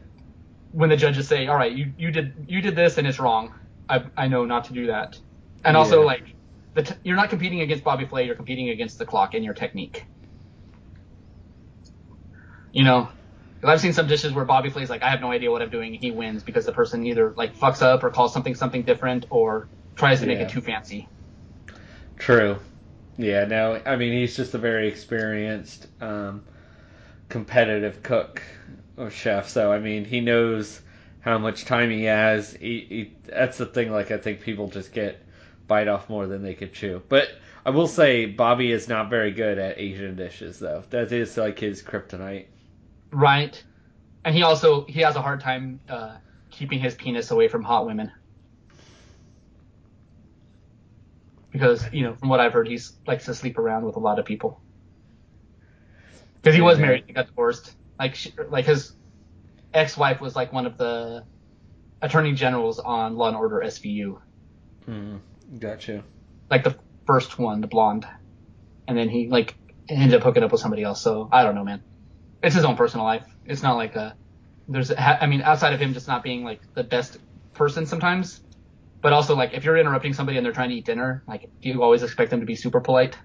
when 0.70 0.90
the 0.90 0.96
judges 0.96 1.26
say, 1.26 1.48
"All 1.48 1.56
right, 1.56 1.72
you, 1.72 1.92
you 1.98 2.12
did 2.12 2.34
you 2.46 2.60
did 2.60 2.76
this 2.76 2.98
and 2.98 3.06
it's 3.08 3.18
wrong." 3.18 3.52
I 3.88 4.04
I 4.16 4.28
know 4.28 4.44
not 4.44 4.66
to 4.66 4.74
do 4.74 4.86
that. 4.86 5.18
And 5.64 5.76
also, 5.76 6.00
Yeah. 6.00 6.06
like, 6.06 6.22
the 6.74 6.84
t- 6.84 6.94
you're 7.02 7.16
not 7.16 7.30
competing 7.30 7.62
against 7.62 7.82
Bobby 7.82 8.06
Flay. 8.06 8.26
You're 8.26 8.36
competing 8.36 8.68
against 8.68 8.96
the 8.96 9.06
clock 9.06 9.34
and 9.34 9.44
your 9.44 9.54
technique. 9.54 10.04
You 12.70 12.84
know, 12.84 13.10
'Cause 13.62 13.70
I've 13.70 13.80
seen 13.80 13.92
some 13.92 14.08
dishes 14.08 14.32
where 14.32 14.44
Bobby 14.44 14.70
Flay's 14.70 14.90
like, 14.90 15.02
"I 15.04 15.08
have 15.10 15.20
no 15.20 15.30
idea 15.32 15.50
what 15.52 15.62
I'm 15.62 15.70
doing," 15.70 15.94
and 15.94 16.02
he 16.02 16.10
wins 16.10 16.42
because 16.42 16.66
the 16.66 16.72
person 16.72 17.06
either 17.06 17.32
like 17.36 17.56
fucks 17.56 17.80
up 17.80 18.02
or 18.04 18.10
calls 18.10 18.32
something 18.34 18.54
something 18.56 18.82
different 18.82 19.26
or 19.30 19.68
tries 19.96 20.20
to 20.20 20.26
make 20.26 20.40
it 20.40 20.48
too 20.48 20.60
fancy. 20.60 21.08
True. 22.16 22.58
Yeah, 23.18 23.44
no, 23.44 23.80
I 23.86 23.96
mean, 23.96 24.12
he's 24.14 24.36
just 24.36 24.54
a 24.54 24.58
very 24.58 24.88
experienced, 24.88 25.86
um, 26.00 26.44
competitive 27.28 28.02
cook 28.02 28.42
or 28.96 29.10
chef. 29.10 29.48
So, 29.48 29.72
I 29.72 29.78
mean, 29.80 30.04
he 30.04 30.20
knows 30.20 30.82
how 31.20 31.38
much 31.38 31.64
time 31.66 31.90
he 31.90 32.04
has. 32.04 32.52
He, 32.54 32.86
he, 32.88 33.16
that's 33.26 33.58
the 33.58 33.66
thing, 33.66 33.92
like, 33.92 34.10
I 34.10 34.18
think 34.18 34.40
people 34.42 34.68
just 34.68 34.92
get 34.92 35.26
bite 35.68 35.88
off 35.88 36.08
more 36.10 36.26
than 36.26 36.42
they 36.42 36.54
could 36.54 36.72
chew. 36.74 37.02
But 37.08 37.28
I 37.66 37.70
will 37.70 37.88
say, 37.88 38.26
Bobby 38.26 38.72
is 38.72 38.88
not 38.88 39.10
very 39.10 39.32
good 39.32 39.58
at 39.58 39.78
Asian 39.78 40.16
dishes, 40.16 40.58
though. 40.58 40.84
That 40.90 41.12
is, 41.12 41.36
like, 41.36 41.58
his 41.60 41.82
kryptonite. 41.82 42.46
Right. 43.12 43.62
And 44.24 44.34
he 44.34 44.42
also 44.42 44.86
he 44.86 45.00
has 45.00 45.16
a 45.16 45.22
hard 45.22 45.40
time 45.40 45.80
uh, 45.88 46.16
keeping 46.50 46.78
his 46.80 46.94
penis 46.94 47.30
away 47.30 47.48
from 47.48 47.62
hot 47.62 47.86
women. 47.86 48.10
Because, 51.50 51.84
you 51.92 52.02
know, 52.04 52.14
from 52.14 52.30
what 52.30 52.40
I've 52.40 52.52
heard, 52.54 52.66
he 52.66 52.78
likes 53.06 53.26
to 53.26 53.34
sleep 53.34 53.58
around 53.58 53.84
with 53.84 53.96
a 53.96 54.00
lot 54.00 54.18
of 54.18 54.24
people. 54.24 54.62
Because 56.42 56.54
he 56.54 56.62
was 56.62 56.78
married, 56.78 57.04
he 57.06 57.12
got 57.12 57.26
divorced. 57.26 57.76
Like, 57.98 58.14
she, 58.14 58.32
like 58.48 58.64
his 58.64 58.96
ex-wife 59.74 60.20
was 60.20 60.34
like 60.34 60.52
one 60.52 60.66
of 60.66 60.78
the 60.78 61.24
attorney 62.00 62.32
generals 62.32 62.78
on 62.78 63.16
Law 63.16 63.28
and 63.28 63.36
Order 63.36 63.62
SVU, 63.64 64.18
Mm, 64.88 65.20
gotcha. 65.58 66.02
like 66.50 66.64
the 66.64 66.76
first 67.06 67.38
one, 67.38 67.60
the 67.60 67.68
blonde, 67.68 68.06
and 68.88 68.96
then 68.98 69.08
he 69.08 69.28
like 69.28 69.54
ended 69.88 70.14
up 70.14 70.22
hooking 70.22 70.42
up 70.42 70.50
with 70.52 70.60
somebody 70.60 70.82
else. 70.82 71.00
So 71.00 71.28
I 71.30 71.44
don't 71.44 71.54
know, 71.54 71.64
man. 71.64 71.82
It's 72.42 72.54
his 72.54 72.64
own 72.64 72.76
personal 72.76 73.06
life. 73.06 73.26
It's 73.46 73.62
not 73.62 73.76
like 73.76 73.96
a 73.96 74.16
there's 74.68 74.90
I 74.92 75.26
mean 75.26 75.42
outside 75.42 75.72
of 75.72 75.80
him 75.80 75.92
just 75.94 76.08
not 76.08 76.22
being 76.22 76.44
like 76.44 76.60
the 76.74 76.84
best 76.84 77.18
person 77.54 77.86
sometimes, 77.86 78.40
but 79.00 79.12
also 79.12 79.36
like 79.36 79.52
if 79.54 79.64
you're 79.64 79.76
interrupting 79.76 80.12
somebody 80.12 80.38
and 80.38 80.44
they're 80.44 80.52
trying 80.52 80.70
to 80.70 80.76
eat 80.76 80.84
dinner, 80.84 81.22
like 81.26 81.48
do 81.60 81.68
you 81.68 81.82
always 81.82 82.02
expect 82.02 82.30
them 82.30 82.40
to 82.40 82.46
be 82.46 82.56
super 82.56 82.80
polite? 82.80 83.16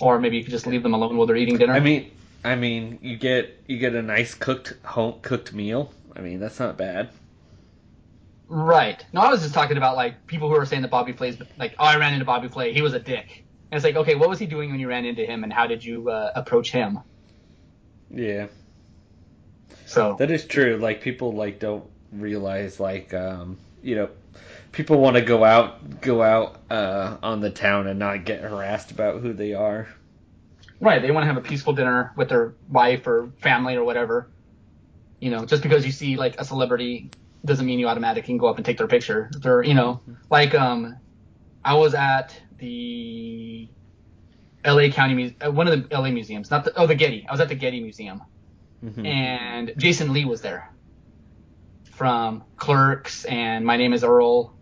Or 0.00 0.18
maybe 0.18 0.36
you 0.36 0.44
could 0.44 0.52
just 0.52 0.66
leave 0.66 0.82
them 0.82 0.94
alone 0.94 1.16
while 1.16 1.26
they're 1.26 1.36
eating 1.36 1.58
dinner. 1.58 1.74
I 1.74 1.80
mean, 1.80 2.10
I 2.44 2.54
mean, 2.54 2.98
you 3.02 3.16
get 3.16 3.62
you 3.66 3.78
get 3.78 3.94
a 3.94 4.02
nice 4.02 4.34
cooked 4.34 4.74
home 4.84 5.20
cooked 5.22 5.52
meal. 5.52 5.92
I 6.16 6.20
mean, 6.20 6.40
that's 6.40 6.58
not 6.58 6.76
bad. 6.76 7.10
Right. 8.48 9.04
No, 9.12 9.20
I 9.20 9.30
was 9.30 9.42
just 9.42 9.54
talking 9.54 9.76
about 9.76 9.94
like 9.96 10.26
people 10.26 10.48
who 10.48 10.56
are 10.56 10.66
saying 10.66 10.82
that 10.82 10.90
Bobby 10.90 11.12
Flay's 11.12 11.36
like, 11.56 11.74
oh, 11.78 11.84
I 11.84 11.96
ran 11.98 12.14
into 12.14 12.24
Bobby 12.24 12.48
Flay. 12.48 12.72
He 12.72 12.82
was 12.82 12.94
a 12.94 12.98
dick. 12.98 13.44
And 13.70 13.76
it's 13.76 13.84
like, 13.84 13.94
okay, 13.94 14.16
what 14.16 14.28
was 14.28 14.40
he 14.40 14.46
doing 14.46 14.70
when 14.70 14.80
you 14.80 14.88
ran 14.88 15.04
into 15.04 15.24
him, 15.24 15.44
and 15.44 15.52
how 15.52 15.68
did 15.68 15.84
you 15.84 16.10
uh, 16.10 16.32
approach 16.34 16.72
him? 16.72 16.98
Yeah. 18.10 18.46
So 19.86 20.16
That 20.18 20.30
is 20.30 20.44
true. 20.44 20.76
Like 20.76 21.00
people 21.00 21.32
like 21.32 21.58
don't 21.58 21.84
realize 22.12 22.80
like 22.80 23.14
um 23.14 23.58
you 23.82 23.94
know 23.96 24.08
people 24.72 25.00
want 25.00 25.16
to 25.16 25.22
go 25.22 25.44
out 25.44 26.00
go 26.00 26.22
out 26.22 26.60
uh 26.70 27.16
on 27.22 27.40
the 27.40 27.50
town 27.50 27.86
and 27.86 27.98
not 27.98 28.24
get 28.24 28.40
harassed 28.40 28.90
about 28.90 29.20
who 29.20 29.32
they 29.32 29.54
are. 29.54 29.88
right, 30.80 31.02
they 31.02 31.10
want 31.10 31.22
to 31.24 31.28
have 31.28 31.36
a 31.36 31.40
peaceful 31.40 31.72
dinner 31.72 32.12
with 32.16 32.28
their 32.28 32.54
wife 32.68 33.06
or 33.06 33.32
family 33.40 33.76
or 33.76 33.84
whatever. 33.84 34.30
You 35.20 35.30
know, 35.30 35.44
just 35.44 35.62
because 35.62 35.84
you 35.84 35.92
see 35.92 36.16
like 36.16 36.40
a 36.40 36.44
celebrity 36.44 37.10
doesn't 37.44 37.64
mean 37.66 37.78
you 37.78 37.88
automatically 37.88 38.26
can 38.26 38.38
go 38.38 38.48
up 38.48 38.56
and 38.56 38.64
take 38.64 38.78
their 38.78 38.86
picture. 38.88 39.30
They're, 39.40 39.62
you 39.62 39.74
know, 39.74 40.00
like 40.30 40.54
um, 40.54 40.96
I 41.64 41.74
was 41.74 41.94
at 41.94 42.34
the 42.58 43.68
L.A. 44.64 44.90
County 44.90 45.36
uh, 45.40 45.50
one 45.50 45.68
of 45.68 45.88
the 45.88 45.94
L.A. 45.94 46.10
museums, 46.10 46.50
not 46.50 46.64
the 46.64 46.72
oh 46.76 46.86
the 46.86 46.94
Getty. 46.94 47.26
I 47.28 47.32
was 47.32 47.40
at 47.40 47.48
the 47.48 47.54
Getty 47.54 47.80
Museum. 47.80 48.22
Mhm. 48.84 49.06
and 49.06 49.74
Jason 49.76 50.14
Lee 50.14 50.24
was 50.24 50.40
there 50.40 50.72
from 51.92 52.44
Clerks 52.56 53.26
and 53.26 53.66
My 53.66 53.76
Name 53.76 53.92
is 53.92 54.02
Earl 54.02 54.54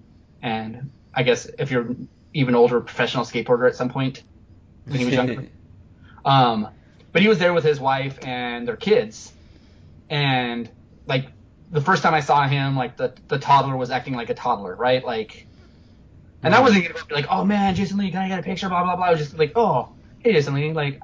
and 0.42 0.90
I 1.14 1.22
guess 1.22 1.46
if 1.58 1.70
you're 1.70 1.94
even 2.32 2.54
older, 2.54 2.80
professional 2.80 3.24
skateboarder 3.24 3.68
at 3.68 3.74
some 3.74 3.88
point 3.88 4.22
when 4.84 4.98
he 5.00 5.04
was 5.04 5.14
younger. 5.14 5.48
um, 6.24 6.68
but 7.10 7.22
he 7.22 7.28
was 7.28 7.40
there 7.40 7.52
with 7.52 7.64
his 7.64 7.80
wife 7.80 8.18
and 8.24 8.68
their 8.68 8.76
kids, 8.76 9.32
and 10.08 10.70
like 11.06 11.26
the 11.72 11.80
first 11.80 12.04
time 12.04 12.14
I 12.14 12.20
saw 12.20 12.46
him, 12.46 12.76
like 12.76 12.96
the 12.96 13.14
the 13.26 13.38
toddler 13.38 13.76
was 13.76 13.90
acting 13.90 14.14
like 14.14 14.30
a 14.30 14.34
toddler, 14.34 14.76
right? 14.76 15.04
Like, 15.04 15.47
and 16.42 16.54
I 16.54 16.60
wasn't 16.60 16.84
gonna 16.84 17.04
be 17.08 17.14
like, 17.14 17.26
oh 17.30 17.44
man, 17.44 17.74
Jason 17.74 17.98
Lee, 17.98 18.10
can 18.10 18.22
I 18.22 18.28
get 18.28 18.38
a 18.38 18.42
picture? 18.42 18.68
Blah 18.68 18.82
blah 18.84 18.96
blah. 18.96 19.06
I 19.06 19.10
was 19.10 19.20
just 19.20 19.38
like, 19.38 19.52
oh, 19.56 19.94
hey 20.20 20.32
Jason 20.32 20.54
Lee, 20.54 20.72
like, 20.72 21.00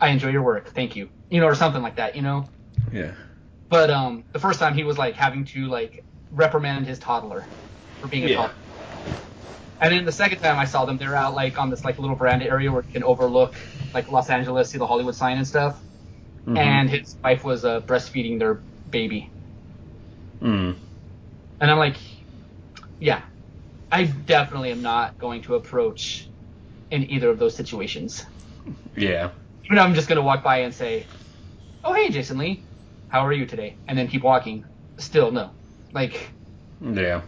I 0.00 0.08
enjoy 0.08 0.28
your 0.28 0.42
work, 0.42 0.70
thank 0.74 0.96
you, 0.96 1.10
you 1.30 1.40
know, 1.40 1.46
or 1.46 1.54
something 1.54 1.82
like 1.82 1.96
that, 1.96 2.16
you 2.16 2.22
know. 2.22 2.44
Yeah. 2.92 3.12
But 3.68 3.90
um, 3.90 4.24
the 4.32 4.38
first 4.38 4.58
time 4.58 4.74
he 4.74 4.84
was 4.84 4.98
like 4.98 5.14
having 5.14 5.44
to 5.46 5.66
like 5.66 6.04
reprimand 6.30 6.86
his 6.86 6.98
toddler 6.98 7.50
for 8.00 8.08
being 8.08 8.24
a 8.24 8.28
Yeah. 8.28 8.36
toddler. 8.36 8.54
And 9.80 9.92
then 9.92 10.04
the 10.04 10.12
second 10.12 10.38
time 10.40 10.58
I 10.58 10.64
saw 10.64 10.84
them, 10.84 10.96
they're 10.98 11.16
out 11.16 11.34
like 11.34 11.58
on 11.58 11.70
this 11.70 11.84
like 11.84 11.98
little 11.98 12.14
veranda 12.16 12.46
area 12.46 12.70
where 12.70 12.82
you 12.86 12.92
can 12.92 13.02
overlook 13.02 13.54
like 13.94 14.10
Los 14.10 14.30
Angeles, 14.30 14.70
see 14.70 14.78
the 14.78 14.86
Hollywood 14.86 15.14
sign 15.14 15.38
and 15.38 15.46
stuff. 15.46 15.82
Mhm. 16.46 16.58
And 16.58 16.90
his 16.90 17.16
wife 17.22 17.44
was 17.44 17.64
uh, 17.64 17.80
breastfeeding 17.82 18.38
their 18.38 18.62
baby. 18.88 19.32
Mm. 20.40 20.76
And 21.60 21.70
I'm 21.70 21.78
like, 21.78 21.96
yeah, 23.00 23.22
I 23.92 24.04
definitely 24.04 24.70
am 24.70 24.80
not 24.80 25.18
going 25.18 25.42
to 25.42 25.54
approach 25.54 26.26
in 26.90 27.10
either 27.10 27.28
of 27.28 27.38
those 27.38 27.54
situations. 27.54 28.24
Yeah. 28.96 29.30
Even 29.66 29.78
I'm 29.78 29.94
just 29.94 30.08
gonna 30.08 30.22
walk 30.22 30.42
by 30.42 30.60
and 30.60 30.72
say, 30.72 31.06
"Oh 31.84 31.92
hey, 31.92 32.08
Jason 32.08 32.38
Lee, 32.38 32.64
how 33.08 33.20
are 33.20 33.32
you 33.34 33.44
today?" 33.44 33.76
and 33.86 33.98
then 33.98 34.08
keep 34.08 34.22
walking. 34.22 34.64
Still 34.96 35.30
no, 35.30 35.50
like 35.92 36.30
Yeah. 36.80 37.20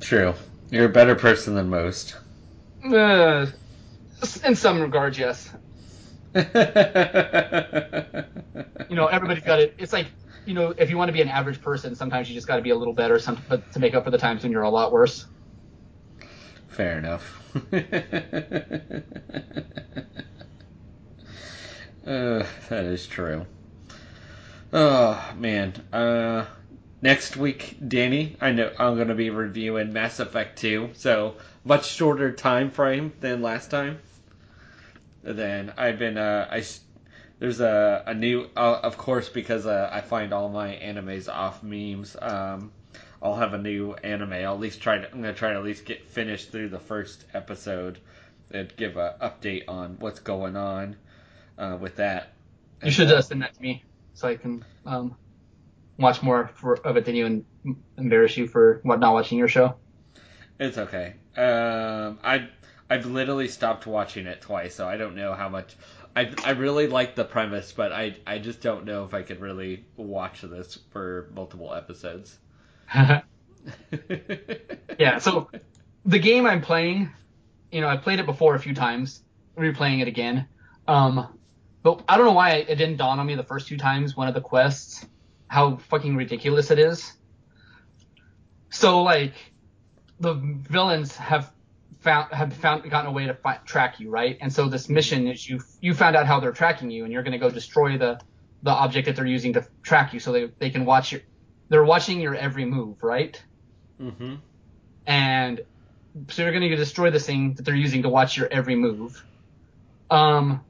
True. 0.00 0.34
You're 0.70 0.86
a 0.86 0.88
better 0.88 1.16
person 1.16 1.56
than 1.56 1.68
most. 1.68 2.16
uh, 2.84 3.46
in 4.44 4.54
some 4.54 4.80
regards, 4.80 5.18
yes. 5.18 5.50
you 6.34 6.42
You 8.90 8.96
know, 8.96 9.06
everybody's 9.06 9.42
got 9.44 9.58
it. 9.58 9.74
It's 9.78 9.92
like 9.92 10.06
you 10.44 10.54
know, 10.54 10.74
if 10.76 10.90
you 10.90 10.96
want 10.96 11.08
to 11.08 11.12
be 11.12 11.20
an 11.20 11.28
average 11.28 11.60
person, 11.60 11.94
sometimes 11.94 12.28
you 12.28 12.34
just 12.34 12.46
got 12.46 12.56
to 12.56 12.62
be 12.62 12.70
a 12.70 12.76
little 12.76 12.94
better, 12.94 13.18
some 13.18 13.42
to 13.72 13.78
make 13.78 13.94
up 13.94 14.04
for 14.04 14.10
the 14.10 14.18
times 14.18 14.42
when 14.42 14.52
you're 14.52 14.62
a 14.62 14.70
lot 14.70 14.92
worse. 14.92 15.26
Fair 16.68 16.98
enough. 16.98 17.40
uh, 22.06 22.44
that 22.68 22.84
is 22.84 23.06
true. 23.06 23.46
Oh 24.72 25.34
man. 25.36 25.74
Uh, 25.92 26.46
next 27.02 27.36
week, 27.36 27.76
Danny, 27.86 28.36
I 28.40 28.52
know 28.52 28.72
I'm 28.78 28.96
gonna 28.96 29.14
be 29.14 29.30
reviewing 29.30 29.92
Mass 29.92 30.20
Effect 30.20 30.58
2, 30.60 30.90
so 30.94 31.34
much 31.64 31.90
shorter 31.90 32.32
time 32.32 32.70
frame 32.70 33.12
than 33.20 33.42
last 33.42 33.70
time. 33.70 33.98
Then 35.22 35.72
I've 35.76 35.98
been 35.98 36.16
uh, 36.16 36.48
I 36.50 36.64
there's 37.40 37.60
a 37.60 38.04
a 38.06 38.14
new 38.14 38.48
uh, 38.56 38.80
of 38.82 38.96
course 38.96 39.28
because 39.28 39.66
uh, 39.66 39.90
I 39.90 40.02
find 40.02 40.32
all 40.32 40.48
my 40.48 40.68
animes 40.68 41.28
off 41.28 41.64
memes. 41.64 42.16
Um, 42.20 42.70
I'll 43.22 43.34
have 43.34 43.54
a 43.54 43.58
new 43.58 43.94
anime. 43.94 44.34
I'll 44.34 44.54
at 44.54 44.60
least 44.60 44.80
try 44.80 44.98
to. 44.98 45.10
I'm 45.10 45.20
gonna 45.20 45.34
try 45.34 45.50
to 45.50 45.56
at 45.58 45.64
least 45.64 45.84
get 45.84 46.06
finished 46.06 46.52
through 46.52 46.68
the 46.68 46.78
first 46.78 47.24
episode 47.34 47.98
and 48.50 48.72
give 48.76 48.96
a 48.96 49.16
update 49.20 49.64
on 49.68 49.96
what's 49.98 50.20
going 50.20 50.56
on 50.56 50.96
uh, 51.58 51.78
with 51.80 51.96
that. 51.96 52.32
You 52.82 52.90
should 52.90 53.10
uh, 53.10 53.22
send 53.22 53.42
that 53.42 53.54
to 53.54 53.62
me 53.62 53.84
so 54.14 54.28
I 54.28 54.36
can 54.36 54.64
um, 54.84 55.16
watch 55.98 56.22
more 56.22 56.50
for, 56.54 56.76
of 56.86 56.96
it 56.96 57.04
than 57.04 57.14
you 57.14 57.26
and 57.26 57.44
embarrass 57.96 58.36
you 58.36 58.46
for 58.46 58.80
what 58.82 59.00
not 59.00 59.14
watching 59.14 59.38
your 59.38 59.48
show. 59.48 59.76
It's 60.58 60.76
okay. 60.76 61.14
Um, 61.36 62.18
I 62.22 62.48
I've 62.90 63.06
literally 63.06 63.46
stopped 63.46 63.86
watching 63.86 64.26
it 64.26 64.40
twice, 64.40 64.74
so 64.74 64.88
I 64.88 64.96
don't 64.96 65.14
know 65.14 65.32
how 65.32 65.48
much. 65.48 65.76
I 66.16 66.32
I 66.44 66.50
really 66.50 66.86
like 66.86 67.14
the 67.14 67.24
premise, 67.24 67.72
but 67.72 67.92
I 67.92 68.16
I 68.26 68.38
just 68.38 68.60
don't 68.60 68.84
know 68.84 69.04
if 69.04 69.14
I 69.14 69.22
could 69.22 69.40
really 69.40 69.84
watch 69.96 70.42
this 70.42 70.78
for 70.90 71.30
multiple 71.34 71.72
episodes. 71.74 72.38
yeah, 74.98 75.18
so 75.18 75.48
the 76.04 76.18
game 76.18 76.46
I'm 76.46 76.60
playing, 76.60 77.10
you 77.70 77.80
know, 77.80 77.88
I 77.88 77.96
played 77.96 78.18
it 78.18 78.26
before 78.26 78.54
a 78.54 78.58
few 78.58 78.74
times, 78.74 79.22
replaying 79.56 80.00
it 80.02 80.08
again. 80.08 80.48
Um, 80.88 81.38
but 81.82 82.02
I 82.08 82.16
don't 82.16 82.26
know 82.26 82.32
why 82.32 82.50
it 82.50 82.76
didn't 82.76 82.96
dawn 82.96 83.18
on 83.20 83.26
me 83.26 83.34
the 83.36 83.44
first 83.44 83.68
two 83.68 83.76
times, 83.76 84.16
one 84.16 84.28
of 84.28 84.34
the 84.34 84.40
quests, 84.40 85.06
how 85.46 85.76
fucking 85.76 86.16
ridiculous 86.16 86.70
it 86.70 86.78
is. 86.78 87.12
So 88.70 89.02
like, 89.02 89.34
the 90.18 90.34
villains 90.34 91.16
have 91.16 91.52
found 91.98 92.32
have 92.32 92.52
found 92.54 92.88
gotten 92.90 93.10
a 93.10 93.12
way 93.12 93.26
to 93.26 93.36
track 93.66 94.00
you, 94.00 94.10
right? 94.10 94.36
And 94.40 94.52
so 94.52 94.68
this 94.68 94.88
mission 94.88 95.26
is 95.26 95.48
you 95.48 95.60
you 95.80 95.94
found 95.94 96.16
out 96.16 96.26
how 96.26 96.40
they're 96.40 96.52
tracking 96.52 96.90
you, 96.90 97.04
and 97.04 97.12
you're 97.12 97.22
going 97.22 97.32
to 97.32 97.38
go 97.38 97.50
destroy 97.50 97.98
the 97.98 98.18
the 98.62 98.70
object 98.70 99.06
that 99.06 99.16
they're 99.16 99.26
using 99.26 99.54
to 99.54 99.66
track 99.82 100.12
you, 100.12 100.20
so 100.20 100.32
they 100.32 100.50
they 100.58 100.70
can 100.70 100.84
watch 100.84 101.12
your 101.12 101.22
they're 101.68 101.84
watching 101.84 102.20
your 102.20 102.34
every 102.34 102.64
move, 102.64 102.98
right? 103.02 103.42
hmm 103.98 104.36
and 105.06 105.60
so 106.30 106.42
you're 106.42 106.52
going 106.52 106.68
to 106.70 106.76
destroy 106.76 107.10
this 107.10 107.26
thing 107.26 107.54
that 107.54 107.64
they're 107.64 107.74
using 107.74 108.02
to 108.02 108.08
watch 108.08 108.36
your 108.36 108.48
every 108.50 108.76
move. 108.76 109.24
Um, 110.10 110.64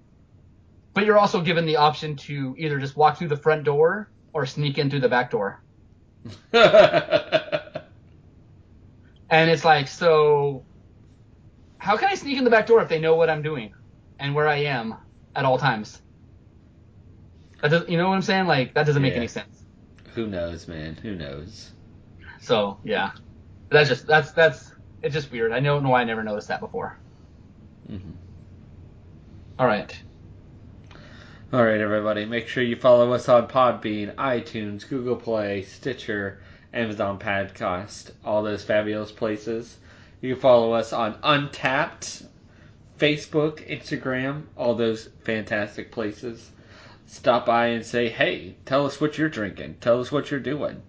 but 0.94 1.04
you're 1.06 1.18
also 1.18 1.40
given 1.42 1.66
the 1.66 1.76
option 1.76 2.16
to 2.16 2.54
either 2.58 2.78
just 2.78 2.96
walk 2.96 3.18
through 3.18 3.28
the 3.28 3.36
front 3.36 3.64
door 3.64 4.12
or 4.32 4.46
sneak 4.46 4.78
in 4.78 4.90
through 4.90 5.00
the 5.00 5.08
back 5.08 5.30
door. 5.30 5.62
And 9.30 9.50
it's 9.50 9.64
like, 9.64 9.88
so 9.88 10.66
how 11.80 11.96
can 11.96 12.08
I 12.08 12.14
sneak 12.14 12.38
in 12.38 12.44
the 12.44 12.50
back 12.50 12.66
door 12.66 12.80
if 12.82 12.88
they 12.88 13.00
know 13.00 13.16
what 13.16 13.28
I'm 13.30 13.42
doing 13.42 13.72
and 14.18 14.34
where 14.34 14.46
I 14.46 14.56
am 14.64 14.94
at 15.34 15.44
all 15.44 15.58
times? 15.58 16.00
That 17.62 17.70
does, 17.70 17.88
you 17.88 17.96
know 17.96 18.08
what 18.08 18.14
I'm 18.14 18.22
saying? 18.22 18.46
Like 18.46 18.74
that 18.74 18.86
doesn't 18.86 19.02
make 19.02 19.12
Yeah. 19.12 19.18
any 19.18 19.26
sense. 19.28 19.64
Who 20.14 20.26
knows, 20.26 20.68
man? 20.68 20.94
Who 20.96 21.14
knows? 21.14 21.70
So 22.40 22.78
yeah, 22.84 23.12
that's 23.70 23.88
just 23.88 24.06
that's 24.06 24.32
that's 24.32 24.72
it's 25.02 25.14
just 25.14 25.32
weird. 25.32 25.52
I 25.52 25.60
don't 25.60 25.82
know 25.82 25.90
why 25.90 26.02
I 26.02 26.04
never 26.04 26.22
noticed 26.22 26.48
that 26.48 26.60
before. 26.60 26.96
Mhm. 27.90 28.12
All 29.58 29.66
right. 29.66 29.98
All 31.52 31.64
right, 31.64 31.80
everybody. 31.80 32.24
Make 32.26 32.46
sure 32.46 32.62
you 32.62 32.76
follow 32.76 33.12
us 33.12 33.28
on 33.28 33.48
Podbean, 33.48 34.14
iTunes, 34.14 34.88
Google 34.88 35.16
Play, 35.16 35.62
Stitcher, 35.62 36.40
Amazon 36.72 37.18
Podcast, 37.18 38.12
all 38.24 38.42
those 38.42 38.62
fabulous 38.64 39.10
places. 39.10 39.76
You 40.20 40.34
can 40.34 40.40
follow 40.40 40.72
us 40.72 40.92
on 40.92 41.14
Untappd, 41.22 42.26
Facebook, 42.98 43.66
Instagram, 43.68 44.44
all 44.56 44.74
those 44.74 45.08
fantastic 45.24 45.90
places. 45.90 46.50
Stop 47.06 47.46
by 47.46 47.68
and 47.68 47.84
say, 47.84 48.08
hey, 48.08 48.54
tell 48.66 48.86
us 48.86 49.00
what 49.00 49.18
you're 49.18 49.28
drinking. 49.28 49.76
Tell 49.80 50.00
us 50.00 50.12
what 50.12 50.30
you're 50.30 50.40
doing. 50.40 50.82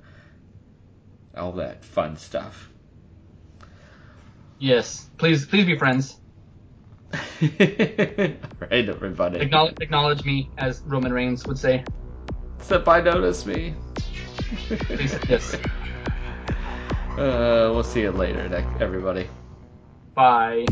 All 1.36 1.54
that 1.54 1.84
fun 1.86 2.18
stuff. 2.18 2.70
Yes. 4.60 5.10
Please 5.18 5.46
please 5.46 5.66
be 5.66 5.78
friends. 5.78 6.18
right, 7.42 8.38
everybody. 8.72 9.40
Acknowledge, 9.40 9.78
acknowledge 9.82 10.24
me, 10.24 10.50
as 10.58 10.82
Roman 10.86 11.12
Reigns 11.12 11.46
would 11.48 11.58
say. 11.58 11.84
Step 12.60 12.86
by 12.86 13.02
notice 13.02 13.46
me. 13.46 13.74
Please, 14.68 15.18
yes. 15.28 15.58
Uh, 17.22 17.70
we'll 17.72 17.84
see 17.84 18.02
you 18.02 18.12
later, 18.12 18.50
everybody. 18.80 19.28
Bye. 20.16 20.66